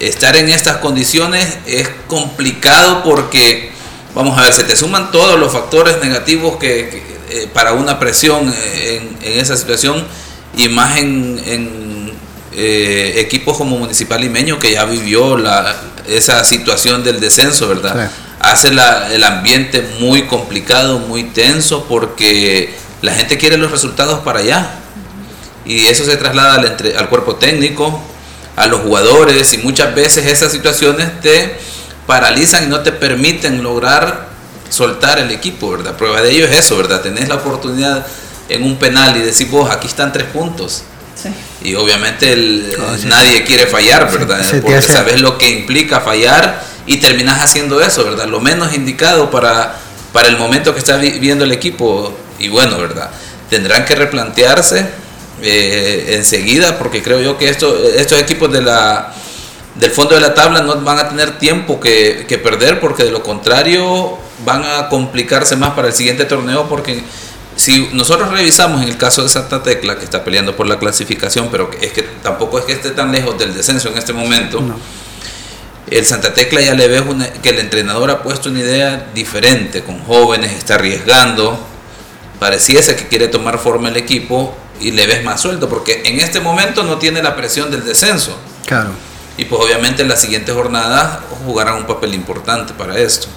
estar 0.00 0.36
en 0.36 0.48
estas 0.48 0.78
condiciones 0.78 1.58
es 1.66 1.88
complicado 2.08 3.02
porque, 3.04 3.70
vamos 4.14 4.36
a 4.36 4.42
ver, 4.42 4.52
se 4.52 4.64
te 4.64 4.74
suman 4.74 5.12
todos 5.12 5.38
los 5.38 5.52
factores 5.52 6.00
negativos 6.02 6.56
que, 6.56 7.02
eh, 7.30 7.48
para 7.52 7.74
una 7.74 8.00
presión 8.00 8.52
en, 8.74 9.16
esa 9.22 9.56
situación 9.56 10.04
y 10.56 10.68
más 10.68 10.96
en, 10.98 11.76
equipos 12.58 13.58
como 13.58 13.76
Municipal 13.76 14.18
Limeño 14.18 14.58
que 14.58 14.72
ya 14.72 14.86
vivió 14.86 15.36
la, 15.36 15.76
esa 16.08 16.44
situación 16.44 17.04
del 17.04 17.20
descenso, 17.20 17.68
¿verdad? 17.68 18.10
Hace 18.40 18.68
el 18.68 19.24
ambiente 19.24 19.82
muy 20.00 20.26
complicado, 20.26 20.98
muy 20.98 21.24
tenso, 21.24 21.84
porque 21.88 22.74
la 23.02 23.14
gente 23.14 23.38
quiere 23.38 23.56
los 23.56 23.70
resultados 23.70 24.20
para 24.20 24.40
allá. 24.40 24.70
Y 25.64 25.86
eso 25.86 26.04
se 26.04 26.16
traslada 26.16 26.54
al, 26.54 26.64
entre, 26.64 26.96
al 26.96 27.08
cuerpo 27.08 27.36
técnico, 27.36 28.00
a 28.54 28.66
los 28.66 28.82
jugadores, 28.82 29.52
y 29.52 29.58
muchas 29.58 29.94
veces 29.94 30.26
esas 30.26 30.52
situaciones 30.52 31.20
te 31.20 31.56
paralizan 32.06 32.64
y 32.64 32.66
no 32.68 32.80
te 32.80 32.92
permiten 32.92 33.62
lograr 33.62 34.28
soltar 34.70 35.18
el 35.18 35.30
equipo, 35.30 35.70
¿verdad? 35.70 35.96
Prueba 35.96 36.22
de 36.22 36.30
ello 36.30 36.46
es 36.46 36.56
eso, 36.56 36.76
¿verdad? 36.76 37.00
Tenés 37.00 37.28
la 37.28 37.36
oportunidad 37.36 38.06
en 38.48 38.62
un 38.62 38.76
penal 38.76 39.16
y 39.16 39.20
decís 39.20 39.50
vos, 39.50 39.70
aquí 39.70 39.86
están 39.88 40.12
tres 40.12 40.26
puntos 40.26 40.84
y 41.62 41.74
obviamente 41.74 42.32
el, 42.32 42.76
nadie 43.04 43.44
quiere 43.44 43.66
fallar, 43.66 44.10
¿verdad? 44.10 44.44
Porque 44.62 44.82
sabes 44.82 45.20
lo 45.20 45.38
que 45.38 45.48
implica 45.50 46.00
fallar 46.00 46.62
y 46.86 46.98
terminas 46.98 47.42
haciendo 47.42 47.80
eso, 47.80 48.04
¿verdad? 48.04 48.26
Lo 48.26 48.40
menos 48.40 48.74
indicado 48.74 49.30
para, 49.30 49.76
para 50.12 50.28
el 50.28 50.36
momento 50.36 50.72
que 50.72 50.78
está 50.78 50.96
viviendo 50.96 51.44
el 51.44 51.52
equipo. 51.52 52.16
Y 52.38 52.48
bueno, 52.48 52.78
¿verdad? 52.78 53.10
Tendrán 53.48 53.84
que 53.84 53.94
replantearse 53.94 54.86
eh, 55.42 56.14
enseguida 56.16 56.78
porque 56.78 57.02
creo 57.02 57.20
yo 57.20 57.38
que 57.38 57.48
esto, 57.48 57.76
estos 57.96 58.20
equipos 58.20 58.52
de 58.52 58.62
la, 58.62 59.12
del 59.74 59.90
fondo 59.90 60.14
de 60.14 60.20
la 60.20 60.34
tabla 60.34 60.60
no 60.60 60.80
van 60.82 60.98
a 60.98 61.08
tener 61.08 61.38
tiempo 61.38 61.80
que, 61.80 62.26
que 62.28 62.38
perder 62.38 62.80
porque 62.80 63.04
de 63.04 63.10
lo 63.10 63.22
contrario 63.22 64.18
van 64.44 64.64
a 64.64 64.88
complicarse 64.88 65.56
más 65.56 65.70
para 65.70 65.88
el 65.88 65.94
siguiente 65.94 66.24
torneo 66.24 66.68
porque 66.68 67.02
si 67.56 67.88
nosotros 67.92 68.30
revisamos 68.30 68.82
en 68.82 68.88
el 68.88 68.98
caso 68.98 69.22
de 69.22 69.28
Santa 69.28 69.62
Tecla, 69.62 69.98
que 69.98 70.04
está 70.04 70.22
peleando 70.22 70.54
por 70.54 70.66
la 70.66 70.78
clasificación, 70.78 71.48
pero 71.50 71.70
es 71.80 71.92
que 71.92 72.02
tampoco 72.02 72.58
es 72.58 72.66
que 72.66 72.72
esté 72.72 72.90
tan 72.90 73.10
lejos 73.10 73.38
del 73.38 73.54
descenso 73.54 73.88
en 73.88 73.98
este 73.98 74.12
momento, 74.12 74.62
el 75.90 76.04
Santa 76.04 76.34
Tecla 76.34 76.60
ya 76.60 76.74
le 76.74 76.88
ve 76.88 77.02
que 77.42 77.50
el 77.50 77.58
entrenador 77.58 78.10
ha 78.10 78.22
puesto 78.22 78.50
una 78.50 78.60
idea 78.60 79.08
diferente, 79.14 79.82
con 79.82 80.04
jóvenes, 80.04 80.52
está 80.52 80.74
arriesgando, 80.74 81.58
pareciese 82.38 82.94
que 82.94 83.08
quiere 83.08 83.28
tomar 83.28 83.58
forma 83.58 83.88
el 83.88 83.96
equipo 83.96 84.54
y 84.80 84.90
le 84.90 85.06
ves 85.06 85.24
más 85.24 85.40
suelto, 85.40 85.68
porque 85.68 86.02
en 86.04 86.20
este 86.20 86.40
momento 86.40 86.82
no 86.82 86.98
tiene 86.98 87.22
la 87.22 87.34
presión 87.34 87.70
del 87.70 87.84
descenso. 87.84 88.36
Claro. 88.66 88.90
Y 89.38 89.44
pues 89.44 89.62
obviamente 89.62 90.02
en 90.02 90.08
las 90.08 90.20
siguientes 90.20 90.54
jornadas 90.54 91.18
jugarán 91.44 91.76
un 91.76 91.86
papel 91.86 92.14
importante 92.14 92.72
para 92.74 92.98
esto. 92.98 93.28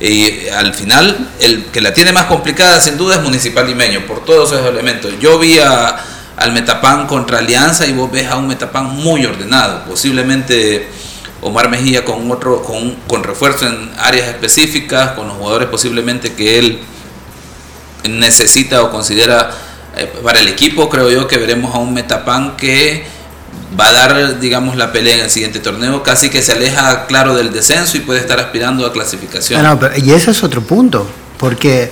Y 0.00 0.48
al 0.48 0.74
final, 0.74 1.28
el 1.40 1.66
que 1.66 1.80
la 1.80 1.92
tiene 1.92 2.12
más 2.12 2.26
complicada 2.26 2.80
sin 2.80 2.96
duda 2.96 3.16
es 3.16 3.22
Municipal 3.22 3.66
Limeño, 3.66 4.06
por 4.06 4.24
todos 4.24 4.52
esos 4.52 4.66
elementos. 4.66 5.12
Yo 5.20 5.38
vi 5.38 5.58
al 5.58 6.52
Metapan 6.52 7.06
contra 7.06 7.38
Alianza 7.38 7.86
y 7.86 7.92
vos 7.92 8.10
ves 8.10 8.28
a 8.28 8.36
un 8.36 8.46
Metapan 8.46 8.86
muy 8.96 9.26
ordenado, 9.26 9.84
posiblemente 9.84 10.88
Omar 11.40 11.68
Mejía 11.68 12.04
con 12.04 12.30
otro 12.30 12.62
con, 12.62 12.94
con 13.08 13.24
refuerzo 13.24 13.66
en 13.66 13.90
áreas 13.98 14.28
específicas, 14.28 15.12
con 15.12 15.28
los 15.28 15.36
jugadores 15.36 15.68
posiblemente 15.68 16.32
que 16.32 16.58
él 16.58 16.78
necesita 18.08 18.82
o 18.82 18.90
considera 18.90 19.50
eh, 19.96 20.06
para 20.22 20.38
el 20.38 20.48
equipo, 20.48 20.88
creo 20.88 21.10
yo 21.10 21.26
que 21.26 21.38
veremos 21.38 21.74
a 21.74 21.78
un 21.78 21.92
Metapan 21.92 22.56
que 22.56 23.04
va 23.78 23.88
a 23.88 23.92
dar, 23.92 24.40
digamos, 24.40 24.76
la 24.76 24.92
pelea 24.92 25.16
en 25.16 25.20
el 25.24 25.30
siguiente 25.30 25.58
torneo, 25.60 26.02
casi 26.02 26.30
que 26.30 26.42
se 26.42 26.52
aleja, 26.52 27.06
claro, 27.06 27.34
del 27.34 27.52
descenso 27.52 27.96
y 27.96 28.00
puede 28.00 28.20
estar 28.20 28.38
aspirando 28.38 28.86
a 28.86 28.92
clasificación. 28.92 29.60
y 29.96 30.12
ese 30.12 30.30
es 30.30 30.42
otro 30.42 30.62
punto, 30.62 31.06
porque 31.38 31.90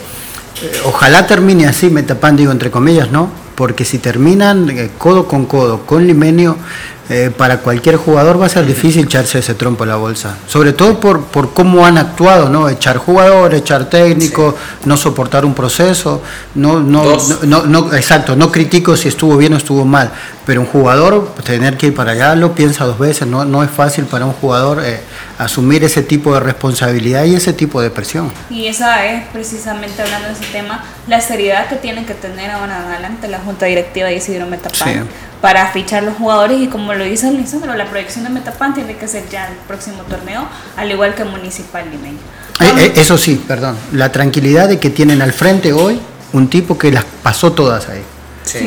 eh, 0.63 0.81
ojalá 0.85 1.27
termine 1.27 1.67
así, 1.67 1.91
Metapan, 1.91 2.37
digo, 2.37 2.53
entre 2.53 2.71
comillas, 2.71 3.11
¿no? 3.11 3.31
Porque 3.55 3.85
si 3.85 3.99
terminan 3.99 4.71
eh, 4.71 4.91
codo 4.99 5.27
con 5.29 5.47
codo 5.47 5.85
con 5.87 6.07
Limenio, 6.07 6.57
eh, 7.09 7.31
para 7.37 7.59
cualquier 7.59 7.97
jugador 7.97 8.41
va 8.41 8.47
a 8.47 8.49
ser 8.49 8.67
difícil 8.67 9.05
echarse 9.05 9.39
ese 9.39 9.55
trompo 9.55 9.85
en 9.85 9.91
la 9.91 9.97
bolsa. 9.97 10.37
Sobre 10.49 10.73
todo 10.73 10.99
por, 10.99 11.27
por 11.27 11.55
cómo 11.55 11.87
han 11.87 11.99
actuado, 11.99 12.49
¿no? 12.49 12.69
Echar 12.69 12.99
jugador, 12.99 13.55
echar 13.55 13.89
técnico, 13.89 14.57
no 14.85 14.97
soportar 14.97 15.45
un 15.45 15.55
proceso. 15.55 16.21
No, 16.57 16.81
no, 16.81 17.17
no, 17.45 17.67
no, 17.67 17.95
exacto, 17.95 18.35
no 18.35 18.51
critico 18.51 18.97
si 18.97 19.07
estuvo 19.07 19.37
bien 19.37 19.55
o 19.55 19.57
estuvo 19.57 19.85
mal, 19.85 20.11
pero 20.45 20.61
un 20.61 20.67
jugador 20.67 21.33
tener 21.45 21.77
que 21.77 21.87
ir 21.87 21.95
para 21.95 22.13
allá 22.13 22.35
lo 22.35 22.55
piensa 22.55 22.85
dos 22.85 22.99
veces. 22.99 23.29
No, 23.29 23.45
no 23.45 23.63
es 23.63 23.71
fácil 23.71 24.05
para 24.07 24.25
un 24.25 24.33
jugador 24.33 24.83
eh, 24.85 25.01
asumir 25.39 25.85
ese 25.85 26.03
tipo 26.03 26.35
de 26.35 26.41
responsabilidad 26.41 27.25
y 27.25 27.35
ese 27.35 27.53
tipo 27.53 27.81
de 27.81 27.91
presión. 27.91 28.33
Y 28.51 28.67
esa 28.67 29.07
es 29.07 29.27
precisamente 29.29 30.03
hablando 30.03 30.29
de 30.29 30.35
ese 30.35 30.47
tema, 30.53 30.85
la 31.07 31.21
seriedad 31.21 31.69
que 31.69 31.77
tienen 31.77 32.07
que 32.07 32.15
tener 32.15 32.51
ahora 32.51 32.89
adelante 32.89 33.29
la 33.29 33.39
Junta 33.39 33.67
Directiva 33.67 34.09
de 34.09 34.17
Isidro 34.17 34.47
Metapan 34.47 35.09
para 35.41 35.71
fichar 35.71 36.03
los 36.03 36.17
jugadores 36.17 36.61
y 36.61 36.67
como 36.69 36.95
lo 36.95 37.05
dice 37.05 37.31
Lisandro, 37.31 37.75
la 37.75 37.87
proyección 37.87 38.25
de 38.25 38.31
Metapan 38.31 38.75
tiene 38.75 38.97
que 38.97 39.07
ser 39.07 39.29
ya 39.29 39.49
el 39.49 39.57
próximo 39.69 40.03
torneo, 40.09 40.49
al 40.77 40.91
igual 40.91 41.15
que 41.15 41.25
Municipal 41.25 41.85
Limeño. 41.91 42.19
Eh, 42.61 42.87
eh, 42.87 42.93
eso 42.97 43.19
sí, 43.19 43.43
perdón, 43.47 43.77
la 43.93 44.11
tranquilidad 44.11 44.69
de 44.69 44.81
que 44.81 44.91
tienen 44.91 45.21
al 45.21 45.33
frente 45.33 45.73
hoy 45.73 46.01
un 46.33 46.49
tipo 46.49 46.79
que 46.79 46.91
las 46.91 47.05
pasó 47.23 47.53
todas 47.53 47.89
ahí. 47.89 48.03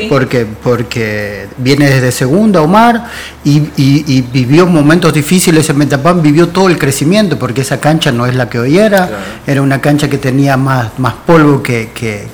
Porque, 0.09 0.45
porque 0.45 1.47
viene 1.57 1.89
desde 1.89 2.11
segunda 2.11 2.61
Omar 2.61 3.05
y, 3.45 3.69
y, 3.77 4.21
vivió 4.33 4.65
momentos 4.65 5.13
difíciles 5.13 5.69
en 5.69 5.77
Metapan, 5.77 6.21
vivió 6.21 6.49
todo 6.49 6.67
el 6.67 6.77
crecimiento, 6.77 7.39
porque 7.39 7.61
esa 7.61 7.79
cancha 7.79 8.11
no 8.11 8.25
es 8.25 8.35
la 8.35 8.49
que 8.49 8.59
hoy 8.59 8.77
era, 8.77 9.09
era 9.47 9.61
una 9.61 9.79
cancha 9.79 10.09
que 10.09 10.17
tenía 10.17 10.57
más, 10.57 10.99
más 10.99 11.13
polvo 11.25 11.63
que, 11.63 11.89
que, 11.95 12.27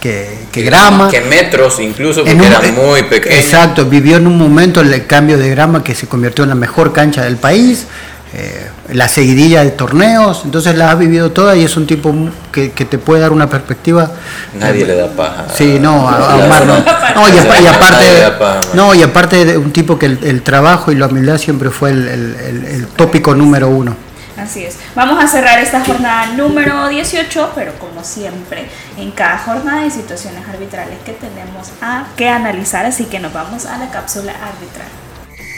que, 0.00 0.62
grama. 0.62 1.10
Que 1.10 1.20
metros 1.20 1.78
incluso, 1.80 2.24
porque 2.24 2.46
era 2.46 2.60
muy 2.60 3.02
pequeño. 3.02 3.36
Exacto, 3.36 3.84
vivió 3.84 4.16
en 4.16 4.26
un 4.26 4.38
momento 4.38 4.80
el 4.80 5.06
cambio 5.06 5.36
de 5.36 5.50
grama 5.50 5.84
que 5.84 5.94
se 5.94 6.06
convirtió 6.06 6.44
en 6.44 6.50
la 6.50 6.56
mejor 6.56 6.92
cancha 6.92 7.22
del 7.22 7.36
país. 7.36 7.86
Eh, 8.34 8.68
la 8.92 9.08
seguidilla 9.08 9.64
de 9.64 9.70
torneos, 9.70 10.42
entonces 10.44 10.74
la 10.76 10.92
has 10.92 10.98
vivido 10.98 11.30
toda 11.30 11.56
y 11.56 11.64
es 11.64 11.76
un 11.76 11.86
tipo 11.86 12.14
que, 12.50 12.68
te 12.70 12.98
puede 12.98 13.20
dar 13.20 13.32
una 13.32 13.48
perspectiva. 13.48 14.10
Nadie 14.54 14.86
le 14.86 14.96
da 14.96 15.08
paja. 15.08 15.46
Sí, 15.54 15.78
no, 15.78 16.08
a, 16.08 16.36
Omar 16.36 16.66
no. 16.66 16.74
no 16.76 17.28
y, 17.28 17.38
aparte, 17.66 18.32
no, 18.74 18.94
y 18.94 19.02
aparte 19.02 19.44
de 19.44 19.58
un 19.58 19.72
tipo 19.72 19.98
que 19.98 20.06
el, 20.06 20.42
trabajo 20.42 20.90
y 20.90 20.94
la 20.94 21.06
humildad 21.06 21.38
siempre 21.38 21.70
fue 21.70 21.90
el, 21.90 22.86
tópico 22.96 23.34
número 23.34 23.68
uno. 23.68 23.94
Así 24.38 24.62
es. 24.62 24.76
Vamos 24.94 25.22
a 25.22 25.26
cerrar 25.26 25.58
esta 25.58 25.84
jornada 25.84 26.26
número 26.36 26.88
18, 26.88 27.50
pero 27.56 27.72
como 27.80 28.04
siempre, 28.04 28.68
en 28.96 29.10
cada 29.10 29.36
jornada 29.38 29.82
hay 29.82 29.90
situaciones 29.90 30.48
arbitrales 30.48 30.98
que 31.04 31.12
tenemos 31.12 31.68
a 31.82 32.06
que 32.16 32.28
analizar, 32.28 32.86
así 32.86 33.04
que 33.06 33.18
nos 33.18 33.32
vamos 33.32 33.66
a 33.66 33.78
la 33.78 33.90
cápsula 33.90 34.32
arbitral 34.32 34.86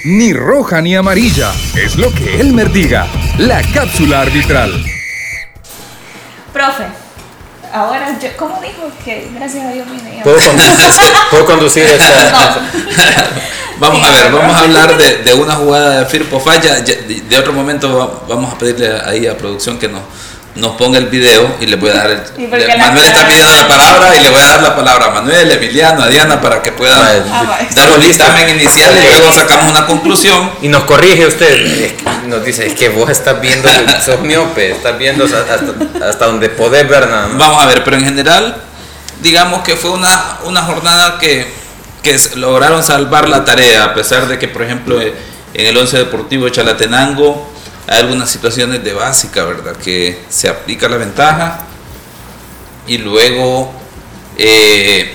ni 0.05 0.33
roja 0.33 0.81
ni 0.81 0.95
amarilla. 0.97 1.53
Es 1.75 1.97
lo 1.97 2.13
que 2.13 2.41
Elmer 2.41 2.71
diga. 2.73 3.07
La 3.39 3.63
cápsula 3.63 4.23
arbitral. 4.23 4.85
Profe, 6.53 6.85
ahora, 7.73 8.19
yo, 8.19 8.29
¿cómo 8.37 8.61
dijo 8.61 8.91
que 9.05 9.29
gracias 9.35 9.67
a 9.67 9.73
Dios 9.73 9.87
vine? 9.91 10.21
¿Puedo 10.25 10.37
conducir, 10.37 11.13
¿puedo 11.31 11.47
conducir 11.47 11.83
esta? 11.87 12.71
vamos 13.79 14.09
a 14.09 14.11
ver, 14.13 14.33
vamos 14.33 14.55
a 14.55 14.59
hablar 14.61 14.97
de, 14.97 15.19
de 15.19 15.35
una 15.35 15.55
jugada 15.55 16.01
de 16.01 16.07
Firpo 16.07 16.41
Falla. 16.41 16.81
De, 16.81 17.23
de, 17.29 17.39
otro 17.39 17.53
momento 17.53 18.25
vamos 18.29 18.53
a 18.53 18.59
pedirle 18.59 19.01
ahí 19.05 19.27
a 19.27 19.37
producción 19.37 19.79
que 19.79 19.89
nos 19.89 20.03
nos 20.57 20.73
ponga 20.77 20.99
el 20.99 21.07
video 21.07 21.57
y 21.61 21.67
le 21.67 21.77
voy 21.77 21.91
a 21.91 21.95
dar 21.95 22.11
el, 22.11 22.49
Manuel 22.49 23.07
está 23.07 23.27
pidiendo 23.27 23.53
la 23.55 23.69
palabra 23.69 24.17
y 24.17 24.21
le 24.21 24.31
voy 24.31 24.41
a 24.41 24.47
dar 24.47 24.63
la 24.63 24.77
palabra 24.77 25.07
a 25.07 25.11
Manuel, 25.11 25.51
Emiliano, 25.53 26.03
a 26.03 26.09
Diana 26.09 26.41
para 26.41 26.61
que 26.61 26.73
puedan 26.73 26.99
ah, 27.31 27.59
dar 27.73 27.93
un 27.93 28.01
dictamen 28.01 28.49
inicial 28.49 28.93
y 28.99 29.07
luego 29.07 29.33
sacamos 29.33 29.71
una 29.71 29.87
conclusión. 29.87 30.51
Y 30.61 30.69
nos 30.69 30.85
corrige 30.85 31.27
usted, 31.27 31.93
nos 32.27 32.45
dice, 32.45 32.67
es 32.67 32.75
que 32.75 32.89
vos 32.89 33.09
estás 33.11 33.41
viendo, 33.41 33.69
sos 34.05 34.21
miope, 34.21 34.73
estás 34.73 34.99
viendo 34.99 35.25
hasta, 35.25 35.61
hasta 36.09 36.27
donde 36.27 36.49
podés 36.49 36.89
ver 36.89 37.09
nada 37.09 37.29
más. 37.29 37.39
Vamos 37.39 37.63
a 37.63 37.67
ver, 37.67 37.85
pero 37.85 37.97
en 37.97 38.05
general, 38.05 38.57
digamos 39.23 39.63
que 39.63 39.77
fue 39.77 39.91
una, 39.91 40.39
una 40.45 40.63
jornada 40.63 41.19
que, 41.19 41.47
que 42.03 42.19
lograron 42.35 42.83
salvar 42.83 43.29
la 43.29 43.45
tarea, 43.45 43.85
a 43.85 43.95
pesar 43.95 44.27
de 44.27 44.39
que, 44.39 44.49
por 44.49 44.63
ejemplo, 44.63 45.01
en 45.01 45.15
el 45.55 45.77
11 45.77 45.99
Deportivo 45.99 46.47
de 46.47 46.53
Chalatenango, 46.53 47.50
hay 47.91 47.99
algunas 47.99 48.31
situaciones 48.31 48.85
de 48.85 48.93
básica, 48.95 49.45
¿verdad? 49.45 49.75
Que 49.75 50.23
se 50.29 50.49
aplica 50.49 50.89
la 50.89 50.97
ventaja 50.97 51.65
y 52.87 52.99
luego 52.99 53.73
eh, 54.39 55.13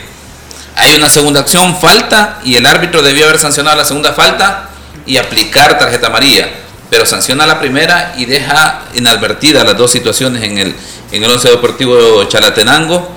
hay 0.76 0.96
una 0.96 1.10
segunda 1.10 1.40
acción, 1.40 1.78
falta, 1.80 2.42
y 2.44 2.56
el 2.56 2.66
árbitro 2.66 3.02
debió 3.02 3.24
haber 3.24 3.40
sancionado 3.40 3.78
la 3.78 3.86
segunda 3.86 4.12
falta 4.12 4.70
y 5.06 5.16
aplicar 5.16 5.80
tarjeta 5.80 6.08
amarilla, 6.08 6.50
pero 6.90 7.06
sanciona 7.06 7.46
la 7.46 7.62
primera 7.62 8.14
y 8.18 8.26
deja 8.26 8.82
inadvertida 8.94 9.64
las 9.64 9.78
dos 9.78 9.90
situaciones 9.90 10.44
en 10.44 10.58
el, 10.58 10.76
en 11.14 11.24
el 11.24 11.32
once 11.32 11.50
deportivo 11.50 12.26
Chalatenango. 12.26 13.10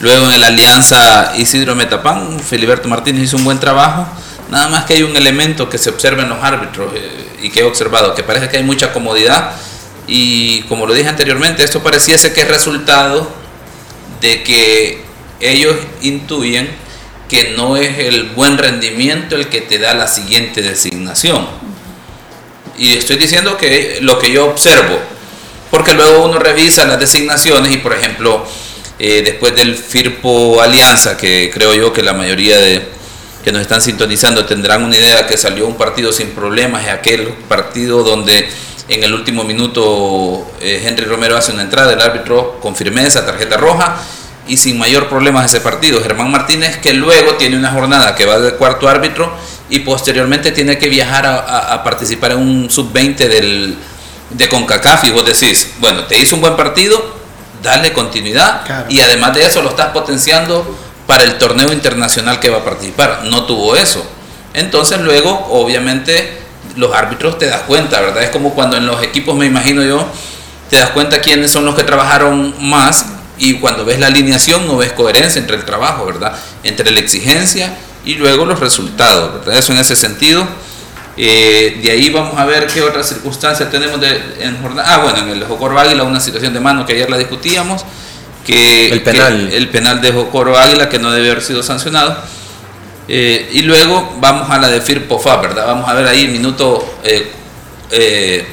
Luego 0.00 0.28
en 0.32 0.40
la 0.40 0.48
alianza 0.48 1.32
Isidro 1.36 1.76
Metapán, 1.76 2.40
Filiberto 2.40 2.88
Martínez 2.88 3.22
hizo 3.22 3.36
un 3.36 3.44
buen 3.44 3.60
trabajo 3.60 4.08
Nada 4.50 4.68
más 4.68 4.84
que 4.84 4.94
hay 4.94 5.02
un 5.02 5.16
elemento 5.16 5.68
que 5.68 5.78
se 5.78 5.90
observa 5.90 6.22
en 6.22 6.28
los 6.28 6.42
árbitros 6.42 6.92
eh, 6.94 7.23
y 7.44 7.50
que 7.50 7.60
he 7.60 7.64
observado, 7.64 8.14
que 8.14 8.22
parece 8.22 8.48
que 8.48 8.56
hay 8.56 8.62
mucha 8.62 8.92
comodidad 8.92 9.54
y 10.06 10.62
como 10.62 10.86
lo 10.86 10.94
dije 10.94 11.08
anteriormente, 11.08 11.62
esto 11.62 11.82
pareciese 11.82 12.32
que 12.32 12.40
es 12.40 12.48
resultado 12.48 13.30
de 14.20 14.42
que 14.42 15.02
ellos 15.40 15.76
intuyen 16.00 16.70
que 17.28 17.54
no 17.56 17.76
es 17.76 17.98
el 17.98 18.30
buen 18.30 18.56
rendimiento 18.56 19.36
el 19.36 19.48
que 19.48 19.60
te 19.60 19.78
da 19.78 19.94
la 19.94 20.08
siguiente 20.08 20.62
designación. 20.62 21.46
Y 22.78 22.96
estoy 22.96 23.16
diciendo 23.16 23.56
que 23.56 23.98
lo 24.00 24.18
que 24.18 24.30
yo 24.30 24.46
observo, 24.46 24.98
porque 25.70 25.94
luego 25.94 26.24
uno 26.24 26.38
revisa 26.38 26.84
las 26.86 26.98
designaciones 26.98 27.72
y 27.72 27.78
por 27.78 27.92
ejemplo, 27.92 28.46
eh, 28.98 29.22
después 29.22 29.54
del 29.54 29.74
FIRPO 29.74 30.62
Alianza, 30.62 31.16
que 31.16 31.50
creo 31.52 31.74
yo 31.74 31.92
que 31.92 32.02
la 32.02 32.14
mayoría 32.14 32.58
de, 32.58 32.86
que 33.44 33.52
nos 33.52 33.60
están 33.60 33.82
sintonizando 33.82 34.46
tendrán 34.46 34.82
una 34.82 34.96
idea 34.96 35.26
que 35.26 35.36
salió 35.36 35.66
un 35.66 35.76
partido 35.76 36.12
sin 36.12 36.30
problemas, 36.30 36.84
es 36.84 36.90
aquel 36.90 37.28
partido 37.46 38.02
donde 38.02 38.48
en 38.88 39.04
el 39.04 39.12
último 39.12 39.44
minuto 39.44 40.50
eh, 40.60 40.82
Henry 40.84 41.04
Romero 41.04 41.36
hace 41.36 41.52
una 41.52 41.62
entrada, 41.62 41.92
el 41.92 42.00
árbitro 42.00 42.58
con 42.60 42.74
firmeza, 42.74 43.24
tarjeta 43.26 43.58
roja 43.58 43.96
y 44.46 44.56
sin 44.56 44.78
mayor 44.78 45.08
problema 45.08 45.44
ese 45.44 45.60
partido. 45.60 46.02
Germán 46.02 46.30
Martínez 46.30 46.78
que 46.78 46.94
luego 46.94 47.34
tiene 47.34 47.56
una 47.56 47.70
jornada 47.70 48.14
que 48.14 48.24
va 48.24 48.38
de 48.38 48.54
cuarto 48.54 48.88
árbitro 48.88 49.30
y 49.68 49.80
posteriormente 49.80 50.50
tiene 50.50 50.78
que 50.78 50.88
viajar 50.88 51.26
a, 51.26 51.82
participar 51.84 52.32
en 52.32 52.38
un 52.38 52.70
sub-20 52.70 53.16
del, 53.16 53.76
de 54.30 54.48
CONCACAF 54.48 55.04
y 55.04 55.10
vos 55.10 55.24
decís, 55.24 55.72
bueno, 55.80 56.04
te 56.04 56.18
hizo 56.18 56.36
un 56.36 56.42
buen 56.42 56.56
partido, 56.56 57.16
dale 57.62 57.92
continuidad 57.92 58.86
y 58.88 59.00
además 59.00 59.34
de 59.34 59.46
eso 59.46 59.62
lo 59.62 59.70
estás 59.70 59.88
potenciando 59.88 60.76
para 61.06 61.24
el 61.24 61.38
torneo 61.38 61.72
internacional 61.72 62.40
que 62.40 62.50
va 62.50 62.58
a 62.58 62.64
participar. 62.64 63.22
No 63.24 63.44
tuvo 63.44 63.76
eso. 63.76 64.04
Entonces 64.54 65.00
luego, 65.00 65.48
obviamente, 65.50 66.38
los 66.76 66.94
árbitros 66.94 67.38
te 67.38 67.46
das 67.46 67.62
cuenta, 67.62 68.00
¿verdad? 68.00 68.22
Es 68.22 68.30
como 68.30 68.54
cuando 68.54 68.76
en 68.76 68.86
los 68.86 69.02
equipos, 69.02 69.36
me 69.36 69.46
imagino 69.46 69.82
yo, 69.82 70.06
te 70.70 70.76
das 70.76 70.90
cuenta 70.90 71.20
quiénes 71.20 71.50
son 71.50 71.64
los 71.64 71.74
que 71.74 71.84
trabajaron 71.84 72.54
más 72.60 73.06
y 73.36 73.54
cuando 73.54 73.84
ves 73.84 73.98
la 73.98 74.06
alineación 74.06 74.66
no 74.66 74.76
ves 74.76 74.92
coherencia 74.92 75.40
entre 75.40 75.56
el 75.56 75.64
trabajo, 75.64 76.06
¿verdad? 76.06 76.34
Entre 76.62 76.90
la 76.90 77.00
exigencia 77.00 77.76
y 78.04 78.14
luego 78.14 78.44
los 78.44 78.60
resultados, 78.60 79.34
¿verdad? 79.34 79.58
Eso 79.58 79.72
en 79.72 79.78
ese 79.78 79.96
sentido. 79.96 80.46
Eh, 81.16 81.80
de 81.82 81.90
ahí 81.92 82.10
vamos 82.10 82.38
a 82.38 82.44
ver 82.44 82.66
qué 82.66 82.82
otras 82.82 83.08
circunstancias 83.08 83.70
tenemos 83.70 84.00
de, 84.00 84.36
en 84.40 84.60
jornada. 84.60 84.94
Ah, 84.94 84.98
bueno, 84.98 85.18
en 85.18 85.28
el 85.30 85.44
Jocor 85.44 85.76
Águila 85.78 86.02
una 86.02 86.20
situación 86.20 86.52
de 86.52 86.60
mano 86.60 86.84
que 86.84 86.92
ayer 86.92 87.08
la 87.08 87.18
discutíamos 87.18 87.84
que 88.44 88.90
el 88.90 89.02
penal, 89.02 89.50
el 89.52 89.68
penal 89.68 90.00
de 90.00 90.12
Jocoro 90.12 90.58
Águila 90.58 90.88
que 90.88 90.98
no 90.98 91.10
debe 91.10 91.30
haber 91.30 91.42
sido 91.42 91.62
sancionado. 91.62 92.16
Eh, 93.08 93.50
y 93.52 93.62
luego 93.62 94.14
vamos 94.18 94.50
a 94.50 94.58
la 94.58 94.68
de 94.68 94.80
Firpofa, 94.80 95.36
¿verdad? 95.36 95.66
Vamos 95.66 95.88
a 95.88 95.94
ver 95.94 96.06
ahí 96.06 96.28
minuto 96.28 96.96
eh, 97.02 97.30
eh, 97.90 98.46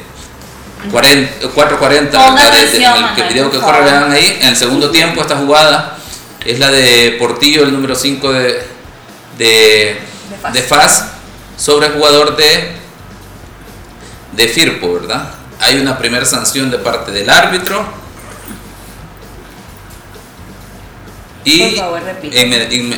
4.40 0.91 3.17
en 3.17 3.23
el 3.23 3.33
video 3.33 3.51
que 3.51 3.59
corre, 3.59 3.83
vean 3.83 4.11
ahí. 4.11 4.39
En 4.41 4.49
el 4.49 4.55
segundo 4.55 4.89
tiempo, 4.89 5.21
esta 5.21 5.37
jugada 5.37 5.97
es 6.43 6.59
la 6.59 6.71
de 6.71 7.15
Portillo, 7.19 7.63
el 7.63 7.71
número 7.71 7.95
5 7.95 8.33
de, 8.33 8.63
de, 9.37 9.99
de 10.53 10.61
FAS, 10.61 11.05
sobre 11.57 11.87
el 11.87 11.93
jugador 11.93 12.35
de, 12.35 12.71
de 14.33 14.47
Firpo, 14.47 14.93
¿verdad? 14.93 15.29
Hay 15.59 15.77
una 15.77 15.97
primera 15.97 16.25
sanción 16.25 16.71
de 16.71 16.79
parte 16.79 17.11
del 17.11 17.29
árbitro 17.29 18.00
y 21.45 21.75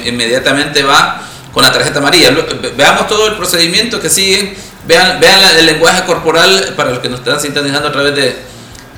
inmediatamente 0.06 0.84
va 0.84 1.22
con 1.54 1.64
la 1.64 1.72
tarjeta 1.72 2.00
amarilla. 2.00 2.32
Veamos 2.76 3.08
todo 3.08 3.28
el 3.28 3.36
procedimiento 3.36 4.00
que 4.00 4.10
sigue. 4.10 4.56
Vean, 4.86 5.20
vean 5.20 5.42
el 5.58 5.66
lenguaje 5.66 6.04
corporal 6.04 6.74
para 6.76 6.90
los 6.90 7.00
que 7.00 7.10
nos 7.10 7.20
están 7.20 7.40
sintonizando 7.40 7.88
a 7.88 7.92
través 7.92 8.16
de, 8.16 8.36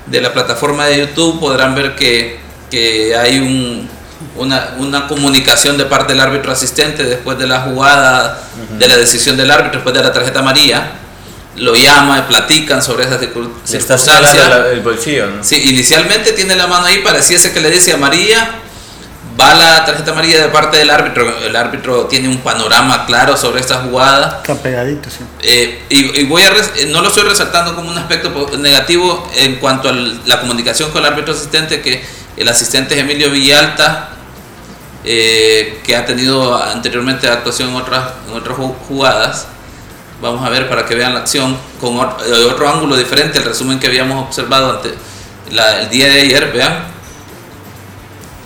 de 0.06 0.20
la 0.20 0.32
plataforma 0.32 0.86
de 0.86 0.98
YouTube. 0.98 1.38
Podrán 1.38 1.74
ver 1.74 1.94
que, 1.94 2.40
que 2.70 3.16
hay 3.16 3.38
un, 3.38 3.88
una, 4.36 4.74
una 4.78 5.06
comunicación 5.06 5.76
de 5.76 5.84
parte 5.84 6.12
del 6.12 6.22
árbitro 6.22 6.52
asistente 6.52 7.04
después 7.04 7.38
de 7.38 7.46
la 7.46 7.60
jugada, 7.60 8.42
de 8.78 8.88
la 8.88 8.96
decisión 8.96 9.36
del 9.36 9.50
árbitro, 9.50 9.74
después 9.74 9.94
de 9.94 10.02
la 10.02 10.12
tarjeta 10.12 10.40
amarilla, 10.40 10.92
lo 11.56 11.74
llama 11.74 12.18
y 12.18 12.22
platican 12.22 12.82
sobre 12.82 13.04
esas 13.04 13.20
circunstancias. 13.20 13.84
el 14.72 14.80
bolsillo, 14.80 15.28
Sí, 15.42 15.70
inicialmente 15.70 16.32
tiene 16.32 16.54
la 16.56 16.66
mano 16.66 16.86
ahí, 16.86 16.98
pareciese 16.98 17.52
que 17.52 17.60
le 17.60 17.70
dice 17.70 17.92
amarilla, 17.92 18.50
va 19.38 19.54
la 19.54 19.84
tarjeta 19.84 20.12
amarilla 20.12 20.42
de 20.42 20.48
parte 20.48 20.78
del 20.78 20.90
árbitro, 20.90 21.38
el 21.38 21.54
árbitro 21.54 22.06
tiene 22.06 22.28
un 22.28 22.38
panorama 22.38 23.04
claro 23.06 23.36
sobre 23.36 23.60
esta 23.60 23.82
jugada. 23.82 24.38
Está 24.42 24.54
pegadito, 24.54 25.10
sí. 25.10 25.18
Eh, 25.42 25.84
y, 25.88 26.24
voy 26.24 26.42
a 26.42 26.52
no 26.88 27.02
lo 27.02 27.08
estoy 27.08 27.24
resaltando 27.24 27.74
como 27.74 27.90
un 27.90 27.98
aspecto 27.98 28.30
negativo 28.58 29.28
en 29.36 29.56
cuanto 29.56 29.88
a 29.88 29.92
la 29.92 30.40
comunicación 30.40 30.90
con 30.90 31.04
el 31.04 31.12
árbitro 31.12 31.34
asistente, 31.34 31.82
que 31.82 32.04
el 32.36 32.48
asistente 32.48 32.94
es 32.94 33.00
Emilio 33.00 33.30
Villalta, 33.30 34.10
eh, 35.04 35.80
que 35.84 35.96
ha 35.96 36.04
tenido 36.04 36.56
anteriormente 36.56 37.28
actuación 37.28 37.70
en 37.70 37.76
otras, 37.76 38.12
en 38.28 38.36
otras 38.36 38.56
jugadas. 38.88 39.46
Vamos 40.20 40.44
a 40.46 40.48
ver 40.48 40.68
para 40.68 40.86
que 40.86 40.94
vean 40.94 41.12
la 41.12 41.20
acción 41.20 41.56
con 41.78 41.96
eh, 41.96 42.32
otro, 42.50 42.68
ángulo 42.68 42.96
diferente, 42.96 43.38
el 43.38 43.44
resumen 43.44 43.78
que 43.78 43.86
habíamos 43.86 44.26
observado 44.26 44.70
ante 44.70 44.94
el 45.50 45.88
día 45.90 46.08
de 46.08 46.20
ayer, 46.22 46.50
vean 46.52 46.95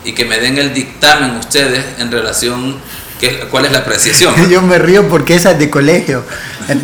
y 0.04 0.12
que 0.12 0.24
me 0.24 0.38
den 0.38 0.58
el 0.58 0.72
dictamen 0.72 1.36
ustedes 1.36 1.84
en 1.98 2.10
relación 2.10 2.76
que, 3.20 3.40
cuál 3.50 3.66
es 3.66 3.72
la 3.72 3.84
precisión. 3.84 4.34
Yo 4.50 4.62
me 4.62 4.78
río 4.78 5.08
porque 5.08 5.34
esa 5.34 5.52
es 5.52 5.58
de 5.58 5.68
colegio. 5.70 6.24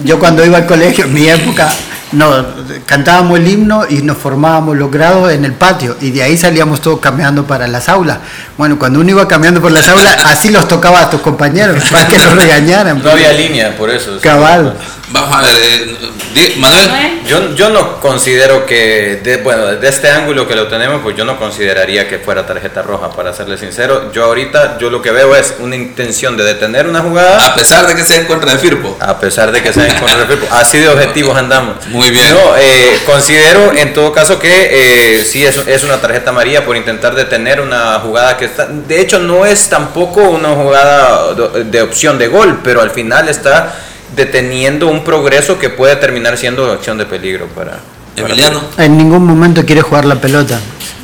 Yo 0.04 0.18
cuando 0.18 0.44
iba 0.44 0.58
al 0.58 0.66
colegio, 0.66 1.04
en 1.04 1.14
mi 1.14 1.28
época, 1.28 1.72
no, 2.12 2.44
cantábamos 2.86 3.38
el 3.38 3.48
himno 3.48 3.84
y 3.88 4.02
nos 4.02 4.16
formábamos 4.16 4.76
los 4.76 4.90
grados 4.90 5.32
en 5.32 5.44
el 5.44 5.52
patio 5.52 5.96
y 6.00 6.10
de 6.10 6.22
ahí 6.22 6.36
salíamos 6.36 6.80
todos 6.80 7.00
caminando 7.00 7.46
para 7.46 7.66
las 7.68 7.88
aulas. 7.88 8.18
Bueno, 8.58 8.78
cuando 8.78 9.00
uno 9.00 9.10
iba 9.10 9.28
caminando 9.28 9.60
por 9.60 9.72
las 9.72 9.88
aulas, 9.88 10.16
así 10.24 10.50
los 10.50 10.66
tocaba 10.68 11.02
a 11.02 11.10
tus 11.10 11.20
compañeros 11.20 11.82
para 11.90 12.06
que 12.06 12.18
los 12.18 12.34
regañaran. 12.34 13.02
No 13.02 13.10
había 13.10 13.32
línea, 13.32 13.76
por 13.76 13.90
eso. 13.90 14.18
Cabal. 14.20 14.76
Vamos 15.08 15.36
a 15.36 15.40
ver, 15.40 15.88
eh, 16.34 16.54
Manuel. 16.56 17.22
Yo, 17.26 17.54
yo 17.54 17.70
no 17.70 18.00
considero 18.00 18.66
que, 18.66 19.20
de, 19.22 19.36
bueno, 19.38 19.66
desde 19.66 19.88
este 19.88 20.10
ángulo 20.10 20.48
que 20.48 20.56
lo 20.56 20.66
tenemos, 20.66 21.00
pues 21.02 21.16
yo 21.16 21.24
no 21.24 21.38
consideraría 21.38 22.08
que 22.08 22.18
fuera 22.18 22.44
tarjeta 22.44 22.82
roja, 22.82 23.10
para 23.10 23.32
serle 23.32 23.56
sincero. 23.56 24.12
Yo 24.12 24.24
ahorita, 24.24 24.78
yo 24.78 24.90
lo 24.90 25.00
que 25.00 25.12
veo 25.12 25.34
es 25.36 25.54
una 25.60 25.76
intención 25.76 26.36
de 26.36 26.44
detener 26.44 26.88
una 26.88 27.00
jugada. 27.00 27.46
A 27.46 27.54
pesar 27.54 27.86
de 27.86 27.94
que 27.94 28.02
sea 28.02 28.18
en 28.18 28.26
contra 28.26 28.52
de 28.52 28.58
Firpo. 28.58 28.96
A 29.00 29.18
pesar 29.20 29.52
de 29.52 29.62
que 29.62 29.72
sea 29.72 29.86
en 29.86 29.94
contra 29.94 30.18
de 30.18 30.26
Firpo. 30.26 30.46
Así 30.50 30.78
de 30.78 30.88
objetivos 30.88 31.36
andamos. 31.36 31.86
Muy 31.88 32.10
bien. 32.10 32.28
No, 32.30 32.56
eh, 32.56 32.98
considero 33.06 33.72
en 33.74 33.92
todo 33.92 34.12
caso 34.12 34.40
que 34.40 35.18
eh, 35.18 35.24
sí 35.24 35.44
es, 35.44 35.56
es 35.66 35.84
una 35.84 36.00
tarjeta 36.00 36.30
amarilla 36.30 36.64
por 36.64 36.76
intentar 36.76 37.14
detener 37.14 37.60
una 37.60 38.00
jugada 38.00 38.36
que 38.36 38.46
está. 38.46 38.66
De 38.66 39.00
hecho, 39.00 39.20
no 39.20 39.46
es 39.46 39.68
tampoco 39.68 40.22
una 40.22 40.50
jugada 40.50 41.34
de 41.34 41.82
opción 41.82 42.18
de 42.18 42.26
gol, 42.26 42.60
pero 42.64 42.80
al 42.80 42.90
final 42.90 43.28
está 43.28 43.74
deteniendo 44.16 44.88
un 44.88 45.04
progreso 45.04 45.58
que 45.58 45.68
puede 45.68 45.94
terminar 45.96 46.38
siendo 46.38 46.72
acción 46.72 46.96
de 46.96 47.04
peligro 47.04 47.46
para 47.48 47.80
Emiliano. 48.16 48.62
En 48.78 48.96
ningún 48.96 49.26
momento 49.26 49.64
quiere 49.64 49.82
jugar 49.82 50.06
la 50.06 50.16
pelota. 50.16 50.58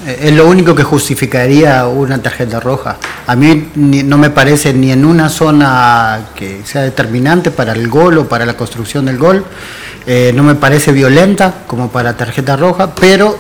Eh, 0.07 0.19
es 0.23 0.33
lo 0.33 0.49
único 0.49 0.75
que 0.75 0.83
justificaría 0.83 1.87
una 1.87 2.21
tarjeta 2.23 2.59
roja. 2.59 2.97
A 3.27 3.37
mí 3.37 3.71
no 3.75 4.17
me 4.17 4.31
parece 4.31 4.73
ni 4.73 4.91
en 4.91 5.05
una 5.05 5.29
zona 5.29 6.21
que 6.35 6.63
sea 6.65 6.83
determinante 6.83 7.51
para 7.51 7.73
el 7.73 7.89
gol 7.89 8.17
o 8.19 8.29
para 8.29 8.47
la 8.47 8.55
construcción 8.55 9.05
del 9.05 9.19
gol. 9.19 9.45
Eh, 10.07 10.33
no 10.35 10.43
me 10.43 10.55
parece 10.55 10.91
violenta 10.91 11.55
como 11.67 11.91
para 11.91 12.17
tarjeta 12.17 12.57
roja, 12.57 12.95
pero 12.95 13.39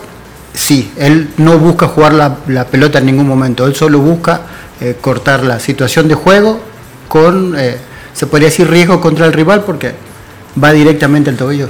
sí, 0.52 0.92
él 0.96 1.30
no 1.38 1.58
busca 1.58 1.88
jugar 1.88 2.12
la, 2.12 2.66
pelota 2.66 2.98
en 2.98 3.06
ningún 3.06 3.26
momento. 3.26 3.66
Él 3.66 3.74
solo 3.74 3.98
busca 4.00 4.42
eh, 4.80 4.96
cortar 5.00 5.44
la 5.44 5.58
situación 5.58 6.08
de 6.08 6.14
juego 6.14 6.60
con 7.08 7.56
se 8.12 8.26
podría 8.26 8.48
decir 8.48 8.68
riesgo 8.68 9.00
contra 9.00 9.26
el 9.26 9.32
rival 9.32 9.62
porque 9.64 9.94
va 10.62 10.72
directamente 10.72 11.30
al 11.30 11.36
tobillo. 11.36 11.68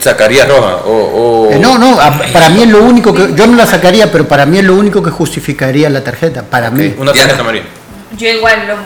¿Sacaría 0.00 0.44
roja? 0.46 0.76
O, 0.86 1.48
eh, 1.50 1.58
no, 1.58 1.78
no, 1.78 1.96
para 2.32 2.48
mí 2.50 2.62
es 2.62 2.68
lo 2.68 2.82
único 2.82 3.14
que. 3.14 3.34
Yo 3.34 3.46
no 3.46 3.56
la 3.56 3.66
sacaría, 3.66 4.10
pero 4.10 4.26
para 4.26 4.46
mí 4.46 4.58
es 4.58 4.64
lo 4.64 4.74
único 4.74 5.02
que 5.02 5.10
justificaría 5.10 5.88
la 5.90 6.04
tarjeta. 6.04 6.42
Para 6.42 6.70
mí. 6.70 6.94
Una 6.98 7.12
tarjeta 7.12 7.42
María. 7.42 7.64
Yo 8.16 8.28
igual, 8.28 8.76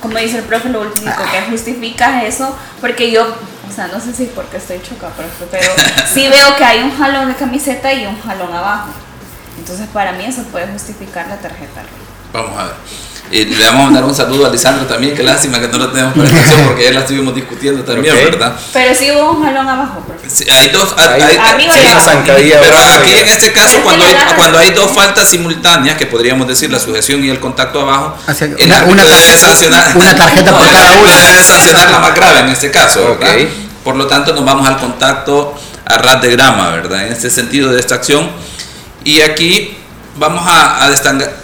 como 0.00 0.18
dice 0.18 0.38
el 0.38 0.44
profe, 0.44 0.68
lo 0.68 0.80
único 0.80 1.00
que 1.00 1.50
justifica 1.50 2.24
eso, 2.24 2.56
porque 2.80 3.12
yo, 3.12 3.22
o 3.22 3.72
sea, 3.72 3.86
no 3.86 4.00
sé 4.00 4.12
si 4.12 4.24
porque 4.26 4.56
estoy 4.56 4.80
chocada, 4.82 5.12
pero 5.50 5.64
sí 6.12 6.28
veo 6.28 6.56
que 6.56 6.64
hay 6.64 6.82
un 6.82 6.96
jalón 6.96 7.28
de 7.28 7.34
camiseta 7.34 7.92
y 7.92 8.06
un 8.06 8.20
jalón 8.20 8.52
abajo. 8.52 8.90
Entonces, 9.58 9.86
para 9.92 10.12
mí 10.12 10.24
eso 10.24 10.42
puede 10.44 10.66
justificar 10.66 11.28
la 11.28 11.36
tarjeta 11.36 11.82
roja. 11.82 12.02
Vamos 12.32 12.58
a 12.58 12.64
ver. 12.64 12.74
Y 13.32 13.46
le 13.46 13.64
vamos 13.64 13.80
a 13.80 13.84
mandar 13.84 14.04
un 14.04 14.14
saludo 14.14 14.44
a 14.44 14.50
Lisandro 14.50 14.84
también, 14.84 15.16
qué 15.16 15.22
lástima 15.22 15.58
que 15.58 15.66
no 15.66 15.78
lo 15.78 15.90
tenemos 15.90 16.12
para 16.14 16.28
porque 16.66 16.84
ya 16.84 16.90
la 16.92 17.00
estuvimos 17.00 17.34
discutiendo 17.34 17.82
también, 17.82 18.14
¿verdad? 18.14 18.54
Pero 18.74 18.94
sí 18.94 19.10
hubo 19.10 19.32
un 19.32 19.42
jalón 19.42 19.66
abajo. 19.66 20.04
Sí, 20.28 20.44
hay 20.50 20.68
dos, 20.68 20.94
hay, 20.98 21.40
pero 22.60 22.76
aquí 22.76 23.14
en 23.14 23.28
este 23.28 23.50
caso 23.54 23.80
cuando 23.82 24.04
hay, 24.04 24.14
cuando 24.36 24.58
hay 24.58 24.72
dos 24.72 24.92
faltas 24.92 25.30
simultáneas, 25.30 25.96
que 25.96 26.04
podríamos 26.04 26.46
decir 26.46 26.70
la 26.70 26.78
sujeción 26.78 27.24
y 27.24 27.30
el 27.30 27.40
contacto 27.40 27.80
abajo, 27.80 28.18
una, 28.62 28.84
una, 28.84 29.02
debe 29.02 29.38
sancionar, 29.38 29.96
una 29.96 30.14
tarjeta 30.14 30.52
por 30.52 30.68
cada 30.70 30.92
uno. 30.92 31.10
Debe 31.10 31.42
sancionar 31.42 31.90
la 31.90 31.98
más 32.00 32.14
grave 32.14 32.40
en 32.40 32.48
este 32.50 32.70
caso, 32.70 33.16
¿verdad? 33.18 33.48
Por 33.82 33.96
lo 33.96 34.06
tanto 34.06 34.34
nos 34.34 34.44
vamos 34.44 34.68
al 34.68 34.76
contacto 34.76 35.54
a 35.86 35.96
ras 35.96 36.20
de 36.20 36.32
grama, 36.32 36.68
¿verdad? 36.72 37.06
En 37.06 37.14
este 37.14 37.30
sentido 37.30 37.72
de 37.72 37.80
esta 37.80 37.94
acción. 37.94 38.30
Y 39.04 39.22
aquí 39.22 39.78
vamos 40.18 40.46
a, 40.46 40.84
a 40.84 40.90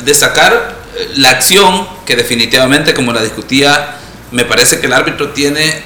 destacar 0.05 0.78
la 1.17 1.31
acción, 1.31 1.87
que 2.05 2.17
definitivamente, 2.17 2.95
como 2.95 3.13
la 3.13 3.23
discutía, 3.23 3.97
me 4.31 4.45
parece 4.45 4.81
que 4.81 4.87
el 4.87 4.93
árbitro 4.93 5.31
tiene 5.31 5.83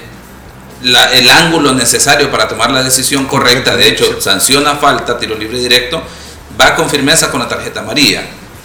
el 0.82 1.30
ángulo 1.30 1.72
necesario 1.74 2.30
para 2.30 2.48
tomar 2.48 2.70
la 2.70 2.82
decisión 2.82 3.26
correcta, 3.26 3.76
de 3.76 3.88
hecho, 3.88 4.20
sanciona 4.20 4.76
falta, 4.76 5.18
tiro 5.18 5.36
libre 5.36 5.58
directo, 5.58 6.02
va 6.60 6.74
con 6.74 6.90
firmeza 6.90 7.30
con 7.30 7.40
la 7.40 7.48
tarjeta 7.48 7.80
amarilla. 7.80 8.22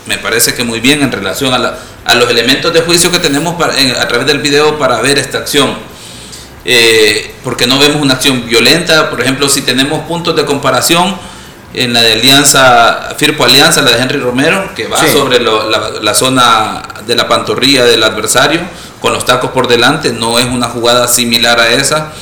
Me 0.08 0.18
parece 0.18 0.56
que 0.56 0.64
muy 0.64 0.80
bien 0.80 1.04
en 1.04 1.12
relación 1.12 1.54
a, 1.54 2.16
los 2.16 2.30
elementos 2.30 2.74
de 2.74 2.82
juicio 2.82 3.12
que 3.12 3.20
tenemos 3.20 3.56
a 3.62 4.08
través 4.08 4.26
del 4.26 4.40
video 4.40 4.80
para 4.80 5.02
ver 5.02 5.20
esta 5.20 5.40
acción. 5.40 5.76
Eh, 6.66 7.36
porque 7.44 7.68
no 7.68 7.78
vemos 7.78 8.02
una 8.02 8.16
acción 8.16 8.46
violenta, 8.46 9.10
por 9.10 9.22
ejemplo, 9.22 9.48
si 9.48 9.62
tenemos 9.62 10.06
puntos 10.08 10.36
de 10.36 10.44
comparación, 10.44 11.18
en 11.78 11.94
la 11.94 12.02
de 12.02 12.14
Alianza, 12.14 13.10
Firpo 13.18 13.44
Alianza, 13.44 13.84
la 13.84 13.92
de 13.92 14.02
Henry 14.02 14.18
Romero, 14.18 14.72
que 14.76 14.88
va 14.88 14.98
sobre 15.08 15.40
la, 15.40 16.14
zona 16.16 16.82
de 17.06 17.16
la 17.16 17.28
pantorrilla 17.28 17.86
del 17.86 18.02
adversario, 18.02 18.62
con 19.00 19.14
los 19.14 19.26
tacos 19.26 19.52
por 19.52 19.68
delante, 19.68 20.12
no 20.12 20.40
es 20.40 20.46
una 20.46 20.70
jugada 20.70 21.08
similar 21.08 21.60
a 21.60 21.70
esa. 21.70 22.14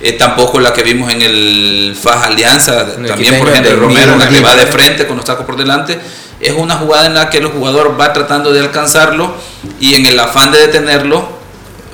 Eh, 0.00 0.12
tampoco 0.12 0.60
la 0.60 0.72
que 0.72 0.84
vimos 0.84 1.12
en 1.12 1.20
el 1.20 1.96
FAS 2.00 2.26
Alianza, 2.26 2.94
también 3.06 3.40
por 3.40 3.48
Henry 3.48 3.74
Romero, 3.74 4.16
la 4.16 4.28
que 4.28 4.40
va 4.40 4.54
de 4.54 4.66
frente 4.66 5.06
con 5.08 5.16
los 5.16 5.24
tacos 5.24 5.46
por 5.46 5.56
delante. 5.56 5.98
Es 6.38 6.52
una 6.52 6.76
jugada 6.76 7.06
en 7.06 7.14
la 7.14 7.28
que 7.28 7.38
el 7.38 7.46
jugador 7.46 8.00
va 8.00 8.12
tratando 8.12 8.52
de 8.52 8.60
alcanzarlo 8.60 9.34
y 9.80 9.94
en 9.94 10.06
el 10.06 10.18
afán 10.18 10.52
de 10.52 10.58
detenerlo 10.58 11.28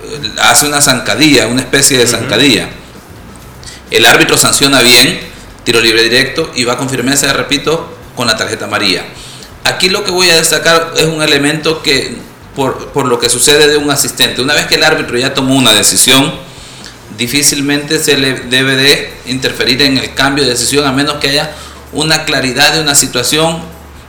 eh, 0.04 0.30
hace 0.42 0.66
una 0.66 0.82
zancadilla, 0.82 1.46
una 1.46 1.62
especie 1.62 1.96
de 1.96 2.06
zancadilla. 2.06 2.68
El 3.90 4.04
árbitro 4.04 4.36
sanciona 4.36 4.82
bien, 4.82 5.27
tiro 5.68 5.82
libre 5.82 6.02
directo 6.02 6.50
y 6.54 6.64
va 6.64 6.78
con 6.78 6.88
firmeza, 6.88 7.30
repito, 7.34 7.94
con 8.16 8.26
la 8.26 8.38
tarjeta 8.38 8.64
amarilla. 8.64 9.04
Aquí 9.64 9.90
lo 9.90 10.02
que 10.02 10.10
voy 10.10 10.30
a 10.30 10.36
destacar 10.36 10.94
es 10.96 11.04
un 11.04 11.20
elemento 11.22 11.82
que, 11.82 12.16
por, 12.56 13.04
lo 13.04 13.18
que 13.18 13.28
sucede 13.28 13.68
de 13.68 13.76
un 13.76 13.90
asistente, 13.90 14.40
una 14.40 14.54
vez 14.54 14.64
que 14.64 14.76
el 14.76 14.82
árbitro 14.82 15.18
ya 15.18 15.34
tomó 15.34 15.54
una 15.54 15.74
decisión, 15.74 16.32
difícilmente 17.18 17.98
se 17.98 18.16
le 18.16 18.32
debe 18.48 18.76
de 18.76 19.12
interferir 19.26 19.82
en 19.82 19.98
el 19.98 20.14
cambio 20.14 20.44
de 20.44 20.52
decisión 20.52 20.86
a 20.86 20.92
menos 20.92 21.16
que 21.16 21.28
haya 21.28 21.50
una 21.92 22.24
claridad 22.24 22.72
de 22.72 22.80
una 22.80 22.94
situación, 22.94 23.60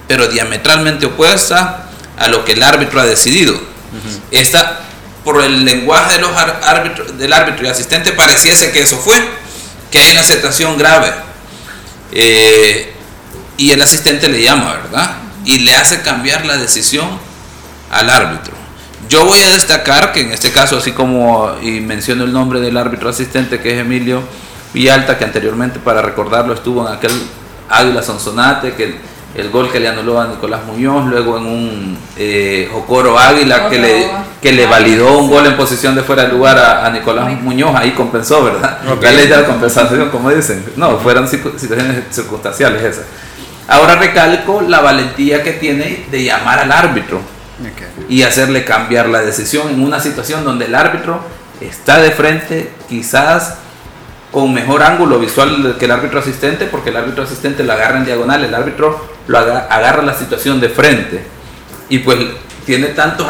pero 0.07 0.30
diametralmente 0.30 1.07
opuesta 1.07 1.89
a 2.18 2.30
lo 2.30 2.45
que 2.45 2.53
el 2.53 2.64
árbitro 2.64 3.01
ha 3.01 3.05
decidido. 3.05 3.60
Esta, 4.32 4.80
por 5.26 5.43
el 5.43 5.66
lenguaje 5.66 6.14
de 6.14 6.20
los 6.22 6.32
árbitros, 6.38 7.18
del 7.18 7.34
árbitro 7.34 7.66
y 7.66 7.70
asistente, 7.70 8.14
pareciese 8.14 8.72
que 8.72 8.80
eso 8.80 8.97
fue, 8.97 9.22
que 9.91 9.99
hay 9.99 10.12
una 10.12 10.22
aceptación 10.22 10.78
grave 10.78 11.28
eh, 12.12 12.93
y 13.57 13.72
el 13.72 13.82
asistente 13.82 14.30
le 14.30 14.41
llama, 14.41 14.74
¿verdad? 14.74 15.18
Y 15.45 15.60
le 15.60 15.76
hace 15.76 16.01
cambiar 16.01 16.45
la 16.45 16.57
decisión 16.57 17.07
al 17.91 18.10
árbitro. 18.10 18.53
Yo 19.10 19.26
voy 19.26 19.39
a 19.41 19.49
destacar 19.53 20.14
que 20.14 20.22
en 20.22 20.32
este 20.32 20.51
caso, 20.51 20.78
así 20.78 20.91
como 20.91 21.55
y 21.62 21.82
menciono 21.82 22.24
el 22.24 22.32
nombre 22.32 22.60
del 22.60 22.78
árbitro 22.78 23.10
asistente 23.10 23.60
que 23.60 23.74
es 23.74 23.80
Emilio 23.80 24.22
Villalta, 24.74 25.18
que 25.18 25.26
anteriormente 25.26 25.80
para 25.80 26.01
recordarlo 26.01 26.53
estuvo 26.53 26.88
en 26.88 26.93
aquel 26.93 27.12
Águila 27.70 28.03
Sonsonate, 28.03 28.74
que 28.74 28.97
el, 29.36 29.49
gol 29.49 29.71
que 29.71 29.80
le 29.80 29.88
anuló 29.88 30.19
a 30.19 30.27
Nicolás 30.27 30.65
Muñoz, 30.65 31.07
luego 31.07 31.38
en 31.38 31.45
un 31.45 31.97
eh, 32.17 32.69
Jocoro 32.71 33.17
Águila 33.17 33.69
que 33.69 33.80
le, 33.80 34.07
que 34.41 34.51
le 34.51 34.65
validó 34.65 35.17
un 35.17 35.30
gol 35.30 35.45
en 35.45 35.55
posición 35.55 35.95
de 35.95 36.03
fuera 36.03 36.23
de 36.23 36.30
lugar 36.30 36.57
a, 36.57 36.89
Nicolás 36.89 37.41
Muñoz, 37.41 37.75
ahí 37.75 37.91
compensó, 37.91 38.43
¿verdad? 38.43 38.80
La 39.01 39.11
ley 39.11 39.27
de 39.27 39.36
la 39.38 39.45
compensación, 39.45 40.09
como 40.09 40.30
dicen. 40.32 40.63
No, 40.75 40.97
fueron 40.99 41.27
situaciones 41.27 42.03
circunstanciales 42.11 42.84
esas. 42.84 43.05
Ahora 43.67 43.95
recalco 43.95 44.61
la 44.61 44.82
valentía 44.82 45.43
que 45.43 45.53
tiene 45.53 46.05
de 46.09 46.23
llamar 46.23 46.59
al 46.59 46.71
árbitro 46.71 47.21
y 48.07 48.23
hacerle 48.23 48.65
cambiar 48.65 49.07
la 49.09 49.19
decisión 49.21 49.69
en 49.69 49.84
una 49.84 49.99
situación 49.99 50.43
donde 50.43 50.65
el 50.65 50.75
árbitro 50.75 51.21
está 51.61 51.99
de 51.99 52.11
frente, 52.11 52.71
quizás 52.88 53.57
con 54.32 54.53
mejor 54.53 54.84
ángulo 54.84 55.19
visual 55.19 55.75
que 55.77 55.86
el 55.86 55.91
árbitro 55.91 56.19
asistente, 56.19 56.65
porque 56.65 56.89
el 56.89 56.97
árbitro 56.97 57.23
asistente 57.23 57.63
lo 57.63 57.73
agarra 57.73 57.97
en 57.97 58.05
diagonal, 58.05 58.43
el 58.43 58.53
árbitro 58.53 59.18
lo 59.30 59.38
agarra 59.38 60.01
la 60.01 60.15
situación 60.15 60.59
de 60.59 60.69
frente. 60.69 61.23
Y 61.88 61.99
pues 61.99 62.17
tiene 62.65 62.88
tantos, 62.88 63.27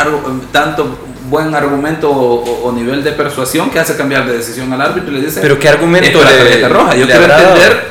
tanto 0.52 0.98
buen 1.30 1.54
argumento 1.54 2.10
o, 2.10 2.72
nivel 2.72 3.04
de 3.04 3.12
persuasión 3.12 3.70
que 3.70 3.80
hace 3.80 3.98
cambiar 3.98 4.26
de 4.26 4.38
decisión 4.38 4.72
al 4.72 4.82
árbitro 4.82 5.12
y 5.12 5.16
le 5.16 5.26
dice... 5.26 5.42
Pero 5.42 5.60
qué 5.60 5.68
argumento 5.68 6.24
le, 6.24 6.70
roja. 6.70 6.96
Yo 6.96 7.06
quiero 7.06 7.24
entender 7.26 7.84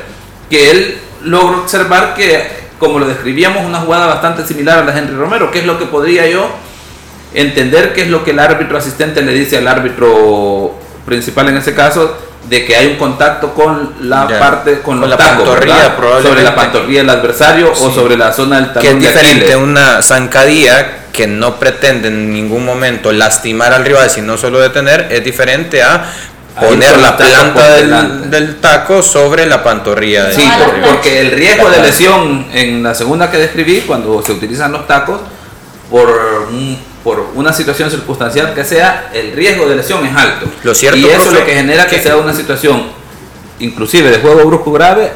que 0.49 0.71
él 0.71 0.97
logró 1.23 1.59
observar 1.59 2.15
que, 2.15 2.49
como 2.79 2.97
lo 2.97 3.07
describíamos, 3.07 3.63
una 3.63 3.79
jugada 3.81 4.07
bastante 4.07 4.43
similar 4.43 4.79
a 4.79 4.85
la 4.85 4.91
de 4.91 4.99
Henry 4.99 5.15
Romero, 5.15 5.51
que 5.51 5.59
es 5.59 5.65
lo 5.65 5.77
que 5.77 5.85
podría 5.85 6.27
yo 6.27 6.49
entender 7.35 7.93
qué 7.93 8.01
es 8.01 8.09
lo 8.09 8.23
que 8.23 8.31
el 8.31 8.39
árbitro 8.39 8.75
asistente 8.75 9.21
le 9.21 9.33
dice 9.33 9.59
al 9.59 9.67
árbitro 9.67 10.73
principal 11.05 11.49
en 11.49 11.57
ese 11.57 11.75
caso 11.75 12.17
de 12.47 12.65
que 12.65 12.75
hay 12.75 12.87
un 12.87 12.95
contacto 12.95 13.53
con 13.53 13.95
la 14.01 14.27
parte 14.27 14.79
con, 14.81 15.07
la 15.07 15.17
pantorrilla 15.17 15.95
sobre 16.21 16.41
la 16.43 16.55
pantorrilla 16.55 16.99
del 17.01 17.09
adversario 17.09 17.71
o 17.71 17.91
sobre 17.91 18.17
la 18.17 18.31
zona 18.31 18.57
del 18.61 18.73
talón 18.73 18.81
que 18.81 18.89
es 18.89 18.99
diferente 18.99 19.55
una 19.55 20.01
zancadilla 20.01 20.99
que 21.11 21.27
no 21.27 21.59
pretende 21.59 22.07
en 22.07 22.31
ningún 22.31 22.65
momento 22.65 23.11
lastimar 23.11 23.73
al 23.73 23.85
rival 23.85 24.09
sino 24.09 24.37
solo 24.37 24.59
detener 24.59 25.07
es 25.11 25.23
diferente 25.23 25.83
a 25.83 26.05
poner 26.59 26.97
la 26.97 27.15
planta 27.15 27.75
del, 27.75 28.55
taco 28.59 29.03
sobre 29.03 29.45
la 29.45 29.63
pantorrilla 29.63 30.31
sí 30.31 30.49
porque 30.83 31.21
el 31.21 31.31
riesgo 31.31 31.69
de 31.69 31.81
lesión 31.81 32.47
en 32.53 32.81
la 32.81 32.95
segunda 32.95 33.29
que 33.29 33.37
describí 33.37 33.81
cuando 33.81 34.21
se 34.23 34.31
utilizan 34.31 34.71
los 34.71 34.87
tacos 34.87 35.19
por 35.89 36.09
un 36.49 36.88
por 37.09 37.25
una 37.33 37.51
situación 37.51 37.89
circunstancial 37.89 38.53
que 38.53 38.63
sea, 38.63 39.09
el 39.11 39.31
riesgo 39.31 39.67
de 39.67 39.75
lesión 39.75 40.05
es 40.05 40.15
alto. 40.15 40.45
Lo 40.61 40.75
cierto, 40.75 40.99
y 40.99 41.05
eso 41.05 41.29
es 41.29 41.39
lo 41.39 41.43
que 41.43 41.55
genera 41.55 41.87
que, 41.87 41.99
sea 41.99 42.17
una 42.17 42.35
situación, 42.35 42.83
inclusive 43.57 44.11
de 44.11 44.19
juego 44.19 44.45
brusco 44.45 44.71
grave, 44.71 45.11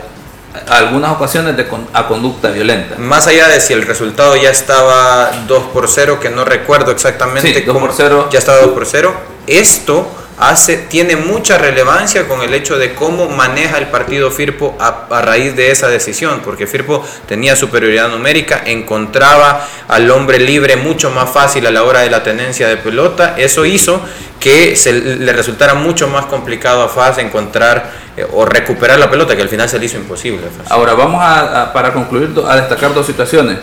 algunas 0.70 1.12
ocasiones 1.12 1.56
de 1.56 1.68
a 1.94 2.08
conducta 2.08 2.50
violenta. 2.50 2.96
Más 2.98 3.28
allá 3.28 3.48
de 3.48 3.62
si 3.62 3.74
el 3.74 3.84
resultado 3.84 4.36
ya 4.36 4.50
estaba 4.50 5.30
2 5.48 5.64
por 5.72 5.88
0, 5.88 6.20
que 6.20 6.32
no 6.32 6.44
recuerdo 6.44 6.90
exactamente 6.90 7.54
sí, 7.54 7.62
2 7.62 7.78
por 7.78 7.94
0. 7.96 8.30
ya 8.32 8.40
estaba 8.40 8.58
2 8.62 8.72
por 8.72 8.88
0, 8.88 9.14
esto 9.46 10.08
hace, 10.38 10.78
tiene 10.78 11.16
mucha 11.16 11.58
relevancia 11.58 12.28
con 12.28 12.42
el 12.42 12.54
hecho 12.54 12.78
de 12.78 12.94
cómo 12.94 13.30
maneja 13.30 13.78
el 13.78 13.88
partido 13.88 14.32
Firpo 14.32 14.76
a, 14.80 15.22
raíz 15.22 15.56
de 15.56 15.72
esa 15.72 15.88
decisión, 15.88 16.42
porque 16.44 16.68
Firpo 16.68 17.06
tenía 17.28 17.56
superioridad 17.56 18.10
numérica, 18.10 18.64
encontraba 18.66 19.68
al 19.88 20.10
hombre 20.12 20.40
libre 20.40 20.76
mucho 20.76 21.12
más 21.12 21.30
fácil 21.30 21.66
a 21.68 21.72
la 21.72 21.84
hora 21.84 22.02
de 22.02 22.10
la 22.10 22.24
tenencia 22.24 22.68
de 22.68 22.78
pelota, 22.78 23.36
eso 23.38 23.66
hizo 23.66 24.02
que 24.40 24.76
se 24.76 24.92
le 24.92 25.32
resultara 25.32 25.74
mucho 25.74 26.08
más 26.08 26.26
complicado 26.26 26.84
a 26.84 26.90
Faz 26.90 27.18
encontrar 27.18 27.92
eh, 28.18 28.28
o 28.34 28.46
recuperar 28.46 29.00
la 29.00 29.10
pelota, 29.10 29.36
que 29.36 29.42
al 29.42 29.50
final 29.50 29.70
se 29.70 29.80
le 29.80 29.86
hizo 29.86 29.98
imposible. 29.98 30.42
Ahora 30.70 30.94
vamos 30.96 31.22
a, 31.24 31.72
para 31.72 31.94
concluir 31.94 32.32
a 32.46 32.58
destacar 32.58 32.94
dos 32.94 33.06
situaciones. 33.06 33.60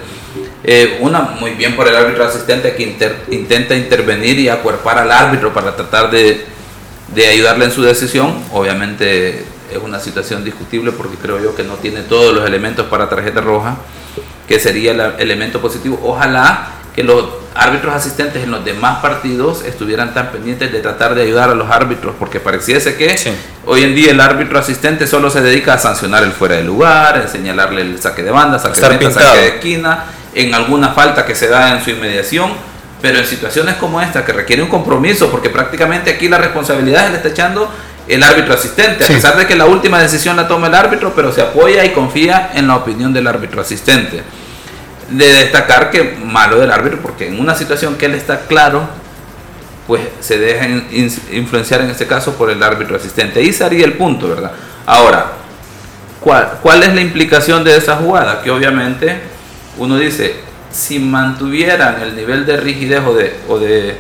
Eh, 0.63 0.99
una, 1.01 1.21
muy 1.21 1.53
bien 1.53 1.75
por 1.75 1.89
el 1.89 1.97
árbitro 1.97 2.25
asistente 2.25 2.75
que 2.75 2.83
intenta 3.31 3.75
intervenir 3.75 4.39
y 4.39 4.49
acuerpar 4.49 4.99
al 4.99 5.11
árbitro 5.11 5.53
para 5.53 5.75
tratar 5.75 6.11
de 6.11 6.45
de 7.15 7.27
ayudarle 7.27 7.67
en 7.67 7.73
su 7.73 7.83
decisión. 7.83 8.43
Obviamente 8.53 9.45
es 9.71 9.79
una 9.83 10.01
situación 10.01 10.45
discutible 10.45 10.93
porque 10.93 11.17
creo 11.17 11.41
yo 11.41 11.55
que 11.55 11.63
no 11.63 11.75
tiene 11.75 12.03
todos 12.03 12.35
los 12.35 12.47
elementos 12.47 12.87
para 12.87 13.09
tarjeta 13.09 13.41
roja, 13.41 13.77
que 14.49 14.59
sería 14.59 14.93
el 14.93 15.01
elemento 15.19 15.61
positivo. 15.61 16.01
Ojalá 16.03 16.69
que 16.95 17.05
los 17.05 17.25
árbitros 17.55 17.95
asistentes 17.95 18.43
en 18.43 18.51
los 18.51 18.65
demás 18.65 18.99
partidos 19.01 19.65
estuvieran 19.65 20.13
tan 20.13 20.31
pendientes 20.31 20.73
de 20.73 20.81
tratar 20.81 21.15
de 21.15 21.23
ayudar 21.23 21.51
a 21.51 21.55
los 21.55 21.71
árbitros, 21.71 22.15
porque 22.19 22.41
pareciese 22.41 22.97
que 22.97 23.17
hoy 23.65 23.85
en 23.85 23.95
día 23.95 24.11
el 24.11 24.21
árbitro 24.21 24.59
asistente 24.59 25.07
solo 25.07 25.31
se 25.31 25.41
dedica 25.41 25.75
a 25.75 25.79
sancionar 25.79 26.25
el 26.25 26.33
fuera 26.33 26.57
de 26.57 26.65
lugar, 26.65 27.17
a 27.17 27.29
señalarle 27.29 27.83
el 27.83 28.01
saque 28.01 28.23
de 28.23 28.31
banda, 28.31 28.59
saque 28.59 28.81
de 28.81 29.11
saque 29.13 29.39
de 29.39 29.49
esquina, 29.49 30.07
en 30.35 30.55
alguna 30.55 30.91
falta 30.91 31.25
que 31.25 31.35
se 31.35 31.49
da 31.49 31.77
en 31.77 31.85
su 31.85 31.91
inmediación 31.91 32.70
pero 33.01 33.19
en 33.19 33.27
situaciones 33.27 33.77
como 33.77 34.01
esta, 34.01 34.25
que 34.25 34.33
requiere 34.33 34.63
un 34.63 34.69
compromiso, 34.69 35.31
porque 35.31 35.51
prácticamente 35.51 36.11
aquí 36.11 36.29
la 36.29 36.39
responsabilidad 36.39 37.07
se 37.07 37.11
le 37.11 37.17
está 37.17 37.29
echando 37.29 37.71
el 38.07 38.23
árbitro 38.23 38.55
asistente, 38.55 39.05
a 39.05 39.07
pesar 39.07 39.37
de 39.37 39.47
que 39.47 39.55
la 39.55 39.67
última 39.67 40.01
decisión 40.01 40.37
la 40.37 40.49
toma 40.49 40.67
el 40.67 40.75
árbitro, 40.75 41.13
pero 41.15 41.33
se 41.33 41.41
apoya 41.41 41.85
y 41.85 41.91
confía 41.91 42.51
en 42.55 42.67
la 42.67 42.77
opinión 42.77 43.13
del 43.13 43.27
árbitro 43.27 43.61
asistente. 43.61 44.23
De 45.09 45.33
destacar 45.33 45.91
que 45.91 46.17
malo 46.25 46.59
del 46.59 46.71
árbitro, 46.71 47.01
porque 47.01 47.29
en 47.29 47.41
una 47.41 47.55
situación 47.55 47.97
que 47.97 48.07
él 48.07 48.15
está 48.15 48.41
claro, 48.47 48.89
pues 49.87 50.03
se 50.21 50.39
deja 50.39 50.69
influenciar 51.33 51.81
en 51.81 51.91
este 51.91 52.07
caso 52.07 52.35
por 52.35 52.51
el 52.51 52.63
árbitro 52.63 52.97
asistente. 52.97 53.41
Ahí 53.41 53.53
sería 53.53 53.85
el 53.85 53.95
punto, 53.95 54.29
¿verdad? 54.29 54.53
Ahora, 54.87 55.33
¿cuál, 56.21 56.59
¿cuál 56.63 56.83
es 56.83 56.95
la 56.95 57.01
implicación 57.01 57.65
de 57.65 57.77
esa 57.77 57.97
jugada? 57.97 58.43
Que 58.43 58.51
obviamente 58.51 59.21
uno 59.79 59.97
dice, 59.97 60.37
si 60.71 60.99
mantuvieran 60.99 62.01
el 62.03 62.15
nivel 62.15 62.47
de 62.47 62.57
rigidez 62.57 63.03
o 63.07 63.15
de, 63.15 63.37
o 63.49 63.59
de, 63.59 63.97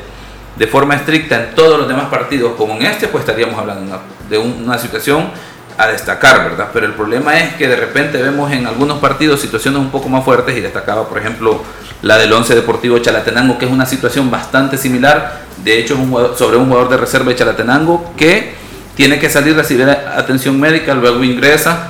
forma 0.70 0.94
estricta 0.94 1.36
en 1.36 1.54
todos 1.54 1.78
los 1.78 1.88
demás 1.88 2.08
partidos 2.10 2.52
como 2.56 2.74
en 2.74 2.82
este, 2.82 3.08
pues 3.08 3.22
estaríamos 3.22 3.58
hablando 3.58 4.00
de 4.28 4.38
una, 4.38 4.78
situación 4.78 5.30
a 5.78 5.86
destacar, 5.86 6.50
¿verdad? 6.50 6.68
Pero 6.72 6.84
el 6.84 6.92
problema 6.92 7.38
es 7.38 7.54
que 7.54 7.66
de 7.66 7.76
repente 7.76 8.22
vemos 8.22 8.52
en 8.52 8.66
algunos 8.66 8.98
partidos 8.98 9.40
situaciones 9.40 9.80
un 9.80 9.90
poco 9.90 10.10
más 10.10 10.22
fuertes 10.22 10.56
y 10.56 10.60
destacaba, 10.60 11.08
por 11.08 11.18
ejemplo, 11.18 11.62
la 12.02 12.18
del 12.18 12.32
Once 12.32 12.54
Deportivo 12.54 12.98
Chalatenango, 12.98 13.56
que 13.56 13.64
es 13.64 13.70
una 13.70 13.86
situación 13.86 14.30
bastante 14.30 14.76
similar, 14.76 15.40
de 15.64 15.78
hecho 15.78 15.94
es 15.94 16.00
un 16.00 16.36
sobre 16.36 16.58
un 16.58 16.66
jugador 16.66 16.90
de 16.90 16.98
reserva 16.98 17.30
de 17.30 17.36
Chalatenango 17.36 18.12
que 18.16 18.54
tiene 18.94 19.18
que 19.18 19.30
salir 19.30 19.56
recibir 19.56 19.88
atención 19.88 20.60
médica, 20.60 20.94
luego 20.94 21.24
ingresa 21.24 21.88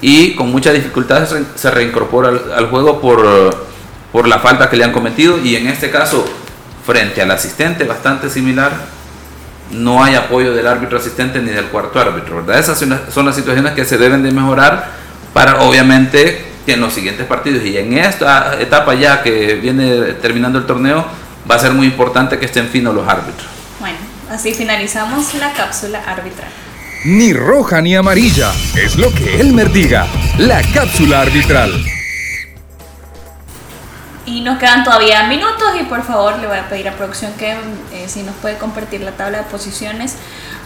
y 0.00 0.34
con 0.34 0.50
muchas 0.50 0.74
dificultades 0.74 1.32
se 1.54 1.70
reincorpora 1.70 2.30
al 2.56 2.66
juego 2.68 3.00
por 3.00 3.68
por 4.12 4.26
la 4.26 4.38
falta 4.38 4.70
que 4.70 4.76
le 4.76 4.84
han 4.84 4.92
cometido 4.92 5.38
y 5.38 5.56
en 5.56 5.66
este 5.66 5.90
caso 5.90 6.24
frente 6.86 7.20
al 7.20 7.30
asistente 7.30 7.84
bastante 7.84 8.30
similar 8.30 8.72
no 9.70 10.02
hay 10.02 10.14
apoyo 10.14 10.54
del 10.54 10.66
árbitro 10.66 10.98
asistente 10.98 11.40
ni 11.40 11.50
del 11.50 11.66
cuarto 11.66 12.00
árbitro, 12.00 12.36
¿verdad? 12.36 12.58
Esas 12.58 12.78
son 12.78 13.26
las 13.26 13.36
situaciones 13.36 13.74
que 13.74 13.84
se 13.84 13.98
deben 13.98 14.22
de 14.22 14.30
mejorar 14.30 14.92
para 15.34 15.60
obviamente 15.60 16.46
que 16.64 16.72
en 16.74 16.80
los 16.80 16.94
siguientes 16.94 17.26
partidos 17.26 17.64
y 17.64 17.76
en 17.76 17.98
esta 17.98 18.60
etapa 18.60 18.94
ya 18.94 19.22
que 19.22 19.54
viene 19.56 20.14
terminando 20.14 20.58
el 20.58 20.66
torneo 20.66 21.04
va 21.50 21.56
a 21.56 21.58
ser 21.58 21.72
muy 21.72 21.86
importante 21.86 22.38
que 22.38 22.46
estén 22.46 22.68
finos 22.68 22.94
los 22.94 23.06
árbitros. 23.06 23.46
Bueno, 23.80 23.98
así 24.30 24.54
finalizamos 24.54 25.34
la 25.34 25.52
cápsula 25.52 26.02
arbitral. 26.06 26.48
Ni 27.04 27.32
roja 27.32 27.80
ni 27.80 27.94
amarilla, 27.94 28.50
es 28.74 28.96
lo 28.96 29.12
que 29.12 29.40
Elmer 29.40 29.70
diga, 29.70 30.06
la 30.38 30.62
cápsula 30.74 31.20
arbitral. 31.20 31.97
Y 34.28 34.42
nos 34.42 34.58
quedan 34.58 34.84
todavía 34.84 35.22
minutos 35.22 35.68
y 35.80 35.84
por 35.84 36.02
favor 36.04 36.38
le 36.38 36.46
voy 36.46 36.58
a 36.58 36.68
pedir 36.68 36.86
a 36.86 36.92
producción 36.92 37.32
que 37.38 37.52
eh, 37.92 38.08
si 38.08 38.22
nos 38.22 38.34
puede 38.36 38.58
compartir 38.58 39.00
la 39.00 39.12
tabla 39.12 39.38
de 39.38 39.44
posiciones 39.44 40.16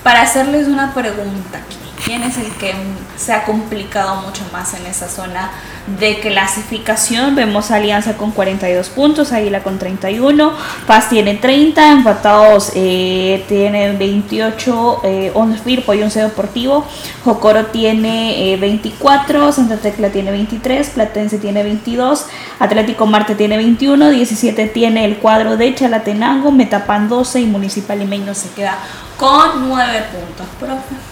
para 0.03 0.23
hacerles 0.23 0.67
una 0.67 0.93
pregunta 0.93 1.59
aquí. 1.59 1.92
¿Quién 2.05 2.25
es 2.25 2.37
el 2.37 2.51
que 2.55 2.75
se 3.17 3.33
ha 3.33 3.45
complicado 3.45 4.23
mucho 4.23 4.43
más 4.53 4.75
en 4.75 4.87
esa 4.87 5.09
zona 5.09 5.53
de 6.01 6.19
clasificación? 6.19 7.37
Vemos 7.37 7.71
Alianza 7.71 8.17
con 8.17 8.33
42 8.33 8.89
puntos, 8.89 9.31
Águila 9.31 9.63
con 9.63 9.79
31, 9.79 10.53
Paz 10.89 11.11
tiene 11.11 11.35
30, 11.35 11.93
empatados 11.93 12.73
eh, 12.75 13.45
tiene 13.47 13.93
28, 13.93 15.01
eh, 15.05 15.33
Firpo 15.63 15.95
y 15.95 16.03
11 16.03 16.23
Deportivo, 16.23 16.85
Jocoro 17.25 17.67
tiene 17.67 18.57
24, 18.59 19.49
eh, 19.49 19.53
Santa 19.53 19.77
Tecla 19.77 20.11
tiene 20.11 20.33
23, 20.33 20.91
Platense 20.91 21.39
tiene 21.39 21.63
22, 21.63 22.27
Atlético 22.59 23.07
Marte 23.07 23.37
tiene 23.37 23.57
21, 23.59 24.11
17 24.11 24.67
tiene 24.67 25.05
el 25.05 25.19
cuadro 25.19 25.57
de 25.57 25.73
Chalatenango, 25.73 26.51
Metapan 26.51 27.09
12 27.09 27.43
y 27.43 27.47
Municipal 27.47 28.01
Limeño 28.01 28.35
se 28.35 28.51
queda 28.51 28.77
con 29.17 29.69
9 29.69 30.05
puntos, 30.11 30.47
profe. 30.59 31.12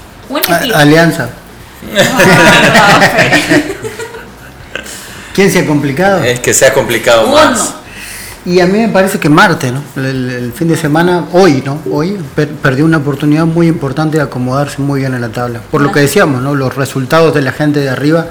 Alianza. 0.75 1.31
¿Quién 5.35 5.51
se 5.51 5.61
ha 5.61 5.67
complicado? 5.67 6.23
Es 6.23 6.41
que 6.41 6.53
se 6.53 6.67
ha 6.67 6.73
complicado 6.73 7.29
más. 7.29 7.75
Y 8.45 8.61
a 8.61 8.67
mí 8.67 8.79
me 8.79 8.89
parece 8.89 9.19
que 9.19 9.29
Marte, 9.29 9.71
¿no? 9.71 9.83
El, 9.97 10.53
fin 10.55 10.69
de 10.69 10.77
semana, 10.77 11.27
hoy, 11.33 11.63
¿no? 11.65 11.79
Hoy 11.91 12.19
perdió 12.63 12.87
una 12.87 12.97
oportunidad 12.97 13.45
muy 13.45 13.67
importante 13.67 14.17
de 14.17 14.23
acomodarse 14.23 14.81
muy 14.81 15.01
bien 15.01 15.15
en 15.15 15.21
la 15.21 15.29
tabla. 15.29 15.61
Por 15.71 15.83
lo 15.83 15.93
que 15.93 16.01
decíamos, 16.01 16.43
¿no? 16.43 16.55
Los 16.55 16.75
resultados 16.75 17.35
de 17.35 17.43
la 17.43 17.53
gente 17.53 17.81
de 17.81 17.91
arriba 17.91 18.29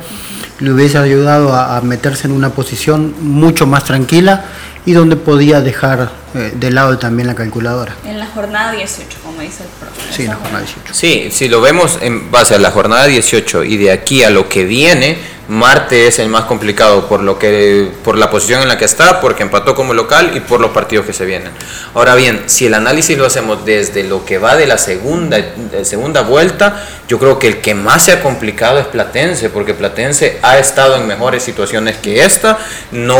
le 0.59 0.71
hubiese 0.71 0.97
ayudado 0.97 1.53
a, 1.53 1.79
meterse 1.81 2.27
en 2.27 2.33
una 2.33 2.49
posición 2.49 3.13
mucho 3.21 3.67
más 3.67 3.83
tranquila 3.83 4.45
y 4.85 4.93
donde 4.93 5.15
podía 5.15 5.61
dejar 5.61 6.09
eh, 6.33 6.53
de 6.55 6.71
lado 6.71 6.97
también 6.97 7.27
la 7.27 7.35
calculadora. 7.35 7.93
En 8.03 8.19
la 8.19 8.25
jornada 8.25 8.71
18, 8.71 9.17
como 9.39 9.49
dice 9.49 9.63
el 9.63 9.69
profesor. 9.69 10.13
Sí, 10.13 10.23
en 10.23 10.29
la 10.29 10.35
jornada 10.35 10.59
18. 10.59 10.93
Sí, 10.93 11.29
si 11.31 11.47
lo 11.47 11.61
vemos 11.61 11.97
en 12.01 12.29
base 12.29 12.55
a 12.55 12.59
la 12.59 12.71
jornada 12.71 13.05
18 13.05 13.63
y 13.63 13.77
de 13.77 13.91
aquí 13.91 14.23
a 14.23 14.29
lo 14.29 14.49
que 14.49 14.65
viene, 14.65 15.17
Marte 15.49 16.05
es 16.05 16.19
el 16.19 16.29
más 16.29 16.43
complicado 16.43 17.07
por 17.07 17.21
lo 17.21 17.39
que 17.39 17.89
por 18.03 18.19
la 18.19 18.29
posición 18.29 18.61
en 18.61 18.67
la 18.67 18.77
que 18.77 18.85
está, 18.85 19.19
porque 19.19 19.41
empató 19.41 19.73
como 19.73 19.95
local 19.95 20.33
y 20.35 20.41
por 20.41 20.59
los 20.59 20.69
partidos 20.69 21.07
que 21.07 21.13
se 21.13 21.25
vienen. 21.25 21.51
Ahora 21.95 22.13
bien, 22.13 22.43
si 22.45 22.67
el 22.67 22.75
análisis 22.75 23.17
lo 23.17 23.25
hacemos 23.25 23.65
desde 23.65 24.03
lo 24.03 24.25
que 24.25 24.37
va 24.37 24.55
de 24.55 24.67
la 24.67 24.77
segunda 24.77 25.37
de 25.37 25.85
segunda 25.85 26.21
vuelta, 26.21 26.85
yo 27.07 27.17
creo 27.17 27.39
que 27.39 27.47
el 27.47 27.61
que 27.61 27.73
más 27.73 28.05
se 28.05 28.11
ha 28.11 28.21
complicado 28.21 28.77
es 28.77 28.85
Platense, 28.85 29.49
porque 29.49 29.73
Platense 29.73 30.37
ha 30.43 30.59
estado 30.59 30.97
en 30.97 31.07
mejores 31.07 31.41
situaciones 31.41 31.97
que 31.97 32.23
esta, 32.23 32.59
no 32.91 33.17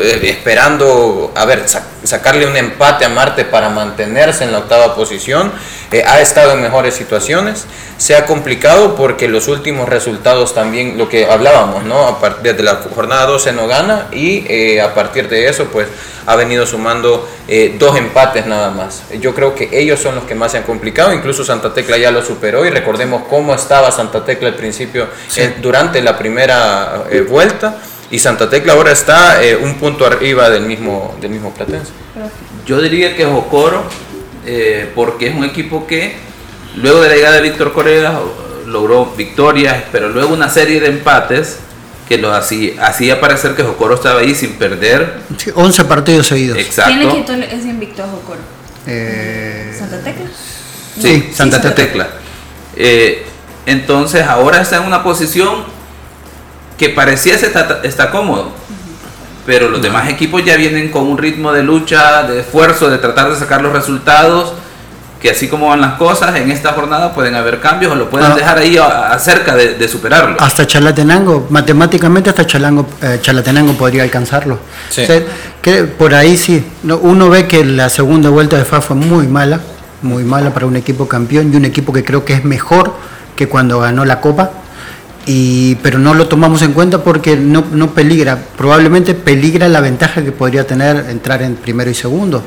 eh, 0.00 0.18
esperando, 0.24 1.32
a 1.36 1.44
ver, 1.44 1.66
sacarle 2.02 2.48
un 2.48 2.56
empate 2.56 3.04
a 3.04 3.08
Marte 3.08 3.44
para 3.44 3.68
mantenerse 3.68 4.42
en 4.42 4.50
la 4.50 4.58
octava 4.58 4.96
posición, 4.96 5.25
eh, 5.90 6.04
ha 6.06 6.20
estado 6.20 6.52
en 6.52 6.62
mejores 6.62 6.94
situaciones. 6.94 7.66
Se 7.98 8.14
ha 8.14 8.26
complicado 8.26 8.94
porque 8.94 9.26
los 9.26 9.48
últimos 9.48 9.88
resultados 9.88 10.54
también, 10.54 10.98
lo 10.98 11.08
que 11.08 11.26
hablábamos, 11.26 11.84
¿no? 11.84 12.06
A 12.06 12.20
partir 12.20 12.54
de 12.54 12.62
la 12.62 12.76
jornada 12.94 13.26
12 13.26 13.52
no 13.52 13.66
gana 13.66 14.08
y 14.12 14.44
eh, 14.48 14.80
a 14.80 14.94
partir 14.94 15.28
de 15.28 15.48
eso, 15.48 15.64
pues 15.66 15.88
ha 16.26 16.36
venido 16.36 16.66
sumando 16.66 17.28
eh, 17.48 17.74
dos 17.78 17.96
empates 17.96 18.46
nada 18.46 18.70
más. 18.70 19.02
Yo 19.20 19.34
creo 19.34 19.54
que 19.54 19.68
ellos 19.72 19.98
son 19.98 20.14
los 20.14 20.24
que 20.24 20.34
más 20.34 20.52
se 20.52 20.58
han 20.58 20.64
complicado, 20.64 21.12
incluso 21.12 21.44
Santa 21.44 21.72
Tecla 21.72 21.96
ya 21.96 22.10
lo 22.10 22.22
superó 22.22 22.64
y 22.64 22.70
recordemos 22.70 23.22
cómo 23.28 23.54
estaba 23.54 23.90
Santa 23.90 24.24
Tecla 24.24 24.48
al 24.48 24.54
principio 24.54 25.08
durante 25.62 26.02
la 26.02 26.18
primera 26.18 27.04
vuelta 27.28 27.76
y 28.10 28.18
Santa 28.18 28.50
Tecla 28.50 28.74
ahora 28.74 28.92
está 28.92 29.40
un 29.62 29.74
punto 29.74 30.04
arriba 30.04 30.50
del 30.50 30.64
mismo, 30.64 31.16
del 31.20 31.30
mismo 31.30 31.52
Platense. 31.52 31.92
Yo 32.66 32.80
diría 32.80 33.16
que 33.16 33.24
Jocoro 33.24 33.84
eh, 34.46 34.90
porque 34.94 35.28
es 35.28 35.34
un 35.34 35.44
equipo 35.44 35.86
que 35.86 36.14
luego 36.76 37.00
de 37.00 37.08
la 37.08 37.14
llegada 37.16 37.36
de 37.36 37.42
Víctor 37.42 37.72
Correa 37.72 38.18
logró 38.66 39.06
victorias, 39.16 39.84
pero 39.92 40.08
luego 40.08 40.32
una 40.32 40.48
serie 40.48 40.80
de 40.80 40.88
empates 40.88 41.58
que 42.08 42.18
lo 42.18 42.32
hacía, 42.32 42.86
hacía 42.86 43.20
parecer 43.20 43.54
que 43.54 43.62
Jocoro 43.62 43.94
estaba 43.96 44.20
ahí 44.20 44.34
sin 44.34 44.52
perder. 44.54 45.14
11 45.54 45.84
partidos 45.84 46.28
seguidos. 46.28 46.58
Exacto. 46.58 46.92
¿Quién 46.92 47.08
le 47.08 47.14
quitó 47.14 47.32
ese 47.32 47.68
invicto 47.68 48.04
a 48.04 48.06
Jocoro? 48.06 48.40
Eh, 48.86 49.74
¿Santa 49.76 50.00
Tecla? 50.02 50.26
Sí, 51.00 51.30
Santa, 51.34 51.74
Tecla. 51.74 52.08
Eh, 52.76 53.24
entonces 53.66 54.22
ahora 54.22 54.60
está 54.60 54.76
en 54.76 54.84
una 54.84 55.02
posición 55.02 55.64
que 56.78 56.90
parecía 56.90 57.34
está, 57.34 57.80
está 57.82 58.10
cómodo 58.10 58.52
pero 59.46 59.70
los 59.70 59.80
demás 59.80 60.08
equipos 60.08 60.44
ya 60.44 60.56
vienen 60.56 60.90
con 60.90 61.06
un 61.06 61.16
ritmo 61.16 61.52
de 61.52 61.62
lucha, 61.62 62.24
de 62.24 62.40
esfuerzo, 62.40 62.90
de 62.90 62.98
tratar 62.98 63.30
de 63.30 63.36
sacar 63.36 63.62
los 63.62 63.72
resultados, 63.72 64.52
que 65.22 65.30
así 65.30 65.48
como 65.48 65.68
van 65.68 65.80
las 65.80 65.94
cosas, 65.94 66.34
en 66.36 66.50
esta 66.50 66.72
jornada 66.72 67.14
pueden 67.14 67.36
haber 67.36 67.60
cambios 67.60 67.92
o 67.92 67.94
lo 67.94 68.10
pueden 68.10 68.32
ah. 68.32 68.34
dejar 68.34 68.58
ahí 68.58 68.76
cerca 69.18 69.54
de, 69.54 69.88
superarlo. 69.88 70.36
Hasta 70.40 70.66
Chalatenango, 70.66 71.46
matemáticamente 71.48 72.28
hasta 72.28 72.44
Chalango, 72.44 72.86
eh, 73.00 73.20
Chalatenango 73.22 73.74
podría 73.74 74.02
alcanzarlo. 74.02 74.58
que 75.62 75.84
por 75.84 76.12
ahí 76.14 76.36
sí, 76.36 76.64
uno 76.82 77.30
ve 77.30 77.46
que 77.46 77.64
la 77.64 77.88
segunda 77.88 78.28
vuelta 78.30 78.56
de 78.56 78.64
FA 78.64 78.80
fue 78.80 78.96
muy 78.96 79.28
mala, 79.28 79.60
muy 80.02 80.24
mala 80.24 80.52
para 80.52 80.66
un 80.66 80.76
equipo 80.76 81.06
campeón 81.06 81.52
y 81.52 81.56
un 81.56 81.64
equipo 81.64 81.92
que 81.92 82.04
creo 82.04 82.24
que 82.24 82.34
es 82.34 82.44
mejor 82.44 82.94
que 83.36 83.48
cuando 83.48 83.78
ganó 83.78 84.04
la 84.04 84.20
Copa 84.20 84.50
pero 85.82 85.98
no 85.98 86.14
lo 86.14 86.28
tomamos 86.28 86.62
en 86.62 86.72
cuenta 86.72 87.02
porque 87.02 87.36
no, 87.36 87.64
no, 87.72 87.90
peligra, 87.90 88.38
probablemente 88.56 89.14
peligra 89.14 89.68
la 89.68 89.80
ventaja 89.80 90.22
que 90.22 90.30
podría 90.30 90.66
tener 90.66 91.06
entrar 91.10 91.42
en 91.42 91.56
primero 91.56 91.90
y 91.90 91.94
segundo, 91.94 92.42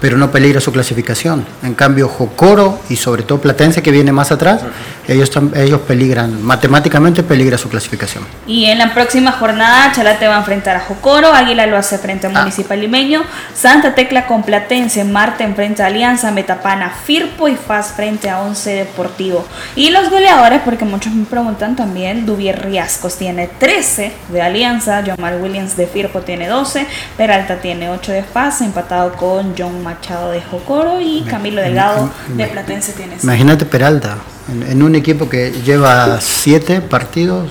pero 0.00 0.16
no 0.16 0.30
peligra 0.30 0.60
su 0.60 0.72
clasificación. 0.72 1.44
En 1.62 1.74
cambio, 1.74 2.08
Jocoro 2.08 2.80
y 2.88 2.96
sobre 2.96 3.22
todo 3.22 3.40
Platense, 3.40 3.82
que 3.82 3.90
viene 3.90 4.12
más 4.12 4.32
atrás, 4.32 4.62
ellos, 5.06 5.30
ellos 5.54 5.80
peligran, 5.80 6.42
matemáticamente 6.42 7.22
peligra 7.22 7.58
su 7.58 7.68
clasificación. 7.68 8.24
Y 8.46 8.66
en 8.66 8.78
la 8.78 8.94
próxima 8.94 9.32
jornada, 9.32 9.92
Chalate 9.92 10.28
va 10.28 10.36
a 10.36 10.38
enfrentar 10.38 10.76
a 10.76 10.80
Jocoro, 10.80 11.32
Águila 11.32 11.66
lo 11.66 11.76
hace 11.76 11.98
frente 11.98 12.26
a 12.26 12.30
ah. 12.30 12.40
Municipal 12.40 12.80
Limeño, 12.80 13.22
Santa 13.54 13.94
Tecla 13.94 14.26
con 14.26 14.42
Platense, 14.42 15.04
Marte 15.04 15.44
enfrenta 15.44 15.84
a 15.84 15.86
Alianza, 15.88 16.30
Metapana, 16.30 16.90
Firpo 16.90 17.48
y 17.48 17.56
Faz 17.56 17.92
frente 17.92 18.30
a 18.30 18.40
Once 18.40 18.70
Deportivo. 18.70 19.44
Y 19.74 19.90
los 19.90 20.10
goleadores, 20.10 20.60
porque 20.64 20.84
muchos 20.84 21.12
me 21.12 21.24
preguntan 21.24 21.76
también, 21.76 22.26
Duvier 22.26 22.62
Riascos 22.64 23.16
tiene 23.16 23.48
13 23.48 24.12
de 24.28 24.42
Alianza, 24.42 25.02
Jamal 25.04 25.40
Williams 25.42 25.76
de 25.76 25.86
Firpo 25.86 26.20
tiene 26.20 26.48
12, 26.48 26.86
Peralta 27.16 27.56
tiene 27.56 27.90
8 27.90 28.12
de 28.12 28.22
Faz, 28.22 28.60
empatado 28.60 29.12
con 29.12 29.54
John 29.58 29.82
Machado 29.90 30.30
de 30.30 30.40
Jocoro 30.40 31.00
y 31.00 31.22
Camilo 31.22 31.60
Delgado 31.60 32.10
de 32.28 32.46
Platense 32.46 32.92
tiene 32.92 33.16
Imagínate 33.22 33.66
Peralta, 33.66 34.18
en, 34.48 34.82
un 34.84 34.94
equipo 34.94 35.28
que 35.28 35.50
lleva 35.50 36.20
7 36.20 36.80
partidos, 36.82 37.50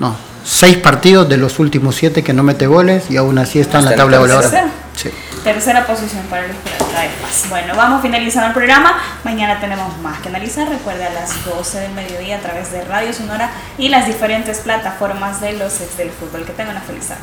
no, 0.00 0.16
6 0.44 0.78
partidos 0.78 1.28
de 1.28 1.36
los 1.36 1.58
últimos 1.58 1.94
7 1.96 2.24
que 2.24 2.32
no 2.32 2.42
mete 2.42 2.66
goles 2.66 3.10
y 3.10 3.18
aún 3.18 3.36
así 3.36 3.60
está 3.60 3.80
en 3.80 3.84
la 3.84 3.94
tabla 3.94 4.16
de 4.16 4.22
goleadores. 4.22 4.50
Tercera 5.44 5.86
posición 5.86 6.22
para 6.30 6.46
el 6.46 6.52
Peralta 6.52 7.02
de 7.02 7.08
Paz. 7.20 7.46
Bueno, 7.50 7.74
vamos 7.76 7.98
a 7.98 8.02
finalizar 8.02 8.46
el 8.46 8.52
programa. 8.54 8.96
Mañana 9.24 9.60
tenemos 9.60 9.98
más 9.98 10.20
que 10.20 10.28
analizar. 10.28 10.68
Recuerde 10.68 11.04
a 11.04 11.10
las 11.10 11.44
12 11.44 11.80
del 11.80 11.92
mediodía 11.92 12.36
a 12.36 12.40
través 12.40 12.70
de 12.70 12.84
Radio 12.84 13.12
Sonora 13.12 13.50
y 13.76 13.88
las 13.88 14.06
diferentes 14.06 14.60
plataformas 14.60 15.40
de 15.40 15.54
los 15.54 15.80
ex 15.80 15.96
del 15.96 16.10
fútbol. 16.10 16.44
Que 16.44 16.52
tengan 16.52 16.76
una 16.76 16.84
feliz 16.84 17.08
tarde. 17.08 17.22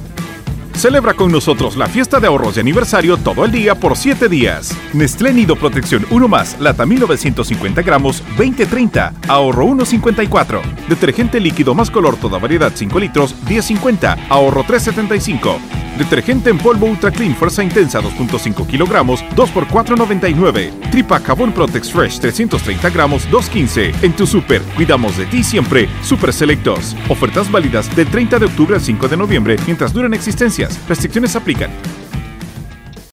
Celebra 0.75 1.13
con 1.13 1.31
nosotros 1.31 1.77
la 1.77 1.87
fiesta 1.87 2.19
de 2.19 2.27
ahorros 2.27 2.55
de 2.55 2.61
aniversario 2.61 3.17
todo 3.17 3.45
el 3.45 3.51
día 3.51 3.75
por 3.75 3.95
7 3.95 4.29
días. 4.29 4.75
Nestlé 4.93 5.33
Nido 5.33 5.55
Protección 5.55 6.05
1 6.09 6.27
más, 6.27 6.59
lata 6.59 6.85
1950 6.85 7.81
gramos, 7.83 8.23
20.30, 8.37 9.13
ahorro 9.27 9.67
1.54. 9.67 10.61
Detergente 10.87 11.39
líquido 11.39 11.75
más 11.75 11.91
color 11.91 12.15
toda 12.15 12.39
variedad 12.39 12.71
5 12.73 12.99
litros, 12.99 13.35
10.50, 13.45 14.27
ahorro 14.29 14.63
3.75. 14.63 15.59
Detergente 15.97 16.49
en 16.49 16.57
polvo 16.57 16.87
Ultra 16.87 17.11
Clean 17.11 17.35
Fuerza 17.35 17.63
Intensa 17.63 18.01
2.5 18.01 18.65
kilogramos, 18.65 19.23
2 19.35 19.49
por 19.51 19.67
4.99. 19.67 20.89
Tripa 20.89 21.19
Cabón 21.19 21.51
Protex 21.51 21.91
Fresh 21.91 22.19
330 22.19 22.89
gramos, 22.89 23.29
2.15. 23.29 24.03
En 24.03 24.13
tu 24.13 24.25
super, 24.25 24.61
cuidamos 24.75 25.17
de 25.17 25.25
ti 25.25 25.43
siempre. 25.43 25.87
Super 26.01 26.33
Selectos. 26.33 26.95
Ofertas 27.09 27.51
válidas 27.51 27.93
del 27.95 28.07
30 28.07 28.39
de 28.39 28.45
octubre 28.45 28.75
al 28.75 28.81
5 28.81 29.07
de 29.07 29.17
noviembre 29.17 29.57
mientras 29.65 29.93
duran 29.93 30.13
Restricciones 30.87 31.35
aplican. 31.35 31.71